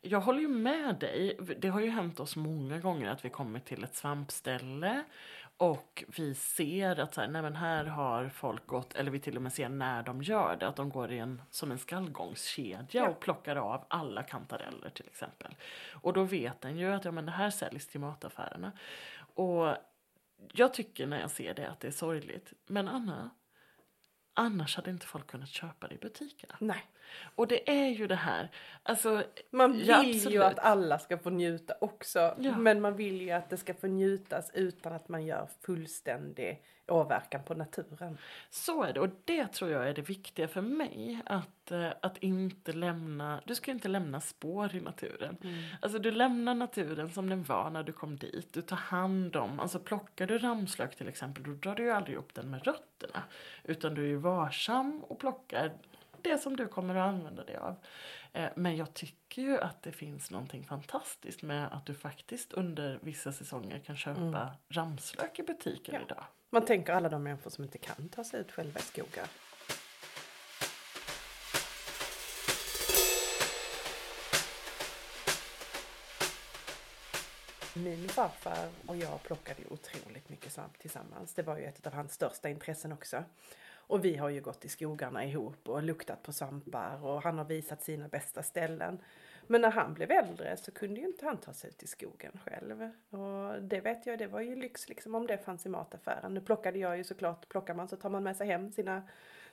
Jag 0.00 0.20
håller 0.20 0.40
ju 0.40 0.48
med 0.48 0.96
dig. 0.98 1.38
Det 1.58 1.68
har 1.68 1.80
ju 1.80 1.90
hänt 1.90 2.20
oss 2.20 2.36
många 2.36 2.78
gånger 2.78 3.10
att 3.10 3.24
vi 3.24 3.30
kommer 3.30 3.60
till 3.60 3.84
ett 3.84 3.94
svampställe 3.94 5.04
och 5.56 6.04
vi 6.16 6.34
ser 6.34 7.00
att 7.00 7.14
så 7.14 7.20
här, 7.20 7.28
nej 7.28 7.42
men 7.42 7.56
här 7.56 7.84
har 7.84 8.28
folk 8.28 8.66
gått, 8.66 8.94
eller 8.94 9.10
vi 9.10 9.20
till 9.20 9.36
och 9.36 9.42
med 9.42 9.52
ser 9.52 9.68
när 9.68 10.02
de 10.02 10.22
gör 10.22 10.56
det, 10.60 10.68
att 10.68 10.76
de 10.76 10.88
går 10.90 11.12
i 11.12 11.18
en, 11.18 11.42
som 11.50 11.70
en 11.70 11.78
skallgångskedja 11.78 12.86
Ja. 12.90 13.08
och 13.08 13.20
plockar 13.20 13.56
av 13.56 13.84
alla 13.88 14.22
kantareller 14.22 14.90
till 14.90 15.06
exempel. 15.06 15.54
Och 15.92 16.12
då 16.12 16.24
vet 16.24 16.60
den 16.60 16.78
ju 16.78 16.92
att 16.92 17.04
ja, 17.04 17.10
men 17.10 17.26
det 17.26 17.32
här 17.32 17.50
säljs 17.50 17.86
till 17.86 18.00
mataffärerna. 18.00 18.72
Och 19.34 19.74
jag 20.52 20.74
tycker 20.74 21.06
när 21.06 21.20
jag 21.20 21.30
ser 21.30 21.54
det 21.54 21.68
att 21.68 21.80
det 21.80 21.88
är 21.88 21.92
sorgligt. 21.92 22.52
Men 22.66 22.88
Anna, 22.88 23.30
annars 24.34 24.76
hade 24.76 24.90
inte 24.90 25.06
folk 25.06 25.26
kunnat 25.26 25.48
köpa 25.48 25.88
det 25.88 25.94
i 25.94 25.98
butikerna. 25.98 26.56
Nej. 26.60 26.84
Och 27.34 27.48
det 27.48 27.70
är 27.70 27.88
ju 27.88 28.06
det 28.06 28.14
här, 28.14 28.50
alltså 28.82 29.24
Man 29.50 29.72
vill 29.72 29.88
Ja, 29.88 30.02
ju 30.04 30.42
att 30.42 30.58
alla 30.58 30.98
ska 30.98 31.18
få 31.18 31.30
njuta 31.30 31.74
också. 31.80 32.34
Ja. 32.38 32.56
Men 32.56 32.80
man 32.80 32.96
vill 32.96 33.20
ju 33.20 33.30
att 33.30 33.50
det 33.50 33.56
ska 33.56 33.74
få 33.74 33.86
njutas 33.86 34.50
utan 34.54 34.92
att 34.92 35.08
man 35.08 35.26
gör 35.26 35.48
fullständig 35.60 36.62
åverkan 36.88 37.42
på 37.44 37.54
naturen. 37.54 38.18
Så 38.50 38.82
är 38.82 38.92
det 38.92 39.00
och 39.00 39.08
det 39.24 39.46
tror 39.46 39.70
jag 39.70 39.88
är 39.88 39.94
det 39.94 40.02
viktiga 40.02 40.48
för 40.48 40.60
mig. 40.60 41.22
Att, 41.26 41.59
att 42.02 42.18
inte 42.18 42.72
lämna, 42.72 43.40
du 43.46 43.54
ska 43.54 43.70
inte 43.70 43.88
lämna 43.88 44.20
spår 44.20 44.74
i 44.74 44.80
naturen. 44.80 45.36
Alltså 45.82 45.98
du 45.98 46.10
lämnar 46.10 46.54
naturen 46.54 47.10
som 47.10 47.28
den 47.28 47.42
var 47.42 47.70
när 47.70 47.82
du 47.82 47.92
kom 47.92 48.16
dit. 48.16 48.52
Du 48.52 48.62
tar 48.62 48.76
hand 48.76 49.36
om, 49.36 49.60
alltså 49.60 49.78
plockar 49.78 50.26
du 50.26 50.38
ramslök 50.38 50.96
till 50.96 51.08
exempel 51.08 51.42
då 51.44 51.50
drar 51.52 51.74
du 51.74 51.82
ju 51.82 51.90
aldrig 51.90 52.16
upp 52.16 52.34
den 52.34 52.50
med 52.50 52.64
rötterna. 52.66 53.22
Utan 53.64 53.94
du 53.94 54.12
är 54.12 54.16
varsam 54.16 55.00
och 55.04 55.18
plockar 55.18 55.72
det 56.22 56.38
som 56.38 56.56
du 56.56 56.66
kommer 56.68 56.94
att 56.94 57.08
använda 57.08 57.44
dig 57.44 57.56
av. 57.56 57.76
Eh, 58.32 58.48
Men 58.56 58.76
jag 58.76 58.94
tycker 58.94 59.42
ju 59.42 59.58
att 59.58 59.82
det 59.82 59.92
finns 59.92 60.30
någonting 60.30 60.64
fantastiskt 60.64 61.42
med 61.42 61.72
att 61.72 61.86
du 61.86 61.94
faktiskt 61.94 62.52
under 62.52 62.98
vissa 63.02 63.32
säsonger 63.32 63.78
kan 63.78 63.96
köpa 63.96 64.50
ramslök 64.68 65.38
i 65.38 65.42
butiken 65.42 65.94
Ja. 65.94 66.00
idag. 66.06 66.24
Man 66.50 66.64
tänker 66.64 66.92
alla 66.92 67.08
de 67.08 67.22
människor 67.22 67.50
som 67.50 67.64
inte 67.64 67.78
kan 67.78 68.08
ta 68.08 68.24
sig 68.24 68.40
ut 68.40 68.52
själva 68.52 68.80
i 68.80 68.82
skogar. 68.82 69.26
Min 77.84 78.08
farfar 78.08 78.68
och 78.86 78.96
jag 78.96 79.22
plockade 79.22 79.62
ju 79.62 79.66
otroligt 79.74 80.28
mycket 80.28 80.52
svamp 80.52 80.78
tillsammans. 80.78 81.34
Det 81.34 81.42
var 81.42 81.58
ju 81.58 81.64
ett 81.64 81.86
av 81.86 81.92
hans 81.92 82.12
största 82.12 82.48
intressen 82.48 82.92
också. 82.92 83.24
Och 83.72 84.04
vi 84.04 84.16
har 84.16 84.28
ju 84.28 84.40
gått 84.40 84.64
i 84.64 84.68
skogarna 84.68 85.24
ihop 85.24 85.68
och 85.68 85.82
luktat 85.82 86.22
på 86.22 86.32
svampar 86.32 87.04
och 87.04 87.22
han 87.22 87.38
har 87.38 87.44
visat 87.44 87.82
sina 87.82 88.08
bästa 88.08 88.42
ställen. 88.42 88.98
Men 89.46 89.60
när 89.60 89.70
han 89.70 89.94
blev 89.94 90.10
äldre 90.10 90.56
så 90.56 90.72
kunde 90.72 91.00
ju 91.00 91.06
inte 91.06 91.24
han 91.24 91.36
ta 91.36 91.52
sig 91.52 91.70
ut 91.70 91.82
i 91.82 91.86
skogen 91.86 92.40
själv. 92.44 92.90
Och 93.10 93.62
det 93.62 93.80
vet 93.80 94.06
jag, 94.06 94.18
det 94.18 94.26
var 94.26 94.40
ju 94.40 94.56
lyx 94.56 94.88
liksom 94.88 95.14
om 95.14 95.26
det 95.26 95.38
fanns 95.38 95.66
i 95.66 95.68
mataffären. 95.68 96.34
Nu 96.34 96.40
plockade 96.40 96.78
jag 96.78 96.96
ju 96.96 97.04
såklart, 97.04 97.48
plockar 97.48 97.74
man 97.74 97.88
så 97.88 97.96
tar 97.96 98.10
man 98.10 98.22
med 98.22 98.36
sig 98.36 98.46
hem 98.46 98.72
sina, 98.72 99.02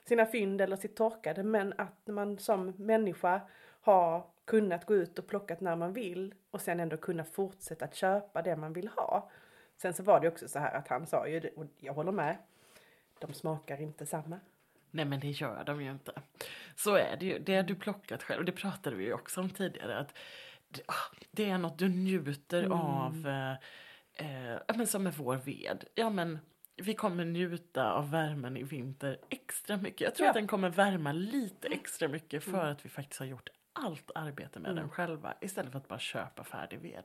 sina 0.03 0.25
fynd 0.25 0.61
eller 0.61 0.75
sitt 0.75 0.95
torkade. 0.95 1.43
Men 1.43 1.73
att 1.77 2.07
man 2.07 2.39
som 2.39 2.73
människa 2.77 3.41
har 3.81 4.23
kunnat 4.47 4.85
gå 4.85 4.95
ut 4.95 5.19
och 5.19 5.27
plockat 5.27 5.61
när 5.61 5.75
man 5.75 5.93
vill 5.93 6.33
och 6.51 6.61
sen 6.61 6.79
ändå 6.79 6.97
kunna 6.97 7.23
fortsätta 7.23 7.85
att 7.85 7.95
köpa 7.95 8.41
det 8.41 8.55
man 8.55 8.73
vill 8.73 8.87
ha. 8.87 9.31
Sen 9.81 9.93
så 9.93 10.03
var 10.03 10.19
det 10.19 10.27
också 10.27 10.47
så 10.47 10.59
här 10.59 10.75
att 10.75 10.87
han 10.87 11.07
sa 11.07 11.27
ju, 11.27 11.49
och 11.55 11.65
jag 11.79 11.93
håller 11.93 12.11
med, 12.11 12.37
de 13.19 13.33
smakar 13.33 13.81
inte 13.81 14.05
samma. 14.05 14.39
Nej 14.91 15.05
men 15.05 15.19
det 15.19 15.27
gör 15.29 15.63
de 15.63 15.81
ju 15.81 15.91
inte. 15.91 16.11
Så 16.75 16.95
är 16.95 17.17
det 17.19 17.25
ju. 17.25 17.39
Det 17.39 17.61
du 17.61 17.75
plockat 17.75 18.23
själv, 18.23 18.39
och 18.39 18.45
det 18.45 18.51
pratade 18.51 18.95
vi 18.95 19.03
ju 19.03 19.13
också 19.13 19.41
om 19.41 19.49
tidigare. 19.49 19.97
Att 19.99 20.17
det, 20.69 20.81
ah, 20.87 21.43
är 21.43 21.57
något 21.57 21.77
du 21.79 21.89
njuter 21.89 22.59
Mm. 22.63 22.71
av. 22.71 23.27
Eh, 23.27 24.53
eh, 24.53 24.59
men 24.75 24.87
som 24.87 25.03
med 25.03 25.13
vår 25.13 25.35
ved. 25.35 25.83
Ja 25.95 26.09
men 26.09 26.39
vi 26.75 26.93
kommer 26.93 27.25
njuta 27.25 27.91
av 27.91 28.11
värmen 28.11 28.57
i 28.57 28.63
vinter 28.63 29.19
extra 29.29 29.77
mycket. 29.77 30.01
Jag 30.01 30.15
tror 30.15 30.25
Ja. 30.25 30.29
att 30.29 30.35
den 30.35 30.47
kommer 30.47 30.69
värma 30.69 31.11
lite 31.11 31.67
extra 31.67 32.07
mycket 32.07 32.43
för 32.43 32.65
att 32.65 32.85
vi 32.85 32.89
faktiskt 32.89 33.19
har 33.19 33.25
gjort 33.25 33.49
allt 33.85 34.11
arbete 34.15 34.59
med 34.59 34.71
Mm. 34.71 34.81
den 34.83 34.89
själva 34.89 35.33
istället 35.41 35.71
för 35.71 35.79
att 35.79 35.87
bara 35.87 35.99
köpa 35.99 36.43
färdig 36.43 36.79
ved. 36.79 37.03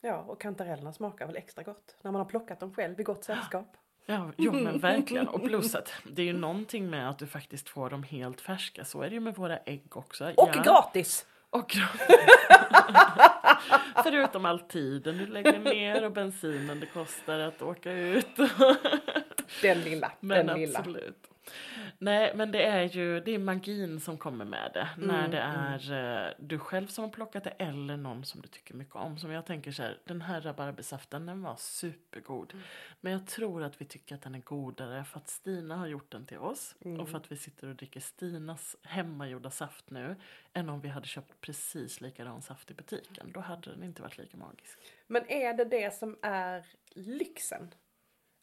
Ja, 0.00 0.16
och 0.18 0.40
kantarellerna 0.40 0.92
smakar 0.92 1.26
väl 1.26 1.36
extra 1.36 1.62
gott 1.62 1.96
när 2.02 2.12
man 2.12 2.20
har 2.20 2.26
plockat 2.28 2.60
dem 2.60 2.74
själv 2.74 3.00
i 3.00 3.02
gott 3.02 3.24
sällskap. 3.24 3.76
Ja, 4.06 4.32
jo 4.36 4.52
men 4.52 4.78
verkligen. 4.78 5.28
Och 5.28 5.42
plus 5.46 5.74
att 5.74 5.92
det 6.04 6.22
är 6.22 6.26
ju 6.26 6.32
någonting 6.32 6.90
med 6.90 7.10
att 7.10 7.18
du 7.18 7.26
faktiskt 7.26 7.68
får 7.68 7.90
dem 7.90 8.02
helt 8.02 8.40
färska. 8.40 8.84
Så 8.84 9.02
är 9.02 9.08
det 9.08 9.14
ju 9.14 9.20
med 9.20 9.34
våra 9.34 9.58
ägg 9.58 9.96
också. 9.96 10.24
Och 10.36 10.50
Ja. 10.54 10.62
gratis! 10.62 11.26
Och 11.50 11.68
gratis. 11.68 12.16
Förutom 14.02 14.46
all 14.46 14.60
tiden 14.60 15.18
du 15.18 15.26
lägger 15.26 15.58
ner 15.58 16.04
och 16.04 16.12
bensinen 16.12 16.80
det 16.80 16.86
kostar 16.86 17.38
att 17.38 17.62
åka 17.62 17.92
ut. 17.92 18.26
Den 19.62 19.80
lilla, 19.80 20.12
Men 20.20 20.46
den 20.46 20.58
lilla. 20.60 20.84
Nej, 21.98 22.32
men 22.36 22.52
det 22.52 22.64
är 22.64 22.82
ju 22.82 23.20
det 23.20 23.34
är 23.34 23.38
magin 23.38 24.00
som 24.00 24.18
kommer 24.18 24.44
med 24.44 24.70
det. 24.74 24.88
när 24.96 25.18
Mm, 25.18 25.30
det 25.30 25.38
är 25.38 26.26
eh, 26.26 26.32
du 26.38 26.58
själv 26.58 26.86
som 26.86 27.04
har 27.04 27.10
plockat 27.10 27.44
det 27.44 27.50
eller 27.50 27.96
någon 27.96 28.24
som 28.24 28.40
du 28.40 28.48
tycker 28.48 28.74
mycket 28.74 28.94
om. 28.94 29.18
Som 29.18 29.30
jag 29.30 29.46
tänker 29.46 29.72
så 29.72 29.82
här, 29.82 29.98
den 30.04 30.22
här 30.22 30.40
rabarbersaften 30.40 31.26
den 31.26 31.42
var 31.42 31.56
supergod. 31.56 32.52
Mm. 32.52 32.64
Men 33.00 33.12
jag 33.12 33.26
tror 33.26 33.62
att 33.62 33.80
vi 33.80 33.84
tycker 33.84 34.14
att 34.14 34.22
den 34.22 34.34
är 34.34 34.40
godare 34.40 35.04
för 35.04 35.18
att 35.18 35.28
Stina 35.28 35.76
har 35.76 35.86
gjort 35.86 36.12
den 36.12 36.26
till 36.26 36.38
oss. 36.38 36.74
Mm. 36.84 37.00
Och 37.00 37.08
för 37.08 37.16
att 37.18 37.32
vi 37.32 37.36
sitter 37.36 37.68
och 37.68 37.76
dricker 37.76 38.00
Stinas 38.00 38.76
hemmagjorda 38.82 39.50
saft 39.50 39.90
nu. 39.90 40.16
Än 40.52 40.68
om 40.68 40.80
vi 40.80 40.88
hade 40.88 41.06
köpt 41.06 41.40
precis 41.40 42.00
likadan 42.00 42.42
saft 42.42 42.70
i 42.70 42.74
butiken. 42.74 43.32
Då 43.34 43.40
hade 43.40 43.70
den 43.70 43.82
inte 43.82 44.02
varit 44.02 44.18
lika 44.18 44.36
magisk. 44.36 44.78
Men 45.06 45.30
är 45.30 45.54
det 45.54 45.64
det 45.64 45.94
som 45.94 46.18
är 46.22 46.64
lyxen? 46.94 47.74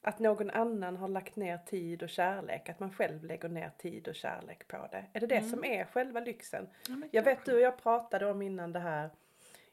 Att 0.02 0.20
någon 0.20 0.50
annan 0.50 0.98
har 0.98 1.08
lagt 1.08 1.36
ner 1.36 1.58
tid 1.58 2.04
och 2.04 2.10
kärlek, 2.10 2.70
att 2.70 2.80
man 2.80 2.92
själv 2.92 3.24
lägger 3.24 3.50
ner 3.50 3.72
tid 3.78 4.08
och 4.08 4.16
kärlek 4.16 4.68
på 4.68 4.88
det. 4.92 5.06
Är 5.14 5.20
det 5.20 5.28
det 5.28 5.42
som 5.44 5.64
är 5.64 5.86
själva 5.86 6.20
lyxen? 6.20 6.70
Ja, 6.88 6.96
Jag 7.12 7.24
vet 7.24 7.46
du 7.46 7.54
och 7.54 7.62
jag 7.62 7.78
pratade 7.78 8.32
om 8.32 8.42
innan 8.42 8.74
det 8.74 8.80
här 8.80 9.10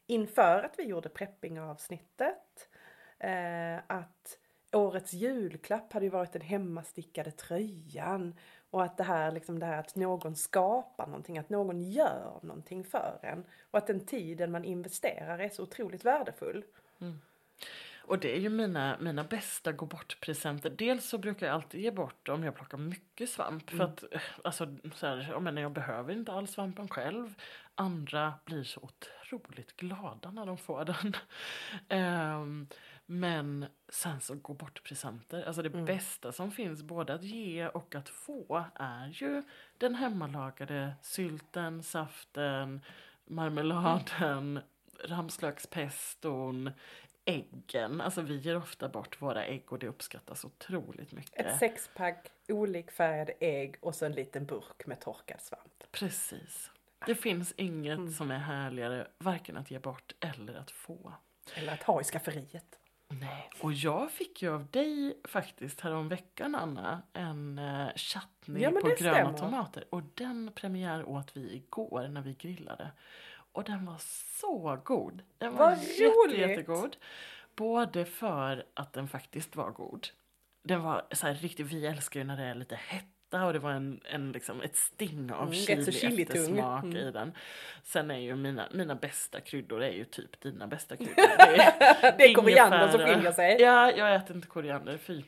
inför 0.07 0.63
att 0.63 0.79
vi 0.79 0.83
gjorde 0.83 1.09
prepping-avsnittet. 1.09 2.69
Eh, 3.19 3.77
att 3.87 4.37
årets 4.71 5.13
julklapp 5.13 5.93
hade 5.93 6.05
ju 6.05 6.11
varit 6.11 6.31
den 6.31 6.41
hemmastickade 6.41 7.31
tröjan. 7.31 8.35
Och 8.69 8.83
att 8.83 8.97
det 8.97 9.03
här, 9.03 9.31
liksom 9.31 9.59
det 9.59 9.65
här 9.65 9.77
att 9.79 9.95
någon 9.95 10.35
skapar 10.35 11.07
någonting, 11.07 11.37
att 11.37 11.49
någon 11.49 11.81
gör 11.81 12.39
någonting 12.41 12.83
för 12.83 13.19
en. 13.21 13.45
Och 13.71 13.77
att 13.77 13.87
den 13.87 14.05
tiden 14.05 14.51
man 14.51 14.65
investerar 14.65 15.39
är 15.39 15.49
så 15.49 15.63
otroligt 15.63 16.05
värdefull. 16.05 16.63
Och 18.09 18.19
det 18.19 18.35
är 18.35 18.39
ju 18.39 18.49
mina, 18.49 18.97
mina 18.99 19.23
bästa 19.23 19.71
gå 19.71 19.85
bort-presenter. 19.85 20.69
Dels 20.69 21.09
så 21.09 21.17
brukar 21.17 21.47
jag 21.47 21.53
alltid 21.55 21.81
ge 21.81 21.91
bort 21.91 22.29
om 22.29 22.43
jag 22.43 22.55
plockar 22.55 22.77
mycket 22.77 23.29
svamp. 23.29 23.69
För 23.69 23.83
att 23.83 24.03
eh, 24.11 24.21
alltså, 24.43 24.75
så 24.95 25.07
här, 25.07 25.27
jag, 25.29 25.41
menar, 25.41 25.61
jag 25.61 25.71
behöver 25.71 26.13
inte 26.13 26.31
all 26.31 26.47
svampen 26.47 26.87
själv. 26.87 27.35
Andra 27.75 28.33
blir 28.45 28.63
så 28.63 28.81
otroligt 28.81 29.77
glada 29.77 30.31
när 30.31 30.45
de 30.45 30.57
får 30.57 30.85
den. 30.85 31.13
Ehm, 31.89 32.67
men 33.05 33.65
sen 33.89 34.21
så 34.21 34.35
gå 34.35 34.53
bort-presenter. 34.53 35.43
Alltså 35.43 35.61
det 35.61 35.69
bästa 35.69 36.31
som 36.31 36.51
finns 36.51 36.83
både 36.83 37.13
att 37.13 37.23
ge 37.23 37.67
och 37.67 37.95
att 37.95 38.09
få 38.09 38.65
är 38.75 39.07
ju 39.07 39.43
den 39.77 39.95
hemmalagade 39.95 40.93
sylten, 41.01 41.83
saften, 41.83 42.81
marmeladen, 43.25 44.59
ramslökspeston, 45.03 46.71
äggen. 47.29 48.01
Alltså 48.01 48.21
vi 48.21 48.37
ger 48.37 48.57
ofta 48.57 48.89
bort 48.89 49.21
våra 49.21 49.45
ägg 49.45 49.63
och 49.73 49.79
det 49.79 49.87
uppskattas 49.87 50.45
otroligt 50.45 51.11
mycket. 51.11 51.45
Ett 51.45 51.59
sexpack 51.59 52.27
olikfärgade 52.47 53.33
ägg 53.39 53.75
och 53.81 53.95
så 53.95 54.05
en 54.05 54.11
liten 54.11 54.45
burk 54.45 54.85
med 54.85 55.01
torkad 55.01 55.41
svamp. 55.41 55.83
Precis. 55.91 56.71
Det 57.05 57.15
finns 57.15 57.53
inget 57.57 57.97
Mm. 57.97 58.11
som 58.11 58.31
är 58.31 58.37
härligare 58.37 59.07
varken 59.17 59.57
att 59.57 59.71
ge 59.71 59.79
bort 59.79 60.13
eller 60.19 60.53
att 60.55 60.71
få. 60.71 61.13
Eller 61.55 61.73
att 61.73 61.83
ha 61.83 62.01
i 62.01 62.03
skafferiet. 62.03 62.79
Nej. 63.11 63.49
Och 63.61 63.73
jag 63.73 64.11
fick 64.11 64.41
ju 64.41 64.49
av 64.53 64.67
dig 64.67 65.17
faktiskt 65.23 65.81
häromveckan 65.81 66.55
Anna 66.55 67.01
en 67.13 67.59
uh, 67.59 67.89
chutney 67.95 68.61
Ja, 68.63 68.69
på 68.71 68.87
gröna 68.87 68.95
stämmer. 68.97 69.37
tomater. 69.37 69.85
Och 69.89 70.01
den 70.13 70.51
premiär 70.55 71.05
åt 71.09 71.37
vi 71.37 71.53
igår 71.55 72.07
när 72.07 72.21
vi 72.21 72.33
grillade. 72.33 72.91
Och 73.51 73.63
den 73.63 73.85
var 73.85 73.97
så 74.39 74.81
god. 74.83 75.21
Den 75.37 75.53
var 75.55 75.69
Vad 75.69 75.77
jätte, 75.83 76.41
jättegod. 76.41 76.97
Både 77.55 78.05
för 78.05 78.65
att 78.73 78.93
den 78.93 79.07
faktiskt 79.07 79.55
var 79.55 79.71
god. 79.71 80.07
Den 80.63 80.81
var 80.81 81.07
så 81.11 81.27
här 81.27 81.33
riktigt, 81.33 81.67
vi 81.67 81.85
älskar 81.85 82.19
ju 82.19 82.23
när 82.23 82.37
det 82.37 82.43
är 82.43 82.55
lite 82.55 82.75
hetta 83.31 83.45
och 83.45 83.53
det 83.53 83.59
var 83.59 83.71
en, 83.71 83.99
en 84.03 84.31
liksom 84.31 84.61
ett 84.61 84.75
sting 84.75 85.31
av 85.31 85.41
Mm, 85.47 85.53
chili 85.53 85.91
chilitung. 85.91 86.37
eftersmak 86.41 86.83
Mm. 86.83 86.97
i 86.97 87.11
den. 87.11 87.31
Sen 87.83 88.11
är 88.11 88.17
ju 88.19 88.35
mina, 88.35 88.67
mina 88.73 88.95
bästa 88.95 89.39
kryddor 89.41 89.83
är 89.83 89.91
ju 89.91 90.05
typ 90.05 90.41
dina 90.41 90.67
bästa 90.67 90.97
kryddor. 90.97 91.15
Det 91.37 91.63
är, 91.63 92.17
Det 92.17 92.23
är 92.23 92.33
koriander 92.33 92.87
som 92.87 92.99
skiljer 92.99 93.31
sig. 93.31 93.57
Ja, 93.61 93.91
jag 93.91 94.15
äter 94.15 94.35
inte 94.35 94.47
koriander, 94.47 94.97
fy. 94.97 95.23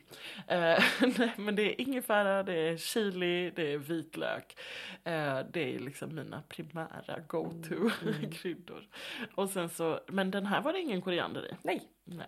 Eh, 0.48 0.84
nej, 1.18 1.32
men 1.36 1.56
det 1.56 1.62
är 1.62 1.80
ingefära, 1.80 2.42
det 2.42 2.54
är 2.54 2.76
chili, 2.76 3.50
det 3.56 3.72
är 3.72 3.78
vitlök. 3.78 4.56
Eh, 5.04 5.38
det 5.52 5.74
är 5.74 5.78
liksom 5.78 6.14
mina 6.14 6.42
primära 6.48 7.18
go-to 7.26 7.90
Mm, 8.02 8.30
kryddor. 8.32 8.88
Och 9.34 9.48
sen 9.50 9.68
så, 9.68 10.00
men 10.06 10.30
den 10.30 10.46
här 10.46 10.62
var 10.62 10.72
det 10.72 10.80
ingen 10.80 11.02
koriander 11.02 11.46
i. 11.52 11.54
Nej. 11.62 11.82
Nej. 12.04 12.26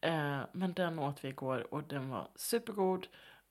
Eh, 0.00 0.40
men 0.52 0.72
den 0.72 0.98
åt 0.98 1.24
vi 1.24 1.28
igår 1.28 1.74
och 1.74 1.82
den 1.82 2.08
var 2.10 2.28
supergod. 2.36 3.06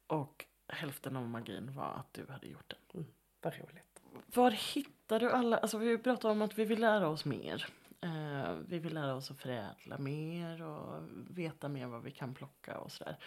Och 0.07 0.45
hälften 0.67 1.15
av 1.15 1.29
magin 1.29 1.75
var 1.75 1.93
att 1.93 2.13
du 2.13 2.25
hade 2.29 2.47
gjort 2.47 2.73
den. 2.91 3.05
Vad 3.41 3.53
roligt. 3.53 4.01
Var 4.25 4.51
hittar 4.51 5.19
du 5.19 5.31
alla, 5.31 5.57
alltså 5.57 5.77
vi 5.77 5.97
pratar 5.97 6.29
om 6.29 6.41
att 6.41 6.59
vi 6.59 6.65
vill 6.65 6.81
lära 6.81 7.07
oss 7.07 7.25
mer. 7.25 7.65
Eh, 8.01 8.53
vi 8.67 8.79
vill 8.79 8.93
lära 8.93 9.15
oss 9.15 9.31
att 9.31 9.39
förädla 9.39 9.97
mer 9.97 10.61
och 10.61 11.01
veta 11.29 11.69
mer 11.69 11.87
vad 11.87 12.03
vi 12.03 12.11
kan 12.11 12.33
plocka 12.33 12.77
och 12.77 12.91
sådär. 12.91 13.17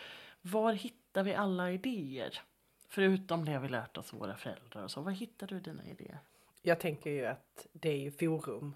Var 0.43 0.72
hittar 0.72 1.22
vi 1.22 1.34
alla 1.34 1.70
idéer? 1.70 2.41
Förutom 2.88 3.45
det 3.45 3.59
vi 3.59 3.68
lärt 3.68 3.97
oss 3.97 4.12
av 4.12 4.18
våra 4.18 4.36
föräldrar 4.36 4.84
och 4.84 4.91
så. 4.91 5.01
Var 5.01 5.12
hittar 5.12 5.47
du 5.47 5.61
dina 5.61 5.86
idéer? 5.86 6.18
Jag 6.62 6.80
tänker 6.80 7.11
ju 7.11 7.26
att 7.26 7.66
det 7.72 7.88
är 7.88 7.99
ju 7.99 8.11
forum 8.11 8.74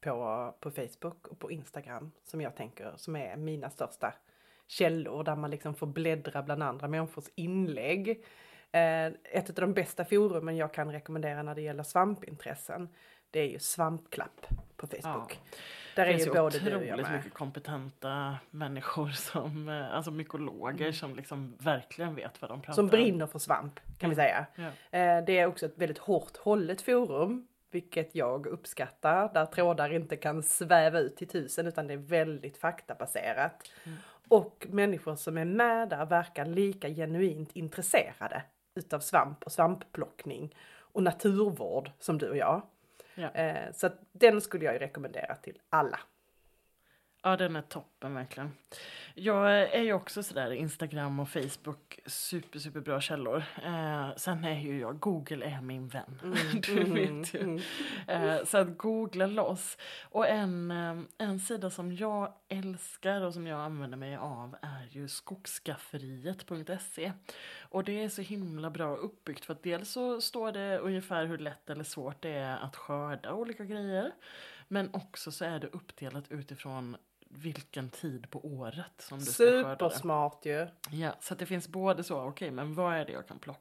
på, 0.00 0.54
på 0.60 0.70
Facebook 0.70 1.28
och 1.28 1.38
på 1.38 1.50
Instagram 1.50 2.10
som 2.24 2.40
jag 2.40 2.56
tänker 2.56 2.92
som 2.96 3.16
är 3.16 3.36
mina 3.36 3.70
största 3.70 4.14
källor 4.70 5.24
där 5.24 5.36
man 5.36 5.50
liksom 5.50 5.74
får 5.74 5.86
bläddra 5.86 6.42
bland 6.42 6.62
andra 6.62 6.88
människors 6.88 7.24
inlägg. 7.34 8.24
Eh, 8.72 9.06
ett 9.06 9.48
av 9.48 9.54
de 9.54 9.72
bästa 9.72 10.04
forumen 10.04 10.56
jag 10.56 10.74
kan 10.74 10.92
rekommendera 10.92 11.42
när 11.42 11.54
det 11.54 11.60
gäller 11.62 11.82
svampintressen 11.82 12.88
det 13.30 13.40
är 13.40 13.48
ju 13.48 13.58
Svampklapp 13.58 14.46
på 14.76 14.86
Facebook. 14.86 15.38
Där 15.96 16.06
Det 16.06 16.12
är 16.12 16.18
ju 16.18 16.32
både 16.32 16.58
du 16.58 16.76
och 16.76 16.84
jag 16.84 17.02
med. 17.02 17.12
mycket 17.16 17.34
kompetenta 17.34 18.36
människor 18.50 19.08
som, 19.08 19.68
eh, 19.68 19.94
alltså 19.94 20.10
mykologer 20.10 20.92
som 20.92 21.16
liksom 21.16 21.54
verkligen 21.58 22.14
vet 22.14 22.42
vad 22.42 22.50
de 22.50 22.60
pratar 22.60 22.72
Som 22.74 22.84
om. 22.84 22.88
brinner 22.90 23.26
för 23.26 23.38
svamp 23.38 23.80
kan 23.98 24.10
vi 24.10 24.16
säga. 24.16 24.46
Ja. 24.54 24.62
Eh, 24.98 25.24
Det 25.24 25.38
är 25.38 25.46
också 25.46 25.66
ett 25.66 25.78
väldigt 25.78 25.98
hårt 25.98 26.36
hållet 26.36 26.82
forum, 26.82 27.46
vilket 27.70 28.14
jag 28.14 28.46
uppskattar, 28.46 29.30
där 29.34 29.46
trådar 29.46 29.92
inte 29.92 30.16
kan 30.16 30.42
sväva 30.42 30.98
ut 30.98 31.16
till 31.16 31.28
tusen 31.28 31.66
utan 31.66 31.86
det 31.86 31.92
är 31.94 31.98
väldigt 31.98 32.56
faktabaserat. 32.58 33.70
Och 34.30 34.66
människor 34.70 35.16
som 35.16 35.38
är 35.38 35.44
med 35.44 35.88
där 35.88 36.06
verkar 36.06 36.44
lika 36.44 36.88
genuint 36.88 37.50
intresserade 37.52 38.42
utav 38.74 39.00
svamp 39.00 39.44
och 39.44 39.52
svampplockning 39.52 40.54
och 40.78 41.02
naturvård 41.02 41.90
som 41.98 42.18
du 42.18 42.28
och 42.30 42.36
jag. 42.36 42.62
Ja. 43.14 43.30
Eh, 43.30 43.72
Så 43.72 43.88
den 44.12 44.40
skulle 44.40 44.64
jag 44.64 44.74
ju 44.74 44.80
rekommendera 44.80 45.34
till 45.34 45.58
alla. 45.70 46.00
Ja, 47.22 47.36
den 47.36 47.56
är 47.56 47.62
toppen 47.62 48.14
verkligen. 48.14 48.52
Jag 49.14 49.74
är 49.74 49.82
ju 49.82 49.92
också 49.92 50.22
sådär 50.22 50.50
Instagram 50.52 51.20
och 51.20 51.28
Facebook 51.28 51.98
super, 52.06 52.58
super 52.58 52.80
bra 52.80 53.00
källor. 53.00 53.44
Eh, 53.64 54.08
sen 54.16 54.44
är 54.44 54.60
ju 54.60 54.80
jag, 54.80 55.00
Google 55.00 55.46
är 55.46 55.60
min 55.60 55.88
vän. 55.88 56.20
du 56.66 56.84
vet 56.84 57.34
ju. 57.34 57.40
mm. 57.40 57.60
Eh, 58.06 58.44
så 58.44 58.58
att 58.58 58.78
googla 58.78 59.26
loss. 59.26 59.78
Och 60.02 60.28
en, 60.28 60.70
eh, 60.70 60.98
en 61.18 61.40
sida 61.40 61.70
som 61.70 61.92
jag 61.92 62.32
älskar 62.48 63.20
och 63.20 63.34
som 63.34 63.46
jag 63.46 63.60
använder 63.60 63.98
mig 63.98 64.16
av 64.16 64.56
är 64.62 64.88
ju 64.90 65.08
skogsskafferiet.se. 65.08 67.12
Och 67.60 67.84
det 67.84 68.04
är 68.04 68.08
så 68.08 68.22
himla 68.22 68.70
bra 68.70 68.96
uppbyggt 68.96 69.44
för 69.44 69.52
att 69.52 69.62
dels 69.62 69.90
så 69.90 70.20
står 70.20 70.52
det 70.52 70.78
ungefär 70.78 71.26
hur 71.26 71.38
lätt 71.38 71.70
eller 71.70 71.84
svårt 71.84 72.22
det 72.22 72.30
är 72.30 72.58
att 72.58 72.76
skörda 72.76 73.32
olika 73.32 73.64
grejer. 73.64 74.10
Men 74.68 74.90
också 74.92 75.32
så 75.32 75.44
är 75.44 75.58
det 75.58 75.66
uppdelat 75.66 76.24
utifrån 76.30 76.96
vilken 77.32 77.90
tid 77.90 78.30
på 78.30 78.46
året 78.46 78.92
som 78.98 79.18
du 79.18 79.24
ska 79.24 79.44
skörda 79.44 79.68
det. 79.68 79.74
Supersmart 79.74 80.46
ju. 80.46 80.66
Ja, 80.90 81.16
så 81.20 81.34
att 81.34 81.38
det 81.38 81.46
finns 81.46 81.68
både 81.68 82.04
så, 82.04 82.20
okej, 82.22 82.50
men 82.50 82.74
vad 82.74 82.94
är 82.94 83.04
det 83.04 83.12
jag 83.12 83.28
kan 83.28 83.38
plocka? 83.38 83.60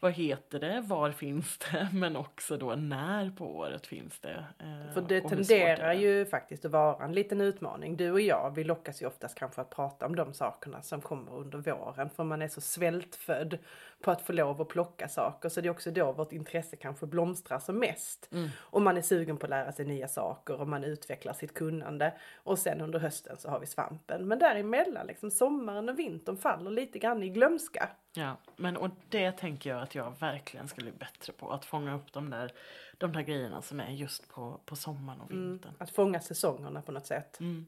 Vad 0.00 0.12
heter 0.12 0.60
det? 0.60 0.80
Var 0.80 1.10
finns 1.10 1.58
det? 1.58 1.88
Men 1.94 2.16
också 2.16 2.56
då 2.56 2.74
när 2.74 3.30
på 3.30 3.56
året 3.56 3.86
finns 3.86 4.20
det? 4.20 4.44
Eh, 4.58 4.94
För 4.94 5.00
det 5.00 5.20
tenderar 5.20 5.88
det? 5.88 5.94
ju 5.94 6.26
faktiskt 6.26 6.64
att 6.64 6.70
vara 6.70 7.04
en 7.04 7.12
liten 7.12 7.40
utmaning. 7.40 7.96
Du 7.96 8.12
och 8.12 8.20
jag, 8.20 8.52
vi 8.54 8.64
lockas 8.64 9.02
ju 9.02 9.06
oftast 9.06 9.38
kanske 9.38 9.60
att 9.60 9.70
prata 9.70 10.06
om 10.06 10.16
de 10.16 10.34
sakerna 10.34 10.82
som 10.82 11.00
kommer 11.00 11.34
under 11.34 11.58
våren. 11.58 12.10
För 12.10 12.24
man 12.24 12.42
är 12.42 12.48
så 12.48 12.60
svältfödd 12.60 13.58
på 14.00 14.10
att 14.10 14.22
få 14.22 14.32
lov 14.32 14.60
att 14.60 14.68
plocka 14.68 15.08
saker. 15.08 15.48
Så 15.48 15.60
det 15.60 15.68
är 15.68 15.70
också 15.70 15.90
då 15.90 16.12
vårt 16.12 16.32
intresse 16.32 16.76
kanske 16.76 17.06
blomstrar 17.06 17.58
som 17.58 17.78
mest. 17.78 18.28
Mm. 18.32 18.48
Och 18.58 18.82
man 18.82 18.96
är 18.96 19.02
sugen 19.02 19.36
på 19.36 19.46
att 19.46 19.50
lära 19.50 19.72
sig 19.72 19.84
nya 19.84 20.08
saker 20.08 20.60
och 20.60 20.68
man 20.68 20.84
utvecklar 20.84 21.32
sitt 21.32 21.54
kunnande. 21.54 22.12
Och 22.36 22.58
sen 22.58 22.80
under 22.80 22.98
hösten 22.98 23.36
så 23.36 23.50
har 23.50 23.60
vi 23.60 23.66
svampen. 23.66 24.28
Men 24.28 24.38
däremellan, 24.38 25.06
liksom 25.06 25.30
sommaren 25.30 25.88
och 25.88 25.98
vintern 25.98 26.36
faller 26.36 26.70
lite 26.70 26.98
grann 26.98 27.22
i 27.22 27.28
glömska. 27.28 27.88
Ja, 28.16 28.36
men 28.56 28.76
och 28.76 28.90
det 29.08 29.32
tänker 29.32 29.70
jag 29.70 29.82
att 29.82 29.94
jag 29.94 30.20
verkligen 30.20 30.68
ska 30.68 30.82
bli 30.82 30.92
bättre 30.92 31.32
på. 31.32 31.50
Att 31.50 31.64
fånga 31.64 31.94
upp 31.94 32.12
de 32.12 32.30
där, 32.30 32.52
de 32.98 33.12
där 33.12 33.22
grejerna 33.22 33.62
som 33.62 33.80
är 33.80 33.90
just 33.90 34.28
på, 34.28 34.60
på 34.64 34.76
sommaren 34.76 35.20
och 35.20 35.30
vintern. 35.30 35.74
Att 35.78 35.90
fånga 35.90 36.20
säsongerna 36.20 36.82
på 36.82 36.92
något 36.92 37.06
sätt. 37.06 37.40
Mm. 37.40 37.66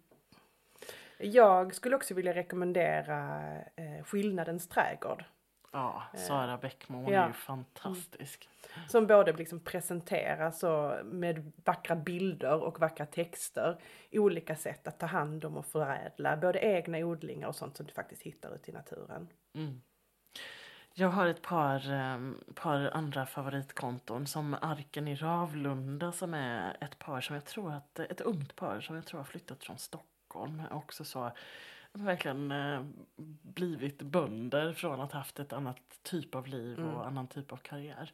Jag 1.19 1.75
skulle 1.75 1.97
också 1.97 2.15
vilja 2.15 2.35
rekommendera 2.35 3.41
eh, 3.77 4.05
Skillnadens 4.05 4.69
trädgård. 4.69 5.25
Ja, 5.73 6.03
Sara 6.15 6.57
Bäckmo, 6.57 7.03
hon 7.03 7.13
ja. 7.13 7.23
är 7.23 7.27
ju 7.27 7.33
fantastisk. 7.33 8.49
Som 8.89 9.07
både 9.07 9.33
liksom 9.33 9.61
presenterar 9.61 10.51
så 10.51 11.01
med 11.05 11.53
vackra 11.65 11.97
bilder 11.97 12.63
och 12.63 12.81
vackra 12.81 13.07
texter. 13.07 13.81
Olika 14.13 14.57
sätt 14.57 14.89
att 14.89 14.99
ta 14.99 15.07
hand 15.07 15.45
om 15.45 15.57
och 15.57 15.67
förädla 15.67 16.37
både 16.37 16.59
egna 16.59 16.99
odlingar 16.99 17.49
och 17.49 17.57
sånt 17.57 17.77
som 17.77 17.87
du 17.87 17.93
faktiskt 17.93 18.23
hittar 18.23 18.55
ute 18.55 18.71
i 18.71 18.75
naturen. 18.75 19.29
Mm. 19.55 19.81
Jag 21.01 21.09
har 21.09 21.27
ett 21.27 21.43
par, 21.43 21.93
um, 21.93 22.45
par 22.55 22.91
andra 22.95 23.27
favoritkonton 23.27 24.27
som 24.27 24.57
Arken 24.61 25.09
i 25.09 25.15
Ravlunda 25.15 26.13
som 26.13 26.35
är 26.35 26.77
ett 26.81 26.99
par 26.99 27.21
som 27.21 27.35
jag 27.35 27.45
tror 27.45 27.73
att, 27.73 27.99
ett 27.99 28.21
ungt 28.21 28.57
par 28.57 28.81
som 28.81 28.97
jag 28.97 29.07
tror 29.07 29.21
har 29.21 29.25
flyttat 29.25 29.65
från 29.65 29.79
Stockholm. 29.79 30.63
Också 30.71 31.05
så 31.05 31.33
verkligen 31.93 32.53
eh, 32.53 32.85
blivit 33.43 34.03
bönder 34.03 34.73
från 34.73 35.01
att 35.01 35.13
haft 35.13 35.41
ett 35.41 35.53
annat 35.53 36.03
typ 36.03 36.35
av 36.35 36.47
liv 36.47 36.79
och 36.79 37.07
annan 37.07 37.29
typ 37.29 37.53
av 37.53 37.57
karriär. 37.57 38.13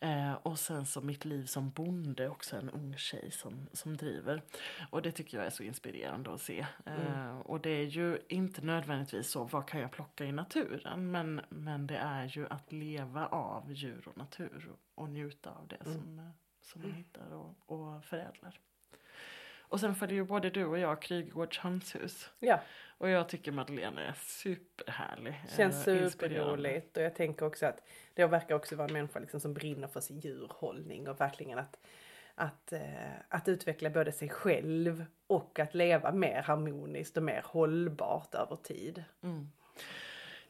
Eh, 0.00 0.32
och 0.32 0.58
sen 0.58 0.86
så 0.86 1.00
mitt 1.00 1.24
liv 1.24 1.44
som 1.44 1.70
bonde, 1.70 2.28
också 2.28 2.56
en 2.56 2.70
ung 2.70 2.96
tjej 2.96 3.30
som, 3.30 3.68
som 3.72 3.96
driver. 3.96 4.42
Och 4.90 5.02
det 5.02 5.12
tycker 5.12 5.38
jag 5.38 5.46
är 5.46 5.50
så 5.50 5.62
inspirerande 5.62 6.34
att 6.34 6.40
se. 6.40 6.66
Eh, 6.86 7.38
och 7.38 7.60
det 7.60 7.70
är 7.70 7.86
ju 7.86 8.18
inte 8.28 8.62
nödvändigtvis 8.62 9.30
så, 9.30 9.44
vad 9.44 9.68
kan 9.68 9.80
jag 9.80 9.90
plocka 9.90 10.24
i 10.24 10.32
naturen? 10.32 11.10
Men, 11.10 11.40
men 11.48 11.86
det 11.86 11.96
är 11.96 12.24
ju 12.24 12.46
att 12.48 12.72
leva 12.72 13.26
av 13.26 13.72
djur 13.72 14.08
och 14.08 14.16
natur 14.16 14.70
och, 14.72 15.02
och 15.02 15.10
njuta 15.10 15.50
av 15.50 15.68
det 15.68 15.84
som, 15.84 16.18
eh, 16.18 16.30
som 16.62 16.82
man 16.82 16.92
hittar 16.92 17.32
och, 17.32 17.54
och 17.66 18.04
förädlar. 18.04 18.60
Och 19.68 19.80
sen 19.80 19.94
följer 19.94 20.16
ju 20.16 20.24
både 20.24 20.50
du 20.50 20.64
och 20.64 20.78
jag 20.78 21.02
Krygårds 21.02 21.58
hönshus. 21.58 22.30
Ja, 22.38 22.60
Och 22.98 23.08
jag 23.08 23.28
tycker 23.28 23.52
Madeleine 23.52 24.00
är 24.00 24.12
superhärlig. 24.12 25.34
känns 25.56 25.88
eh, 25.88 26.02
inspirerande. 26.02 26.10
superroligt 26.10 26.96
och 26.96 27.02
jag 27.02 27.14
tänker 27.14 27.46
också 27.46 27.66
att 27.66 27.82
det 28.14 28.26
verkar 28.26 28.54
också 28.54 28.76
vara 28.76 28.88
en 28.88 28.92
människa 28.92 29.18
liksom 29.18 29.40
som 29.40 29.54
brinner 29.54 29.88
för 29.88 30.00
sin 30.00 30.20
djurhållning 30.20 31.08
och 31.08 31.20
verkligen 31.20 31.58
att 31.58 31.78
att, 32.38 32.72
eh, 32.72 32.80
att 33.28 33.48
utveckla 33.48 33.90
både 33.90 34.12
sig 34.12 34.28
själv 34.28 35.04
och 35.26 35.58
att 35.58 35.74
leva 35.74 36.12
mer 36.12 36.42
harmoniskt 36.42 37.16
och 37.16 37.22
mer 37.22 37.42
hållbart 37.44 38.34
över 38.34 38.56
tid. 38.56 39.04
Mm. 39.22 39.50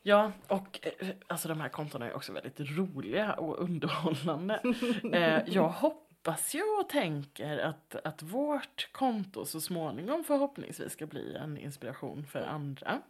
Ja, 0.02 0.32
och 0.48 0.80
eh, 0.82 1.08
alltså 1.26 1.48
de 1.48 1.60
här 1.60 1.68
kontona 1.68 2.06
är 2.06 2.16
också 2.16 2.32
väldigt 2.32 2.60
roliga 2.60 3.32
och 3.32 3.62
underhållande. 3.62 4.60
eh, 5.12 5.42
jag 5.46 5.68
hoppas 5.68 6.05
ju 6.54 6.62
och 6.80 6.88
tänker 6.88 7.58
att, 7.58 7.94
att 8.04 8.22
vårt 8.22 8.92
konto 8.92 9.44
så 9.44 9.60
småningom 9.60 10.24
förhoppningsvis 10.24 10.92
ska 10.92 11.06
bli 11.06 11.34
en 11.34 11.58
inspiration 11.58 12.26
för 12.26 12.42
andra. 12.42 13.00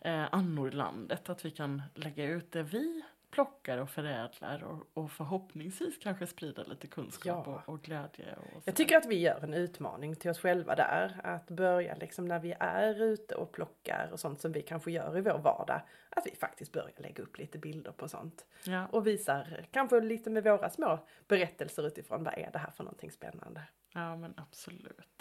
Eh, 0.00 0.24
annorlandet, 0.32 1.28
att 1.28 1.44
vi 1.44 1.50
kan 1.50 1.82
lägga 1.94 2.24
ut 2.24 2.52
det 2.52 2.62
vi 2.62 3.02
plockar 3.32 3.78
och 3.78 3.90
förädlar 3.90 4.64
och, 4.64 4.86
och 4.94 5.10
förhoppningsvis 5.10 5.98
kanske 5.98 6.26
sprida 6.26 6.62
lite 6.62 6.86
kunskap 6.86 7.44
Ja. 7.46 7.62
och, 7.66 7.74
och 7.74 7.82
glädje. 7.82 8.36
Och 8.54 8.62
Jag 8.64 8.74
tycker 8.76 8.96
att 8.96 9.06
vi 9.06 9.18
gör 9.20 9.44
en 9.44 9.54
utmaning 9.54 10.16
till 10.16 10.30
oss 10.30 10.38
själva 10.38 10.74
där. 10.74 11.20
Att 11.24 11.50
börja 11.50 11.94
liksom 11.94 12.24
när 12.24 12.38
vi 12.38 12.54
är 12.60 13.02
ute 13.02 13.34
och 13.34 13.52
plockar 13.52 14.08
och 14.12 14.20
sånt 14.20 14.40
som 14.40 14.52
vi 14.52 14.62
kanske 14.62 14.90
gör 14.90 15.18
i 15.18 15.20
vår 15.20 15.38
vardag. 15.38 15.82
Att 16.10 16.26
vi 16.26 16.36
faktiskt 16.36 16.72
börjar 16.72 16.90
lägga 16.96 17.22
upp 17.22 17.38
lite 17.38 17.58
bilder 17.58 17.92
på 17.92 18.08
sånt. 18.08 18.46
ja. 18.64 18.86
Och 18.86 19.06
visar 19.06 19.66
kanske 19.70 20.00
lite 20.00 20.30
med 20.30 20.44
våra 20.44 20.70
små 20.70 20.98
berättelser 21.28 21.86
utifrån 21.86 22.24
vad 22.24 22.34
är 22.38 22.50
det 22.52 22.58
här 22.58 22.70
för 22.70 22.84
någonting 22.84 23.10
spännande. 23.10 23.62
Ja 23.94 24.16
men 24.16 24.34
absolut. 24.36 25.11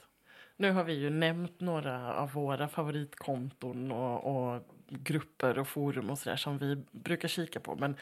Nu 0.61 0.71
har 0.71 0.83
vi 0.83 0.93
ju 0.93 1.09
nämnt 1.09 1.59
några 1.59 2.13
av 2.13 2.31
våra 2.31 2.67
favoritkonton 2.67 3.91
och, 3.91 4.23
och 4.23 4.61
grupper 4.89 5.59
och 5.59 5.67
forum 5.67 6.09
och 6.09 6.17
sådär 6.17 6.35
som 6.35 6.57
vi 6.57 6.83
brukar 6.91 7.27
kika 7.27 7.59
på. 7.59 7.75
Men 7.75 7.95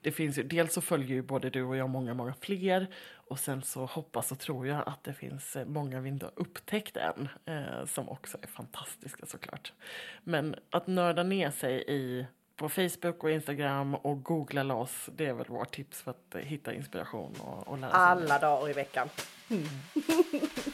det 0.00 0.12
finns 0.12 0.38
ju, 0.38 0.42
dels 0.42 0.72
så 0.74 0.80
följer 0.80 1.08
ju 1.08 1.22
både 1.22 1.50
du 1.50 1.62
och 1.62 1.76
jag 1.76 1.90
många, 1.90 2.14
många 2.14 2.34
fler. 2.40 2.86
Och 3.12 3.38
sen 3.38 3.62
så 3.62 3.86
hoppas 3.86 4.32
och 4.32 4.38
tror 4.38 4.66
jag 4.66 4.88
att 4.88 5.04
det 5.04 5.12
finns 5.12 5.56
många 5.66 6.00
vi 6.00 6.08
inte 6.08 6.26
har 6.26 6.32
upptäckt 6.36 6.96
än. 6.96 7.28
Eh, 7.44 7.86
som 7.86 8.08
också 8.08 8.38
är 8.42 8.46
fantastiska 8.46 9.26
såklart. 9.26 9.72
Men 10.24 10.54
att 10.70 10.86
nörda 10.86 11.22
ner 11.22 11.50
sig 11.50 11.84
i 11.88 12.26
på 12.56 12.68
Facebook 12.68 13.24
och 13.24 13.30
Instagram 13.30 13.94
och 13.94 14.22
googla 14.22 14.62
loss. 14.62 15.08
Det 15.16 15.26
är 15.26 15.32
väl 15.32 15.46
vårt 15.46 15.74
tips 15.74 16.02
för 16.02 16.10
att 16.10 16.36
hitta 16.40 16.74
inspiration 16.74 17.34
och, 17.40 17.68
och 17.68 17.78
lära 17.78 17.90
sig. 17.90 18.00
Alla 18.00 18.38
dagar 18.38 18.70
i 18.70 18.72
veckan. 18.72 19.08
För 19.08 20.73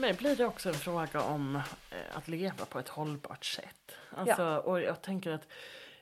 mig 0.00 0.14
blir 0.14 0.36
det 0.36 0.44
också 0.44 0.68
en 0.68 0.74
fråga 0.74 1.22
om 1.22 1.56
eh, 1.56 2.16
att 2.16 2.28
leva 2.28 2.64
på 2.64 2.78
ett 2.78 2.88
hållbart 2.88 3.44
sätt. 3.44 3.96
Alltså, 4.10 4.56
Och 4.56 4.80
jag 4.80 5.02
tänker 5.02 5.30
att 5.30 5.46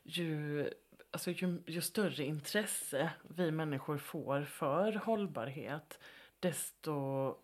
ju, 0.03 0.71
alltså, 1.11 1.31
ju, 1.31 1.63
ju 1.67 1.81
större 1.81 2.25
intresse 2.25 3.11
vi 3.23 3.51
människor 3.51 3.99
får 3.99 4.43
för 4.43 4.93
hållbarhet 4.93 5.99
desto 6.41 7.35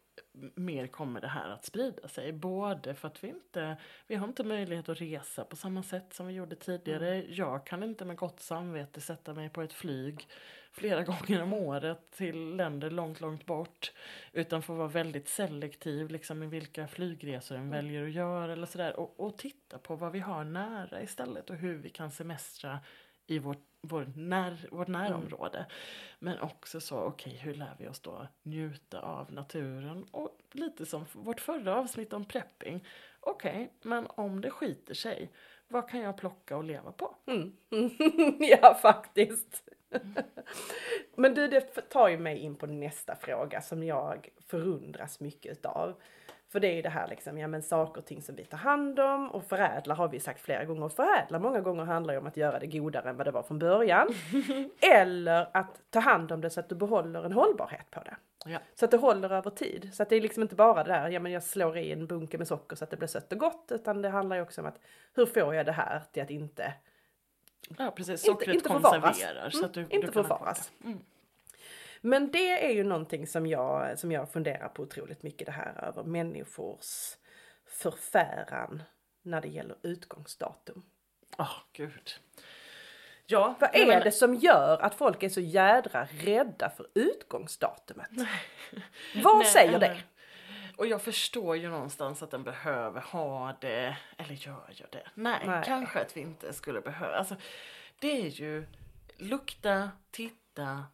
mer 0.55 0.87
kommer 0.87 1.21
det 1.21 1.29
här 1.29 1.49
att 1.49 1.65
sprida 1.65 2.09
sig. 2.09 2.33
Både 2.33 2.95
för 2.95 3.09
att 3.09 3.25
vi 3.25 3.29
inte 3.29 3.77
vi 4.07 4.15
har 4.15 4.29
inte 4.29 4.45
möjlighet 4.45 4.89
att 4.89 5.01
resa 5.01 5.45
på 5.45 5.57
samma 5.57 5.83
sätt 5.83 6.15
som 6.15 6.27
vi 6.27 6.35
gjorde 6.35 6.57
tidigare. 6.57 7.25
Jag 7.29 7.67
kan 7.67 7.83
inte 7.83 8.05
med 8.05 8.17
gott 8.17 8.41
samvete 8.41 9.01
sätta 9.01 9.35
mig 9.35 9.49
på 9.49 9.62
ett 9.62 9.73
flyg 9.73 10.29
flera 10.73 11.03
gånger 11.05 11.43
om 11.43 11.53
året 11.53 12.11
till 12.11 12.57
länder 12.57 12.91
långt, 12.91 13.21
långt 13.21 13.47
bort. 13.47 13.93
Utan 14.33 14.62
får 14.62 14.75
vara 14.75 14.89
väldigt 14.89 15.29
selektiv 15.29 16.11
liksom 16.11 16.43
i 16.43 16.47
vilka 16.47 16.89
flygresor 16.89 17.57
en 17.57 17.71
väljer 17.71 18.05
att 18.05 18.12
göra 18.12 18.53
eller 18.53 18.67
sådär. 18.67 19.01
Och, 19.01 19.21
och 19.21 19.39
titta 19.39 19.79
på 19.79 19.97
vad 19.97 20.12
vi 20.12 20.21
har 20.21 20.45
nära 20.45 21.03
istället 21.03 21.51
och 21.51 21.57
hur 21.57 21.75
vi 21.75 21.91
kan 21.91 22.11
semestra 22.11 22.79
i 23.27 23.39
vårt, 23.39 23.62
vår 23.81 24.12
när, 24.16 24.68
vårt 24.70 24.89
närområde. 24.89 25.66
Men 26.18 26.41
också 26.41 26.81
så, 26.81 26.99
okej, 26.99 27.33
hur 27.43 27.55
lär 27.55 27.77
vi 27.79 27.89
oss 27.89 28.01
då 28.01 28.27
njuta 28.43 29.01
av 29.01 29.33
naturen? 29.33 30.05
Och 30.11 30.39
lite 30.53 30.87
som 30.87 31.05
vårt 31.12 31.41
förra 31.41 31.77
avsnitt 31.77 32.12
om 32.12 32.25
prepping. 32.25 32.85
Okej, 33.20 33.72
men 33.83 34.07
om 34.09 34.41
det 34.41 34.51
skiter 34.51 34.95
sig, 34.95 35.31
vad 35.68 35.89
kan 35.89 36.01
jag 36.01 36.16
plocka 36.16 36.57
och 36.57 36.64
leva 36.64 36.93
på? 36.93 37.16
Mm. 37.27 37.53
ja, 38.39 38.75
faktiskt. 38.83 39.68
Men 41.16 41.35
du, 41.35 41.49
det 41.49 41.61
tar 41.91 42.09
ju 42.09 42.18
mig 42.18 42.39
in 42.39 42.57
på 42.57 42.66
nästa 42.66 43.16
fråga 43.16 43.61
som 43.61 43.83
jag 43.83 44.29
förundras 44.47 45.20
mycket 45.20 45.53
utav. 45.53 46.01
För 46.55 46.61
det 46.61 46.67
är 46.69 46.75
ju 46.75 46.83
det 46.83 46.89
här 46.89 47.09
liksom, 47.09 47.39
ja 47.39 47.47
men 47.49 47.63
saker 47.63 48.01
och 48.01 48.07
ting 48.07 48.23
som 48.23 48.35
vi 48.35 48.45
tar 48.45 48.59
hand 48.59 49.01
om 49.01 49.31
och 49.31 49.45
förädlar 49.45 49.95
har 49.97 50.09
vi 50.09 50.21
sagt 50.21 50.41
flera 50.41 50.65
gånger. 50.65 50.85
Och 50.85 50.93
förädla 50.93 51.39
många 51.39 51.61
gånger 51.61 51.85
handlar 51.85 52.15
ju 52.15 52.21
om 52.21 52.27
att 52.27 52.37
göra 52.37 52.59
det 52.59 52.67
godare 52.67 53.11
än 53.11 53.17
vad 53.17 53.27
det 53.27 53.31
var 53.31 53.43
från 53.43 53.59
början. 53.59 54.09
Eller 54.95 55.49
att 55.57 55.81
ta 55.91 56.01
hand 56.01 56.33
om 56.33 56.41
det 56.41 56.51
så 56.51 56.61
att 56.61 56.69
du 56.69 56.75
behåller 56.75 57.23
en 57.25 57.33
hållbarhet 57.33 57.91
på 57.91 58.01
det. 58.03 58.17
Ja. 58.47 58.59
Så 58.75 58.85
att 58.85 58.91
det 58.91 58.97
håller 58.97 59.33
över 59.33 59.51
tid. 59.51 59.91
Så 59.95 60.03
att 60.03 60.09
det 60.09 60.17
är 60.17 60.21
liksom 60.21 60.43
inte 60.43 60.55
bara 60.55 60.85
det 60.85 60.93
där, 60.93 61.09
ja 61.09 61.21
men 61.21 61.33
jag 61.33 61.43
slår 61.43 61.79
i 61.79 61.93
en 61.93 62.07
bunke 62.07 62.39
med 62.39 62.49
socker 62.49 62.77
så 62.77 62.85
att 62.85 62.91
det 62.91 62.97
blir 62.97 63.09
sött 63.09 63.33
och 63.33 63.39
gott. 63.39 63.67
Utan 63.71 64.03
det 64.03 64.09
handlar 64.09 64.37
ju 64.37 64.43
också 64.43 64.61
om 64.61 64.67
att 64.67 64.79
hur 65.15 65.27
får 65.27 65.55
jag 65.55 65.67
det 65.67 65.73
här 65.73 66.03
till 66.13 66.23
att 66.23 66.31
inte, 66.31 66.73
ja, 67.79 67.91
precis. 67.97 68.11
Inte- 68.11 68.23
Sockret 68.43 68.55
inte 68.55 68.69
förvaras. 68.69 69.03
konserverar. 69.03 69.51
Så 69.51 69.59
Mm, 69.59 69.67
att 69.67 69.75
du, 69.75 69.81
inte 69.81 70.07
du 70.07 70.13
förvaras. 70.13 70.73
Mm. 70.85 70.99
Men 72.07 72.31
det 72.31 72.67
är 72.67 72.71
ju 72.71 72.85
någonting 72.85 73.27
som 73.27 73.47
jag, 73.47 73.99
som 73.99 74.13
jag 74.13 74.33
funderar 74.33 74.69
på 74.69 74.83
otroligt 74.83 75.23
mycket 75.23 75.47
det 75.47 75.53
här 75.53 75.85
över 75.85 76.03
människors 76.03 77.17
förfäran 77.67 78.83
när 79.23 79.41
det 79.41 79.49
gäller 79.49 79.77
utgångsdatum. 79.83 80.83
Åh, 81.39 81.57
gud. 81.73 82.11
Ja, 83.27 83.55
Vad 83.61 83.71
är 83.75 83.87
men- 83.87 84.03
det 84.05 84.13
som 84.13 84.35
gör 84.35 84.79
att 84.83 84.95
folk 84.95 85.23
är 85.23 85.29
så 85.29 85.41
jädra 85.41 86.05
rädda 86.11 86.71
för 86.71 86.87
utgångsdatumet? 86.95 88.11
Vad 89.25 89.39
Nej, 89.39 89.47
säger 89.47 89.79
det? 89.79 90.01
Och 90.77 90.87
jag 90.87 91.03
förstår 91.03 91.57
ju 91.57 91.69
någonstans 91.69 92.23
att 92.23 92.31
den 92.31 92.43
behöver 92.43 93.01
ha 93.01 93.57
det, 93.61 93.97
eller 94.19 94.35
gör 94.35 94.73
jag 94.77 94.89
det? 94.91 95.09
Nej, 95.15 95.43
Nej. 95.47 95.63
kanske 95.65 96.01
att 96.01 96.17
vi 96.17 96.21
inte 96.21 96.53
skulle 96.53 96.81
behöva. 96.81 97.17
Alltså, 97.17 97.37
det 97.99 98.21
är 98.27 98.29
ju 98.29 98.67
lukta, 99.17 99.91
titta, 100.11 100.37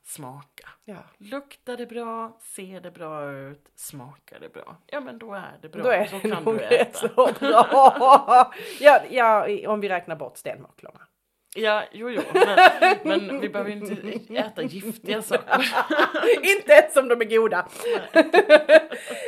smaka. 0.02 0.68
Ja. 0.84 0.96
Luktar 1.18 1.76
det 1.76 1.86
bra, 1.86 2.38
ser 2.40 2.80
det 2.80 2.90
bra 2.90 3.32
ut, 3.32 3.72
smakar 3.74 4.40
det 4.40 4.48
bra? 4.48 4.76
Ja 4.86 5.00
men 5.00 5.18
då 5.18 5.34
är 5.34 5.58
det 5.62 5.68
bra. 5.68 5.82
Då 5.82 5.88
är 5.88 6.08
Då 6.10 6.18
det 6.22 6.30
kan 6.30 6.44
nog 6.44 6.58
du 6.58 6.64
äta. 6.64 7.08
så 7.08 7.32
bra. 7.40 8.52
ja, 8.80 9.00
ja, 9.10 9.46
om 9.68 9.80
vi 9.80 9.88
räknar 9.88 10.16
bort 10.16 10.36
stenmåklorna. 10.36 11.00
Ja, 11.56 11.82
jo, 11.92 12.10
jo, 12.10 12.22
men, 12.32 12.58
men 13.28 13.40
vi 13.40 13.48
behöver 13.48 13.70
inte 13.70 14.34
äta 14.34 14.62
giftiga 14.62 15.22
saker. 15.22 15.64
Inte 16.56 16.72
ens 16.72 16.96
om 16.96 17.08
de 17.08 17.20
är 17.20 17.24
goda. 17.24 17.68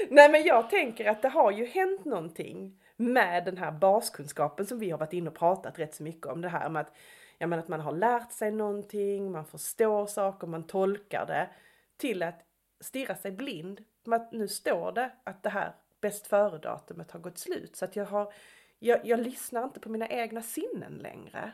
Nej 0.08 0.28
men 0.28 0.42
jag 0.42 0.70
tänker 0.70 1.04
att 1.04 1.22
det 1.22 1.28
har 1.28 1.50
ju 1.50 1.66
hänt 1.66 2.04
någonting 2.04 2.80
med 2.96 3.44
den 3.44 3.56
här 3.56 3.72
baskunskapen 3.72 4.66
som 4.66 4.78
vi 4.78 4.90
har 4.90 4.98
varit 4.98 5.12
inne 5.12 5.30
och 5.30 5.36
pratat 5.36 5.78
rätt 5.78 5.94
så 5.94 6.02
mycket 6.02 6.26
om. 6.26 6.40
Det 6.40 6.48
här 6.48 6.68
med 6.68 6.80
att, 6.80 6.94
ja, 7.42 7.46
men 7.46 7.58
att 7.58 7.68
man 7.68 7.80
har 7.80 7.92
lärt 7.92 8.32
sig 8.32 8.50
någonting, 8.50 9.32
man 9.32 9.44
förstår 9.44 10.06
saker, 10.06 10.46
man 10.46 10.66
tolkar 10.66 11.26
det. 11.26 11.50
Till 11.96 12.22
att 12.22 12.40
stirra 12.80 13.14
sig 13.14 13.32
blind 13.32 13.84
att 14.06 14.32
nu 14.32 14.48
står 14.48 14.92
det 14.92 15.10
att 15.24 15.42
det 15.42 15.50
här 15.50 15.74
bäst 16.00 16.26
före-datumet 16.26 17.10
har 17.10 17.20
gått 17.20 17.38
slut. 17.38 17.76
Så 17.76 17.84
att 17.84 17.96
jag 17.96 18.04
har, 18.04 18.32
jag, 18.78 19.06
jag 19.06 19.20
lyssnar 19.20 19.64
inte 19.64 19.80
på 19.80 19.88
mina 19.88 20.08
egna 20.08 20.42
sinnen 20.42 20.92
längre. 20.92 21.52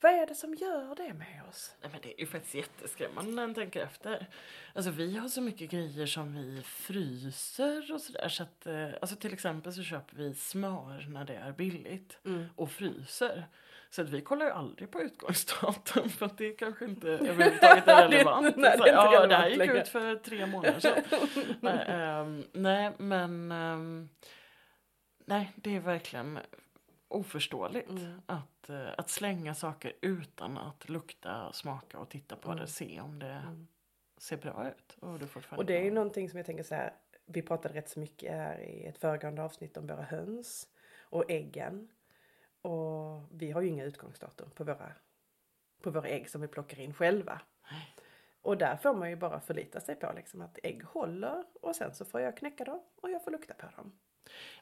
Vad 0.00 0.12
är 0.12 0.26
det 0.26 0.34
som 0.34 0.54
gör 0.54 0.94
det 0.94 1.14
med 1.14 1.42
oss? 1.48 1.76
Nej 1.80 1.90
men 1.92 2.00
det 2.02 2.14
är 2.14 2.20
ju 2.20 2.26
faktiskt 2.26 2.54
jätteskrämmande 2.54 3.30
när 3.30 3.46
man 3.46 3.54
tänker 3.54 3.80
efter. 3.80 4.26
Alltså 4.74 4.90
vi 4.90 5.16
har 5.16 5.28
så 5.28 5.40
mycket 5.40 5.70
grejer 5.70 6.06
som 6.06 6.34
vi 6.34 6.62
fryser 6.62 7.92
och 7.92 8.00
sådär. 8.00 8.28
Så 8.28 8.42
att, 8.42 8.66
eh, 8.66 8.88
alltså 9.00 9.16
till 9.16 9.32
exempel 9.32 9.72
så 9.72 9.82
köper 9.82 10.16
vi 10.16 10.34
smör 10.34 11.06
när 11.08 11.24
det 11.24 11.34
är 11.34 11.52
billigt 11.52 12.18
och 12.56 12.70
fryser. 12.70 13.48
Så 13.90 14.02
att 14.02 14.08
vi 14.08 14.20
kollar 14.20 14.46
ju 14.46 14.52
aldrig 14.52 14.90
på 14.90 15.02
utgångsdatum 15.02 16.08
för 16.08 16.26
att 16.26 16.38
det 16.38 16.52
kanske 16.52 16.84
inte 16.84 17.08
överhuvudtaget 17.08 17.88
är 17.88 18.08
relevant. 18.08 18.56
Nej, 18.56 18.76
det 18.78 18.88
är 18.90 19.06
inte 19.06 19.14
ja, 19.16 19.26
det 19.26 19.34
här 19.36 19.48
gick 19.48 19.58
längre. 19.58 19.80
ut 19.80 19.88
för 19.88 20.16
tre 20.16 20.46
månader 20.46 20.80
sedan. 20.80 21.02
nej, 21.60 21.84
ehm, 21.88 22.44
nej 22.52 22.92
men 22.98 23.52
ehm, 23.52 24.08
nej 25.26 25.52
det 25.56 25.76
är 25.76 25.80
verkligen 25.80 26.38
oförståeligt 27.08 27.90
Mm. 27.90 28.22
att, 28.26 28.68
eh, 28.70 28.88
att 28.98 29.10
slänga 29.10 29.54
saker 29.54 29.92
utan 30.00 30.58
att 30.58 30.88
lukta, 30.88 31.52
smaka 31.52 31.98
och 31.98 32.08
titta 32.08 32.36
på 32.36 32.50
Mm. 32.50 32.60
det. 32.64 32.66
Se 32.70 33.00
om 33.00 33.18
det 33.18 33.42
ser 34.18 34.36
bra 34.36 34.68
ut. 34.68 34.96
Och, 35.00 35.18
det 35.18 35.26
fortfarande 35.26 35.62
Och 35.62 35.66
det 35.66 35.76
är 35.78 35.84
ju 35.84 35.90
någonting 35.90 36.30
som 36.30 36.36
jag 36.36 36.46
tänker 36.46 36.62
så 36.64 36.74
här. 36.74 36.92
Vi 37.26 37.42
pratade 37.42 37.74
rätt 37.74 37.88
så 37.88 38.00
mycket 38.00 38.32
här 38.32 38.58
i 38.60 38.86
ett 38.86 38.98
föregående 38.98 39.42
avsnitt 39.42 39.76
om 39.76 39.86
våra 39.86 40.02
höns 40.02 40.68
och 41.00 41.30
äggen. 41.30 41.88
Och 42.62 43.22
vi 43.32 43.50
har 43.50 43.60
ju 43.60 43.68
inga 43.68 43.84
utgångsdatum 43.84 44.50
på 44.50 44.64
våra, 44.64 44.92
på 45.82 45.90
våra 45.90 46.08
ägg 46.08 46.30
som 46.30 46.40
vi 46.40 46.48
plockar 46.48 46.80
in 46.80 46.94
själva. 46.94 47.40
Och 48.42 48.58
där 48.58 48.76
får 48.76 48.94
man 48.94 49.10
ju 49.10 49.16
bara 49.16 49.40
förlita 49.40 49.80
sig 49.80 49.94
på 49.94 50.12
liksom 50.16 50.42
att 50.42 50.58
ägg 50.62 50.82
håller 50.84 51.44
och 51.62 51.76
sen 51.76 51.94
så 51.94 52.04
får 52.04 52.20
jag 52.20 52.36
knäcka 52.36 52.64
dem 52.64 52.82
och 52.96 53.10
jag 53.10 53.24
får 53.24 53.30
lukta 53.30 53.54
på 53.54 53.66
dem. 53.76 53.92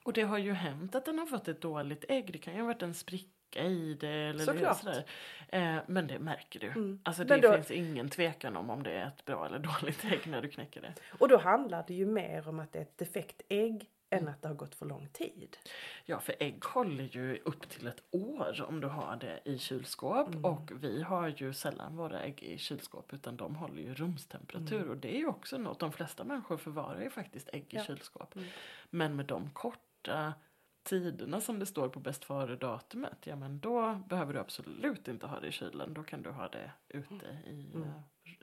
Och 0.05 0.13
det 0.13 0.23
har 0.23 0.39
ju 0.39 0.53
hänt 0.53 0.95
att 0.95 1.05
den 1.05 1.19
har 1.19 1.27
fått 1.27 1.49
ett 1.49 1.61
dåligt 1.61 2.05
ägg. 2.09 2.33
Det 2.33 2.39
kan 2.39 2.55
ju 2.55 2.61
ha 2.61 2.67
varit 2.67 2.83
en 2.83 2.95
spricka 2.95 3.63
i 3.65 3.95
det 3.95 4.09
eller 4.09 4.45
Såklart. 4.45 4.79
sådär. 4.79 5.05
Eh, 5.49 5.77
men 5.87 6.07
det 6.07 6.19
märker 6.19 6.61
du. 6.61 6.67
Mm. 6.67 7.01
Alltså 7.05 7.25
det 7.25 7.37
då- 7.41 7.53
finns 7.53 7.71
ingen 7.71 8.09
tvekan 8.09 8.57
om 8.57 8.71
om 8.71 8.83
det 8.83 8.93
är 8.93 9.07
ett 9.09 9.25
bra 9.25 9.47
eller 9.47 9.59
dåligt 9.59 10.05
ägg 10.05 10.27
när 10.27 10.43
du 10.43 10.49
knäcker 10.49 10.81
det. 10.81 10.95
Och 11.19 11.29
då 11.29 11.37
handlar 11.39 11.85
det 11.87 11.95
ju 11.95 12.07
mer 12.07 12.49
om 12.49 12.61
att 12.61 12.73
det 12.73 12.79
är 12.79 12.83
ett 12.83 12.99
defekt 12.99 13.43
ägg 13.49 13.91
än 14.17 14.29
att 14.29 14.43
det 14.43 14.49
har 14.49 14.55
gått 14.55 14.75
för 14.75 14.87
lång 14.87 15.09
tid. 15.09 15.57
Ja, 16.05 16.21
för 16.21 16.35
ägg 16.41 16.65
håller 16.65 17.05
ju 17.05 17.39
upp 17.45 17.69
till 17.69 17.87
ett 17.87 18.03
år 18.11 18.63
om 18.69 18.81
du 18.81 18.87
har 18.89 19.17
det 19.17 19.41
i 19.45 19.59
kylskåp. 19.59 20.29
Mm. 20.29 20.45
Och 20.45 20.71
vi 20.81 21.03
har 21.03 21.29
ju 21.29 21.53
sällan 21.53 21.97
våra 21.97 22.21
ägg 22.23 22.43
i 22.43 22.59
kylskåp 22.59 23.13
utan 23.15 23.37
de 23.37 23.55
håller 23.57 23.83
ju 23.83 23.95
rumstemperatur. 23.95 24.89
Och 24.91 24.97
det 24.97 25.15
är 25.17 25.19
ju 25.19 25.27
också 25.27 25.59
något, 25.59 25.81
de 25.81 25.93
flesta 25.93 26.25
människor 26.25 26.57
förvarar 26.57 27.01
ju 27.01 27.11
faktiskt 27.11 27.49
ägg 27.53 27.63
i 27.71 27.77
Ja. 27.77 27.85
kylskåp. 27.85 28.37
Mm. 28.37 28.49
Men 28.91 29.17
med 29.17 29.27
de 29.27 29.51
korta 29.51 30.35
tiderna 30.83 31.41
som 31.41 31.59
det 31.59 31.67
står 31.67 31.89
på 31.89 32.01
bäst 32.01 32.25
före-datumet, 32.25 33.19
ja 33.27 33.37
men 33.37 33.61
då 33.61 33.95
behöver 34.09 34.33
du 34.33 34.39
absolut 34.41 35.09
inte 35.09 35.27
ha 35.27 35.41
det 35.41 35.47
i 35.49 35.53
kylen. 35.53 35.95
Då 35.95 36.03
kan 36.03 36.23
du 36.23 36.31
ha 36.31 36.49
det 36.49 36.71
ute 36.89 37.27
i, 37.47 37.71
Mm. 37.75 37.83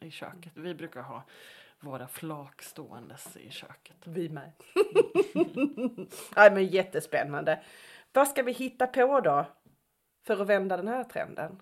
eh, 0.01 0.07
i 0.07 0.11
köket. 0.11 0.51
Vi 0.55 0.75
brukar 0.75 1.01
ha 1.01 1.23
våra 1.83 2.07
flak 2.07 2.61
ståendes 2.61 3.37
i 3.37 3.49
köket. 3.49 3.97
Vi 4.03 4.29
med. 4.29 4.51
Nej 6.35 6.51
men 6.51 6.67
jättespännande. 6.67 7.63
Vad 8.13 8.27
ska 8.27 8.43
vi 8.43 8.51
hitta 8.51 8.87
på 8.87 9.19
då? 9.19 9.45
För 10.25 10.41
att 10.41 10.47
vända 10.47 10.77
den 10.77 10.87
här 10.87 11.03
trenden? 11.03 11.61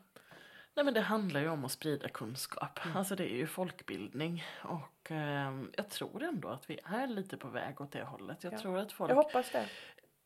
Nej 0.76 0.86
men 0.86 0.94
det 0.94 1.02
handlar 1.02 1.42
ju 1.42 1.50
om 1.50 1.66
att 1.66 1.72
sprida 1.72 2.10
kunskap. 2.10 2.80
Alltså 2.96 3.16
det 3.16 3.32
är 3.34 3.36
ju 3.38 3.48
folkbildning. 3.48 4.44
Och 4.64 5.12
ehm, 5.12 5.72
jag 5.78 5.90
tror 5.90 6.24
ändå 6.24 6.48
att 6.48 6.70
vi 6.70 6.80
är 6.84 7.08
lite 7.08 7.38
på 7.38 7.48
väg 7.48 7.82
åt 7.82 7.92
det 7.92 8.04
hållet. 8.04 8.44
Jag 8.44 8.54
Ja. 8.54 8.58
tror 8.60 8.78
att 8.78 8.92
folk... 8.92 9.12
Jag 9.12 9.16
hoppas 9.16 9.52
det. 9.52 9.66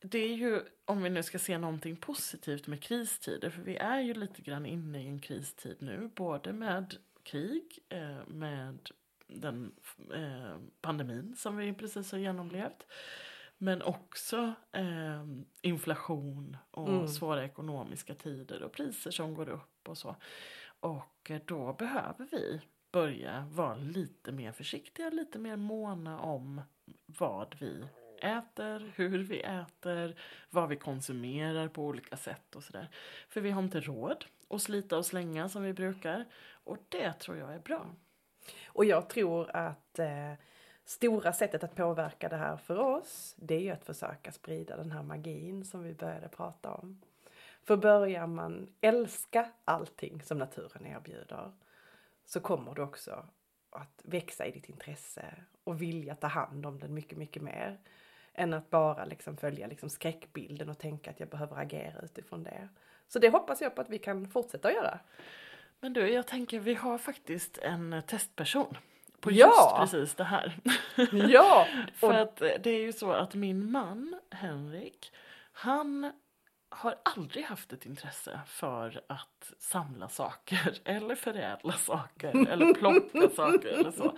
Det 0.00 0.18
är 0.18 0.34
ju, 0.34 0.60
om 0.84 1.02
vi 1.02 1.10
nu 1.10 1.22
ska 1.22 1.38
se 1.38 1.58
någonting 1.58 1.96
positivt 1.96 2.66
med 2.66 2.82
kristider. 2.82 3.50
För 3.50 3.62
vi 3.62 3.76
är 3.76 4.00
ju 4.00 4.14
lite 4.14 4.42
grann 4.42 4.66
inne 4.66 5.02
i 5.02 5.06
en 5.08 5.20
kristid 5.20 5.76
nu. 5.80 6.10
Både 6.14 6.52
med 6.52 6.94
krig, 7.22 7.78
eh, 7.88 8.26
med 8.26 8.90
den 9.26 9.74
eh, 10.14 10.56
pandemin 10.80 11.36
som 11.36 11.56
vi 11.56 11.72
precis 11.72 12.12
har 12.12 12.18
genomlevt. 12.18 12.86
Men 13.58 13.82
också 13.82 14.52
eh, 14.72 15.24
inflation 15.62 16.56
och 16.70 16.88
Mm. 16.88 17.08
svåra 17.08 17.44
ekonomiska 17.44 18.14
tider 18.14 18.62
och 18.62 18.72
priser 18.72 19.10
som 19.10 19.34
går 19.34 19.48
upp 19.48 19.88
och 19.88 19.98
så. 19.98 20.16
Och 20.80 21.30
eh, 21.30 21.40
då 21.44 21.72
behöver 21.72 22.28
vi 22.30 22.60
börja 22.92 23.48
vara 23.52 23.74
lite 23.74 24.32
mer 24.32 24.52
försiktiga, 24.52 25.10
lite 25.10 25.38
mer 25.38 25.56
måna 25.56 26.20
om 26.20 26.62
vad 27.06 27.56
vi 27.60 27.84
äter, 28.22 28.92
hur 28.96 29.18
vi 29.18 29.40
äter, 29.40 30.20
vad 30.50 30.68
vi 30.68 30.76
konsumerar 30.76 31.68
på 31.68 31.84
olika 31.86 32.16
sätt 32.16 32.56
och 32.56 32.62
sådär. 32.64 32.88
För 33.28 33.40
vi 33.40 33.50
har 33.50 33.62
inte 33.62 33.80
råd 33.80 34.24
att 34.50 34.62
slita 34.62 34.98
och 34.98 35.06
slänga 35.06 35.48
som 35.48 35.62
vi 35.62 35.72
brukar. 35.72 36.24
Och 36.64 36.78
det 36.88 37.12
tror 37.12 37.36
jag 37.36 37.54
är 37.54 37.58
bra. 37.58 37.94
Och 38.66 38.84
jag 38.84 39.08
tror 39.08 39.56
att 39.56 39.98
eh, 39.98 40.32
stora 40.84 41.32
sättet 41.32 41.64
att 41.64 41.74
påverka 41.74 42.28
det 42.28 42.36
här 42.36 42.56
för 42.56 42.78
oss, 42.78 43.34
det 43.38 43.54
är 43.54 43.60
ju 43.60 43.70
att 43.70 43.84
försöka 43.84 44.32
sprida 44.32 44.76
den 44.76 44.90
här 44.90 45.02
magin 45.02 45.64
som 45.64 45.82
vi 45.82 45.94
började 45.94 46.28
prata 46.28 46.70
om. 46.70 47.00
För 47.62 47.76
börjar 47.76 48.26
man 48.26 48.68
älska 48.80 49.50
allting 49.64 50.22
som 50.22 50.38
naturen 50.38 50.86
erbjuder 50.86 51.52
så 52.24 52.40
kommer 52.40 52.74
du 52.74 52.82
också 52.82 53.26
att 53.70 54.00
växa 54.04 54.46
i 54.46 54.50
ditt 54.50 54.68
intresse 54.68 55.34
och 55.64 55.82
vilja 55.82 56.14
ta 56.14 56.26
hand 56.26 56.66
om 56.66 56.78
den 56.80 56.94
mycket, 56.94 57.18
mycket 57.18 57.42
mer. 57.42 57.78
Än 58.34 58.54
att 58.54 58.70
bara 58.70 59.04
liksom 59.04 59.36
följa 59.36 59.66
liksom 59.66 59.90
skräckbilden 59.90 60.68
och 60.68 60.78
tänka 60.78 61.10
att 61.10 61.20
jag 61.20 61.28
behöver 61.28 61.56
agera 61.56 62.00
utifrån 62.00 62.42
det. 62.44 62.68
Så 63.08 63.18
det 63.18 63.28
hoppas 63.28 63.60
jag 63.60 63.74
på 63.74 63.80
att 63.80 63.90
vi 63.90 63.98
kan 63.98 64.28
fortsätta 64.28 64.68
att 64.68 64.74
göra. 64.74 65.00
Men 65.86 65.92
du, 65.92 66.08
jag 66.08 66.26
tänker 66.26 66.60
vi 66.60 66.74
har 66.74 66.98
faktiskt 66.98 67.58
en 67.58 68.02
testperson 68.06 68.76
på 69.20 69.32
Ja! 69.32 69.36
just 69.80 69.92
precis 69.92 70.14
det 70.14 70.24
här. 70.24 70.58
Ja! 71.28 71.66
För 71.94 72.12
att 72.12 72.36
det 72.36 72.70
är 72.70 72.80
ju 72.80 72.92
så 72.92 73.12
att 73.12 73.34
min 73.34 73.70
man 73.70 74.20
Henrik, 74.30 75.12
han 75.52 76.12
har 76.68 76.94
aldrig 77.02 77.44
haft 77.44 77.72
ett 77.72 77.86
intresse 77.86 78.40
för 78.46 79.00
att 79.06 79.52
samla 79.58 80.08
saker 80.08 80.78
eller 80.84 81.14
förädla 81.14 81.72
saker 81.72 82.48
eller 82.48 82.74
plocka 82.74 83.28
saker 83.36 83.68
eller 83.68 83.90
så. 83.90 84.16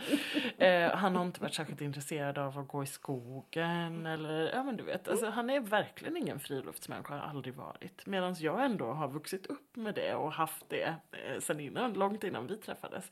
Eh, 0.64 0.96
han 0.96 1.16
har 1.16 1.24
inte 1.24 1.40
varit 1.40 1.54
särskilt 1.54 1.80
intresserad 1.80 2.38
av 2.38 2.58
att 2.58 2.68
gå 2.68 2.82
i 2.82 2.86
skogen 2.86 4.06
eller 4.06 4.54
ja 4.54 4.62
men 4.62 4.76
du 4.76 4.84
vet, 4.84 5.08
alltså, 5.08 5.26
han 5.30 5.50
är 5.50 5.60
verkligen 5.60 6.16
ingen 6.16 6.40
friluftsmänniska, 6.40 7.14
har 7.14 7.20
aldrig 7.20 7.54
varit. 7.54 8.06
Medan 8.06 8.36
jag 8.38 8.64
ändå 8.64 8.92
har 8.92 9.08
vuxit 9.08 9.46
upp 9.46 9.76
med 9.76 9.94
det 9.94 10.14
och 10.14 10.32
haft 10.32 10.68
det 10.68 10.94
eh, 11.12 11.40
sen 11.40 11.60
innan, 11.60 11.92
långt 11.92 12.24
innan 12.24 12.46
vi 12.46 12.56
träffades. 12.56 13.10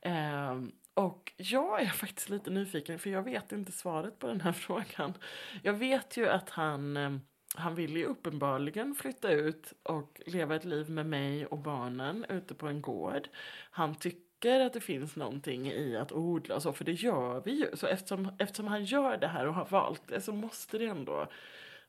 Eh, 0.00 0.62
och 0.94 1.32
jag 1.36 1.82
är 1.82 1.86
faktiskt 1.86 2.28
lite 2.28 2.50
nyfiken 2.50 2.98
för 2.98 3.10
jag 3.10 3.22
vet 3.22 3.52
inte 3.52 3.72
svaret 3.72 4.18
på 4.18 4.26
den 4.26 4.40
här 4.40 4.52
frågan. 4.66 5.14
Jag 5.62 5.72
vet 5.72 6.16
ju 6.16 6.28
att 6.28 6.50
han 6.50 6.96
eh, 6.96 7.10
han 7.54 7.74
vill 7.74 7.96
ju 7.96 8.04
uppenbarligen 8.04 8.94
flytta 8.94 9.30
ut 9.30 9.72
och 9.82 10.20
leva 10.26 10.56
ett 10.56 10.64
liv 10.64 10.90
med 10.90 11.06
mig 11.06 11.46
och 11.46 11.58
barnen 11.58 12.26
ute 12.28 12.54
på 12.54 12.68
en 12.68 12.82
gård. 12.82 13.28
Han 13.70 13.94
tycker 13.94 14.60
att 14.60 14.72
det 14.72 14.80
finns 14.80 15.16
någonting 15.16 15.66
i 15.66 15.96
att 15.96 16.12
odla 16.12 16.54
och 16.54 16.62
så, 16.62 16.72
för 16.72 16.84
det 16.84 16.92
gör 16.92 17.42
vi 17.44 17.52
ju. 17.52 17.76
Så 17.76 17.86
eftersom, 17.86 18.32
eftersom 18.38 18.66
han 18.66 18.84
gör 18.84 19.16
det 19.16 19.28
här 19.28 19.46
och 19.46 19.54
har 19.54 19.66
valt 19.66 20.08
det 20.08 20.20
så 20.20 20.32
måste 20.32 20.78
det 20.78 20.86
ändå 20.86 21.28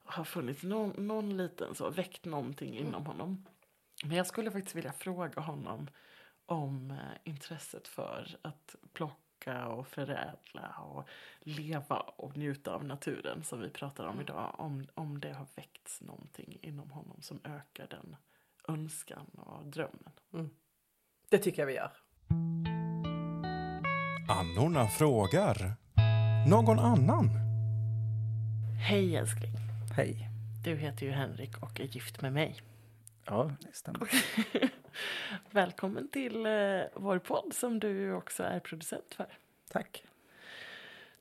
ha 0.03 0.23
funnits 0.25 0.63
någon, 0.63 1.07
någon 1.07 1.37
liten 1.37 1.75
så, 1.75 1.89
väckt 1.89 2.25
någonting 2.25 2.77
inom 2.77 3.05
honom. 3.05 3.45
Men 4.03 4.17
jag 4.17 4.27
skulle 4.27 4.51
faktiskt 4.51 4.75
vilja 4.75 4.93
fråga 4.93 5.41
honom 5.41 5.87
om 6.45 6.91
eh, 6.91 6.97
intresset 7.23 7.87
för 7.87 8.37
att 8.41 8.75
plocka 8.93 9.24
plocka 9.39 9.67
och 9.67 9.87
förädla 9.87 10.75
och 10.79 11.07
leva 11.39 11.95
och 11.97 12.37
njuta 12.37 12.71
av 12.71 12.85
naturen 12.85 13.43
som 13.43 13.61
vi 13.61 13.69
pratar 13.69 14.05
om 14.05 14.21
idag. 14.21 14.55
Om, 14.57 14.87
om 14.93 15.19
det 15.19 15.33
har 15.33 15.47
väckts 15.55 16.01
någonting 16.01 16.57
inom 16.61 16.91
honom 16.91 17.21
som 17.21 17.39
ökar 17.43 17.87
den 17.89 18.15
önskan 18.67 19.25
och 19.35 19.65
drömmen. 19.65 20.11
Mm. 20.33 20.49
Det 21.29 21.37
tycker 21.37 21.61
jag 21.61 21.67
vi 21.67 21.73
gör. 21.73 21.91
Annorna 24.29 24.87
frågar. 24.87 25.75
Någon 26.49 26.79
annan? 26.79 27.29
Hej 28.87 29.15
älskling. 29.15 29.53
Hej. 29.95 30.29
Du 30.63 30.75
heter 30.75 31.05
ju 31.05 31.11
Henrik 31.11 31.57
och 31.61 31.79
är 31.79 31.85
gift 31.85 32.21
med 32.21 32.33
mig. 32.33 32.61
Ja, 33.25 33.51
det 33.59 33.75
stämmer. 33.75 34.09
Välkommen 35.51 36.07
till 36.07 36.45
eh, 36.45 36.81
vår 36.93 37.19
podd 37.19 37.53
som 37.53 37.79
du 37.79 38.13
också 38.13 38.43
är 38.43 38.59
producent 38.59 39.13
för. 39.13 39.27
Tack. 39.71 40.03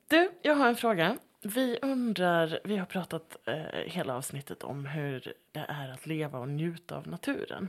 Du, 0.08 0.30
jag 0.42 0.54
har 0.54 0.68
en 0.68 0.76
fråga. 0.76 1.18
Vi 1.42 1.78
undrar, 1.82 2.60
vi 2.64 2.76
har 2.76 2.86
pratat 2.86 3.36
eh, 3.44 3.56
hela 3.86 4.16
avsnittet 4.16 4.62
om 4.62 4.86
hur 4.86 5.32
det 5.52 5.64
är 5.68 5.88
att 5.88 6.06
leva 6.06 6.38
och 6.38 6.48
njuta 6.48 6.96
av 6.96 7.08
naturen. 7.08 7.68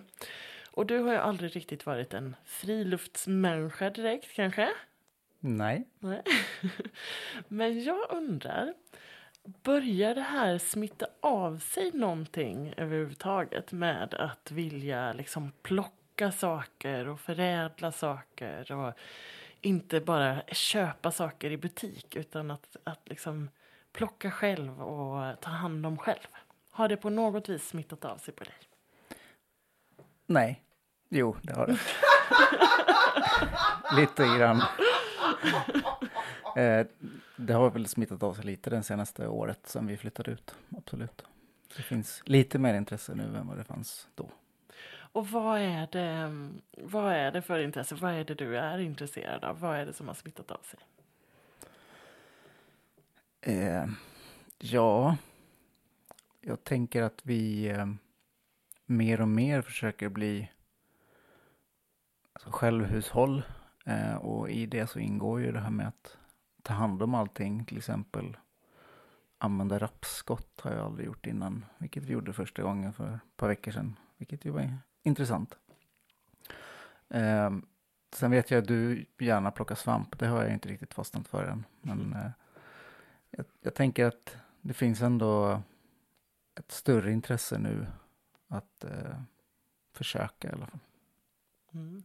Och 0.71 0.86
du 0.86 0.99
har 0.99 1.11
ju 1.11 1.17
aldrig 1.17 1.55
riktigt 1.55 1.86
varit 1.86 2.13
en 2.13 2.36
friluftsmänniska 2.45 3.89
direkt 3.89 4.33
kanske? 4.36 4.69
Nej. 5.39 5.88
Nej. 5.99 6.23
Men 7.47 7.83
jag 7.83 8.05
undrar, 8.09 8.73
börjar 9.45 10.15
det 10.15 10.21
här 10.21 10.57
smitta 10.57 11.05
av 11.21 11.59
sig 11.59 11.91
någonting 11.91 12.73
överhuvudtaget 12.77 13.71
med 13.71 14.13
att 14.13 14.51
vilja 14.51 15.13
liksom 15.13 15.51
plocka 15.61 16.31
saker 16.31 17.07
och 17.07 17.19
förädla 17.19 17.91
saker 17.91 18.71
och 18.71 18.93
inte 19.61 19.99
bara 19.99 20.41
köpa 20.47 21.11
saker 21.11 21.51
i 21.51 21.57
butik 21.57 22.15
utan 22.15 22.51
att, 22.51 22.75
att 22.83 23.09
liksom 23.09 23.49
plocka 23.93 24.31
själv 24.31 24.81
och 24.81 25.41
ta 25.41 25.49
hand 25.49 25.85
om 25.85 25.97
själv. 25.97 26.27
Har 26.69 26.87
det 26.87 26.97
på 26.97 27.09
något 27.09 27.49
vis 27.49 27.67
smittat 27.67 28.05
av 28.05 28.17
sig 28.17 28.33
på 28.33 28.43
dig? 28.43 28.53
Nej. 30.25 30.61
Jo, 31.09 31.37
det 31.41 31.53
har 31.53 31.67
det. 31.67 31.77
lite 34.01 34.37
grann. 34.37 34.63
Eh, 36.56 36.88
det 37.38 37.53
har 37.53 37.70
väl 37.70 37.88
smittat 37.88 38.24
av 38.24 38.34
sig 38.34 38.45
lite 38.45 38.70
det 38.70 38.84
senaste 38.84 39.28
året 39.28 39.68
sedan 39.68 39.88
vi 39.88 39.97
flyttade 39.97 40.32
ut. 40.32 40.56
Absolut. 40.78 41.26
Det 41.78 41.84
finns 41.84 42.22
lite 42.26 42.60
mer 42.60 42.74
intresse 42.74 43.16
nu 43.16 43.38
än 43.38 43.47
vad 43.47 43.58
det 43.58 43.64
fanns 43.64 44.08
då. 44.16 44.30
Och 45.16 45.28
vad 45.28 45.60
är, 45.60 45.88
det, 45.91 46.32
vad 46.84 47.14
är 47.14 47.32
det 47.32 47.41
för 47.41 47.60
intresse? 47.60 47.95
Vad 47.95 48.14
är 48.14 48.24
det 48.24 48.34
du 48.36 48.58
är 48.58 48.78
intresserad 48.78 49.43
av? 49.43 49.60
Vad 49.60 49.78
är 49.78 49.86
det 49.86 49.93
som 49.93 50.08
har 50.08 50.16
smittat 50.16 50.51
av 50.51 50.62
sig? 50.64 50.80
Eh, 53.41 53.86
ja, 54.60 55.18
jag 56.41 56.64
tänker 56.64 57.01
att 57.03 57.20
vi 57.24 57.68
eh, 57.68 57.86
mer 58.86 59.22
och 59.22 59.28
mer 59.28 59.62
försöker 59.62 60.10
bli 60.10 60.51
alltså, 62.34 62.49
självhushåll. 62.51 63.43
Eh, 63.86 64.16
och 64.16 64.49
i 64.49 64.66
det 64.66 64.88
så 64.88 64.99
ingår 64.99 65.41
ju 65.41 65.51
det 65.51 65.60
här 65.60 65.70
med 65.70 65.88
att 65.88 66.18
ta 66.66 66.74
hand 66.74 67.03
om 67.03 67.16
allting. 67.16 67.66
Till 67.66 67.78
exempel 67.78 68.38
använda 69.38 69.80
rapsskott 69.80 70.61
har 70.61 70.72
jag 70.72 70.86
aldrig 70.86 71.05
gjort 71.05 71.26
innan. 71.26 71.66
Vilket 71.78 72.03
vi 72.03 72.13
gjorde 72.13 72.34
första 72.34 72.61
gången 72.61 72.93
för 72.93 73.16
ett 73.16 73.38
par 73.38 73.47
veckor 73.47 73.72
sedan. 73.72 73.99
Vilket 74.18 74.45
ju 74.45 74.51
var 74.51 74.78
intressant. 75.03 75.57
Eh, 77.09 77.51
sen 78.11 78.32
vet 78.32 78.51
jag 78.51 78.61
att 78.61 78.68
du 78.68 79.05
gärna 79.20 79.51
plockar 79.51 79.76
svamp. 79.76 80.20
Det 80.20 80.28
har 80.28 80.43
jag 80.43 80.53
inte 80.53 80.70
riktigt 80.70 80.93
fastnat 80.93 81.28
för 81.28 81.43
än. 81.43 81.66
Men 81.82 82.13
eh, 82.13 82.32
jag, 83.30 83.45
jag, 83.61 83.76
tänker 83.76 84.05
att 84.05 84.38
det 84.61 84.74
finns 84.74 85.01
ändå 85.01 85.61
ett 86.59 86.72
större 86.72 87.11
intresse 87.11 87.57
nu 87.57 87.88
att 88.47 88.84
eh, 88.84 89.22
försöka 89.93 90.49
i 90.49 90.51
alla 90.51 90.66
fall. 90.66 90.80
Mm. 91.74 92.03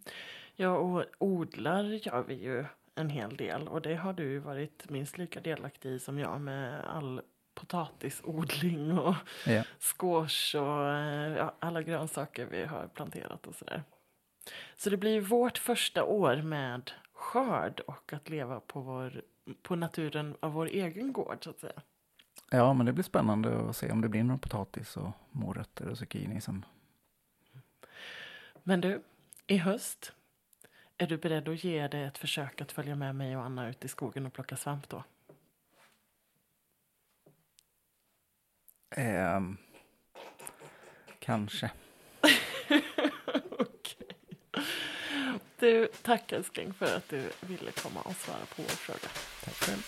Ja, 0.56 0.76
och 0.76 1.04
odlar 1.18 1.84
gör 1.84 2.22
vi 2.22 2.34
ju 2.34 2.64
en 2.94 3.10
hel 3.10 3.36
del 3.36 3.68
och 3.68 3.82
det 3.82 3.94
har 3.94 4.12
du 4.12 4.38
varit 4.38 4.90
minst 4.90 5.18
lika 5.18 5.40
delaktig 5.40 5.90
i 5.90 5.98
som 5.98 6.18
jag 6.18 6.40
med 6.40 6.84
all 6.84 7.22
potatisodling 7.54 8.98
och 8.98 9.14
ja. 9.46 9.64
squash 9.78 10.56
och 10.56 10.88
eh, 10.88 11.36
ja, 11.36 11.54
alla 11.58 11.82
grönsaker 11.82 12.46
vi 12.46 12.64
har 12.64 12.88
planterat 12.94 13.46
och 13.46 13.54
sådär. 13.54 13.82
Så 14.76 14.90
det 14.90 14.96
blir 14.96 15.20
vårt 15.20 15.58
första 15.58 16.04
år 16.04 16.36
med 16.36 16.90
skörd 17.12 17.80
och 17.80 18.12
att 18.12 18.28
leva 18.28 18.60
på, 18.60 18.80
vår, 18.80 19.22
på 19.62 19.76
naturen 19.76 20.36
av 20.40 20.52
vår 20.52 20.66
egen 20.66 21.12
gård 21.12 21.44
så 21.44 21.50
att 21.50 21.60
säga. 21.60 21.82
Ja, 22.50 22.72
men 22.72 22.86
det 22.86 22.92
blir 22.92 23.04
spännande 23.04 23.68
att 23.68 23.76
se 23.76 23.92
om 23.92 24.00
det 24.00 24.08
blir 24.08 24.24
någon 24.24 24.38
potatis 24.38 24.96
och 24.96 25.10
morötter 25.30 25.88
och 25.88 25.98
zucchini 25.98 26.40
sen. 26.40 26.64
Men 28.62 28.80
du, 28.80 29.02
i 29.46 29.56
höst, 29.56 30.12
är 31.00 31.06
du 31.06 31.16
beredd 31.16 31.48
att 31.48 31.64
ge 31.64 31.88
det 31.88 31.98
ett 31.98 32.18
försök 32.18 32.60
att 32.60 32.72
följa 32.72 32.96
med 32.96 33.14
mig 33.14 33.36
och 33.36 33.44
Anna 33.44 33.68
ut 33.68 33.84
i 33.84 33.88
skogen 33.88 34.26
och 34.26 34.32
plocka 34.32 34.56
svamp 34.56 34.88
då? 34.88 35.04
Eh, 38.96 39.40
kanske. 41.18 41.70
Okej. 43.50 44.08
Du, 45.58 45.88
tack 46.02 46.32
älskling 46.32 46.74
för 46.74 46.96
att 46.96 47.08
du 47.08 47.30
ville 47.40 47.70
komma 47.70 48.00
och 48.00 48.16
svara 48.16 48.46
på 48.56 48.62
vår 48.62 48.68
fråga. 48.68 49.08
Tack 49.44 49.54
själv. 49.54 49.82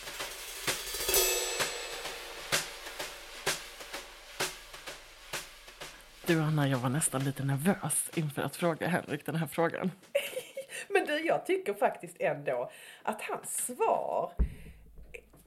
Du 6.27 6.41
Anna, 6.41 6.69
jag 6.69 6.79
var 6.79 6.89
nästan 6.89 7.25
lite 7.25 7.45
nervös 7.45 8.11
inför 8.15 8.43
att 8.43 8.57
fråga 8.57 8.89
Henrik 8.89 9.27
den 9.27 9.37
här 9.37 9.47
frågan. 9.47 9.91
Jag 11.25 11.47
tycker 11.47 11.75
faktiskt 11.75 12.17
ändå 12.21 12.71
att 13.03 13.23
hans 13.23 13.67
svar 13.67 14.33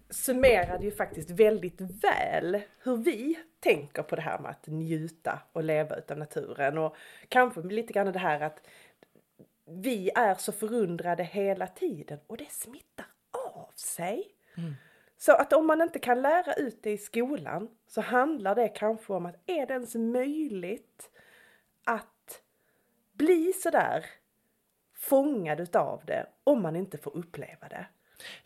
summerade 0.09 0.86
ju 0.86 0.91
faktiskt 0.91 1.30
väldigt 1.30 1.82
väl 1.82 2.61
hur 2.84 2.97
vi 2.97 3.39
tänker 3.59 4.03
på 4.03 4.15
det 4.15 4.21
här 4.21 4.39
med 4.39 4.51
att 4.51 4.67
njuta 4.67 5.39
och 5.53 5.63
leva 5.63 5.95
utav 5.95 6.17
naturen 6.17 6.78
och 6.78 6.95
kanske 7.30 7.61
lite 7.61 7.93
grann 7.93 8.11
det 8.11 8.19
här 8.19 8.41
att 8.41 8.67
vi 9.65 10.11
är 10.15 10.36
så 10.36 10.51
förundrade 10.51 11.23
hela 11.23 11.67
tiden 11.67 12.19
och 12.28 12.38
det 12.38 12.51
smittar 12.51 13.05
av 13.32 13.71
sig. 13.76 14.28
Mm. 14.57 14.73
Så 15.17 15.32
att 15.32 15.53
om 15.53 15.67
man 15.67 15.82
inte 15.82 15.99
kan 15.99 16.21
lära 16.21 16.53
ut 16.53 16.84
det 16.84 16.91
i 16.91 16.97
skolan 16.97 17.69
så 17.88 18.01
handlar 18.01 18.55
det 18.55 18.67
kanske 18.67 19.13
om 19.13 19.26
att 19.26 19.49
är 19.49 19.65
det 19.65 19.73
ens 19.73 19.95
möjligt 19.95 21.09
att 21.84 22.41
bli 23.13 23.53
sådär 23.53 24.05
fångad 25.09 25.59
utav 25.59 26.01
det 26.05 26.25
om 26.43 26.61
man 26.61 26.75
inte 26.75 26.97
får 26.97 27.17
uppleva 27.17 27.67
det. 27.69 27.85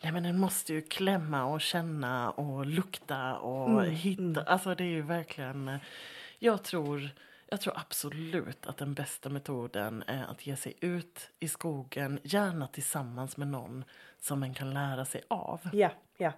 Nej 0.04 0.12
men 0.12 0.24
den 0.24 0.40
måste 0.40 0.74
ju 0.74 0.82
klämma 0.82 1.46
och 1.46 1.62
känna 1.62 2.32
och 2.32 2.66
lukta 2.66 3.38
och 3.38 3.70
mm. 3.70 3.92
hitta. 3.92 4.22
Mm. 4.22 4.44
Alltså 4.46 4.76
det 4.76 4.84
är 4.84 4.88
ju 4.88 5.02
verkligen. 5.02 5.80
Jag 6.40 6.64
tror, 6.64 7.10
jag 7.48 7.62
tror 7.62 7.74
absolut 7.78 8.68
att 8.68 8.78
den 8.78 8.94
bästa 8.94 9.30
metoden 9.30 10.04
är 10.08 10.24
att 10.24 10.48
ge 10.48 10.56
sig 10.56 10.74
ut 10.82 11.30
i 11.40 11.48
skogen, 11.48 12.20
gärna 12.24 12.68
tillsammans 12.68 13.38
med 13.38 13.48
någon 13.48 13.84
som 14.20 14.40
man 14.40 14.54
kan 14.54 14.74
lära 14.74 15.06
sig 15.06 15.22
av. 15.28 15.62
Ja, 15.74 15.92
ja. 16.18 16.32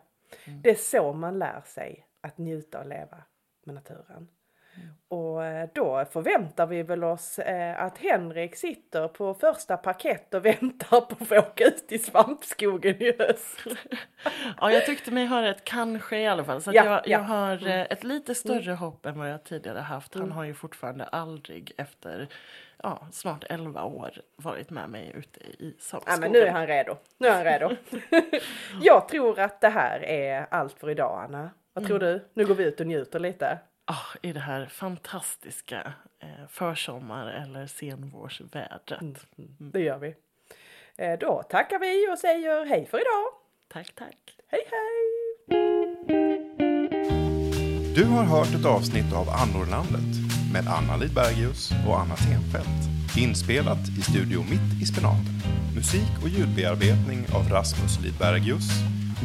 Mm. 0.45 0.61
Det 0.61 0.69
är 0.69 0.75
så 0.75 1.13
man 1.13 1.39
lär 1.39 1.61
sig 1.65 2.07
att 2.21 2.37
njuta 2.37 2.79
och 2.79 2.87
leva 2.87 3.23
med 3.63 3.75
naturen. 3.75 4.27
Och 5.07 5.45
eh, 5.45 5.69
då 5.73 6.05
förväntar 6.11 6.65
vi 6.67 6.83
väl 6.83 7.03
oss 7.03 7.39
eh, 7.39 7.81
att 7.83 7.97
Henrik 7.97 8.55
sitter 8.55 9.07
på 9.07 9.33
första 9.33 9.77
parkett 9.77 10.33
och 10.33 10.45
väntar 10.45 11.01
på 11.01 11.15
att 11.19 11.27
få 11.27 11.37
åka 11.37 11.63
ut 11.63 11.85
i 11.91 11.99
svampskogen 11.99 13.01
i 13.01 13.15
höst. 13.19 13.59
Ja, 14.61 14.71
jag 14.71 14.85
tyckte 14.85 15.11
mig 15.11 15.25
höra 15.25 15.49
ett 15.49 15.63
kanske 15.63 16.17
i 16.17 16.27
alla 16.27 16.43
fall. 16.43 16.61
Så 16.61 16.71
Ja, 16.73 16.85
jag, 16.85 16.93
ja. 16.93 17.01
jag 17.05 17.19
har 17.19 17.67
eh, 17.67 17.81
ett 17.81 18.03
lite 18.03 18.35
större 18.35 18.71
hopp 18.71 19.05
än 19.05 19.19
vad 19.19 19.29
jag 19.29 19.43
tidigare 19.43 19.79
haft. 19.79 20.15
Mm. 20.15 20.27
Han 20.27 20.37
har 20.37 20.43
ju 20.43 20.53
fortfarande 20.53 21.03
aldrig 21.05 21.71
efter 21.77 22.27
ja, 22.83 23.07
snart 23.11 23.43
11 23.49 23.83
år 23.83 24.11
varit 24.35 24.69
med 24.69 24.89
mig 24.89 25.11
ute 25.15 25.39
i 25.39 25.75
Ja, 25.77 25.83
skogen. 25.99 26.19
men 26.19 26.31
nu 26.31 26.39
är 26.39 26.51
han 26.51 26.67
redo. 26.67 26.95
Nu 27.17 27.27
är 27.27 27.33
han 27.35 27.43
redo. 27.43 27.75
jag 28.81 29.07
tror 29.07 29.39
att 29.39 29.61
det 29.61 29.69
här 29.69 30.05
är 30.05 30.47
allt 30.51 30.79
för 30.79 30.89
idag 30.89 31.23
Anna. 31.23 31.49
Vad 31.73 31.87
tror 31.87 31.99
du? 31.99 32.25
Nu 32.33 32.45
går 32.45 32.55
vi 32.55 32.63
ut 32.63 32.79
och 32.79 32.87
njuter 32.87 33.19
lite. 33.19 33.59
Ah, 33.93 34.17
I 34.21 34.33
det 34.33 34.39
här 34.39 34.65
fantastiska 34.65 35.93
eh, 36.19 36.47
försommar 36.49 37.27
eller 37.27 37.67
senvårsvädret. 37.67 39.01
Mm. 39.01 39.15
Det 39.71 39.79
gör 39.79 39.97
vi. 39.97 40.15
Eh, 40.97 41.19
Då 41.19 41.43
tackar 41.49 41.79
vi 41.79 42.13
och 42.13 42.19
säger 42.19 42.65
hej 42.65 42.85
för 42.85 42.97
idag. 42.97 43.27
Tack, 43.73 43.91
tack. 43.95 44.17
Hej 44.47 44.61
hej! 44.71 45.01
Du 47.95 48.05
har 48.05 48.23
hört 48.23 48.55
ett 48.59 48.65
avsnitt 48.65 49.13
av 49.13 49.29
Annorlandet 49.29 50.11
med 50.53 50.67
Anna 50.67 50.97
Lidbergius 50.97 51.71
och 51.87 51.99
Anna 51.99 52.15
Tenfelt. 52.15 52.81
Inspelat 53.17 53.83
i 53.99 54.01
Studio 54.01 54.39
Mitt 54.51 54.81
i 54.83 54.85
Spenaten. 54.85 55.35
Musik 55.75 56.11
och 56.23 56.29
ljudbearbetning 56.29 57.19
av 57.35 57.49
Rasmus 57.49 57.99
Lidbergius 58.03 58.67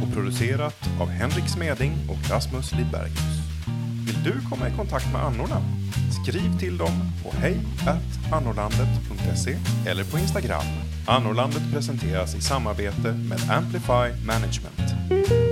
och 0.03 0.15
producerat 0.15 0.81
av 1.01 1.09
Henrik 1.09 1.49
Smeding 1.49 1.93
och 2.11 2.31
Rasmus 2.31 2.73
Lidbergius. 2.73 3.36
Vill 4.07 4.23
du 4.25 4.41
komma 4.51 4.69
i 4.69 4.73
kontakt 4.77 5.13
med 5.13 5.23
annorna? 5.23 5.63
Skriv 6.23 6.59
till 6.59 6.79
dem 6.79 6.93
på 7.23 7.33
hej 7.41 7.57
annorlandet.se 8.33 9.57
eller 9.87 10.05
på 10.05 10.19
Instagram. 10.19 10.65
Annorlandet 11.07 11.63
presenteras 11.73 12.35
i 12.35 12.41
samarbete 12.41 13.13
med 13.13 13.41
Amplify 13.51 14.27
Management. 14.27 15.46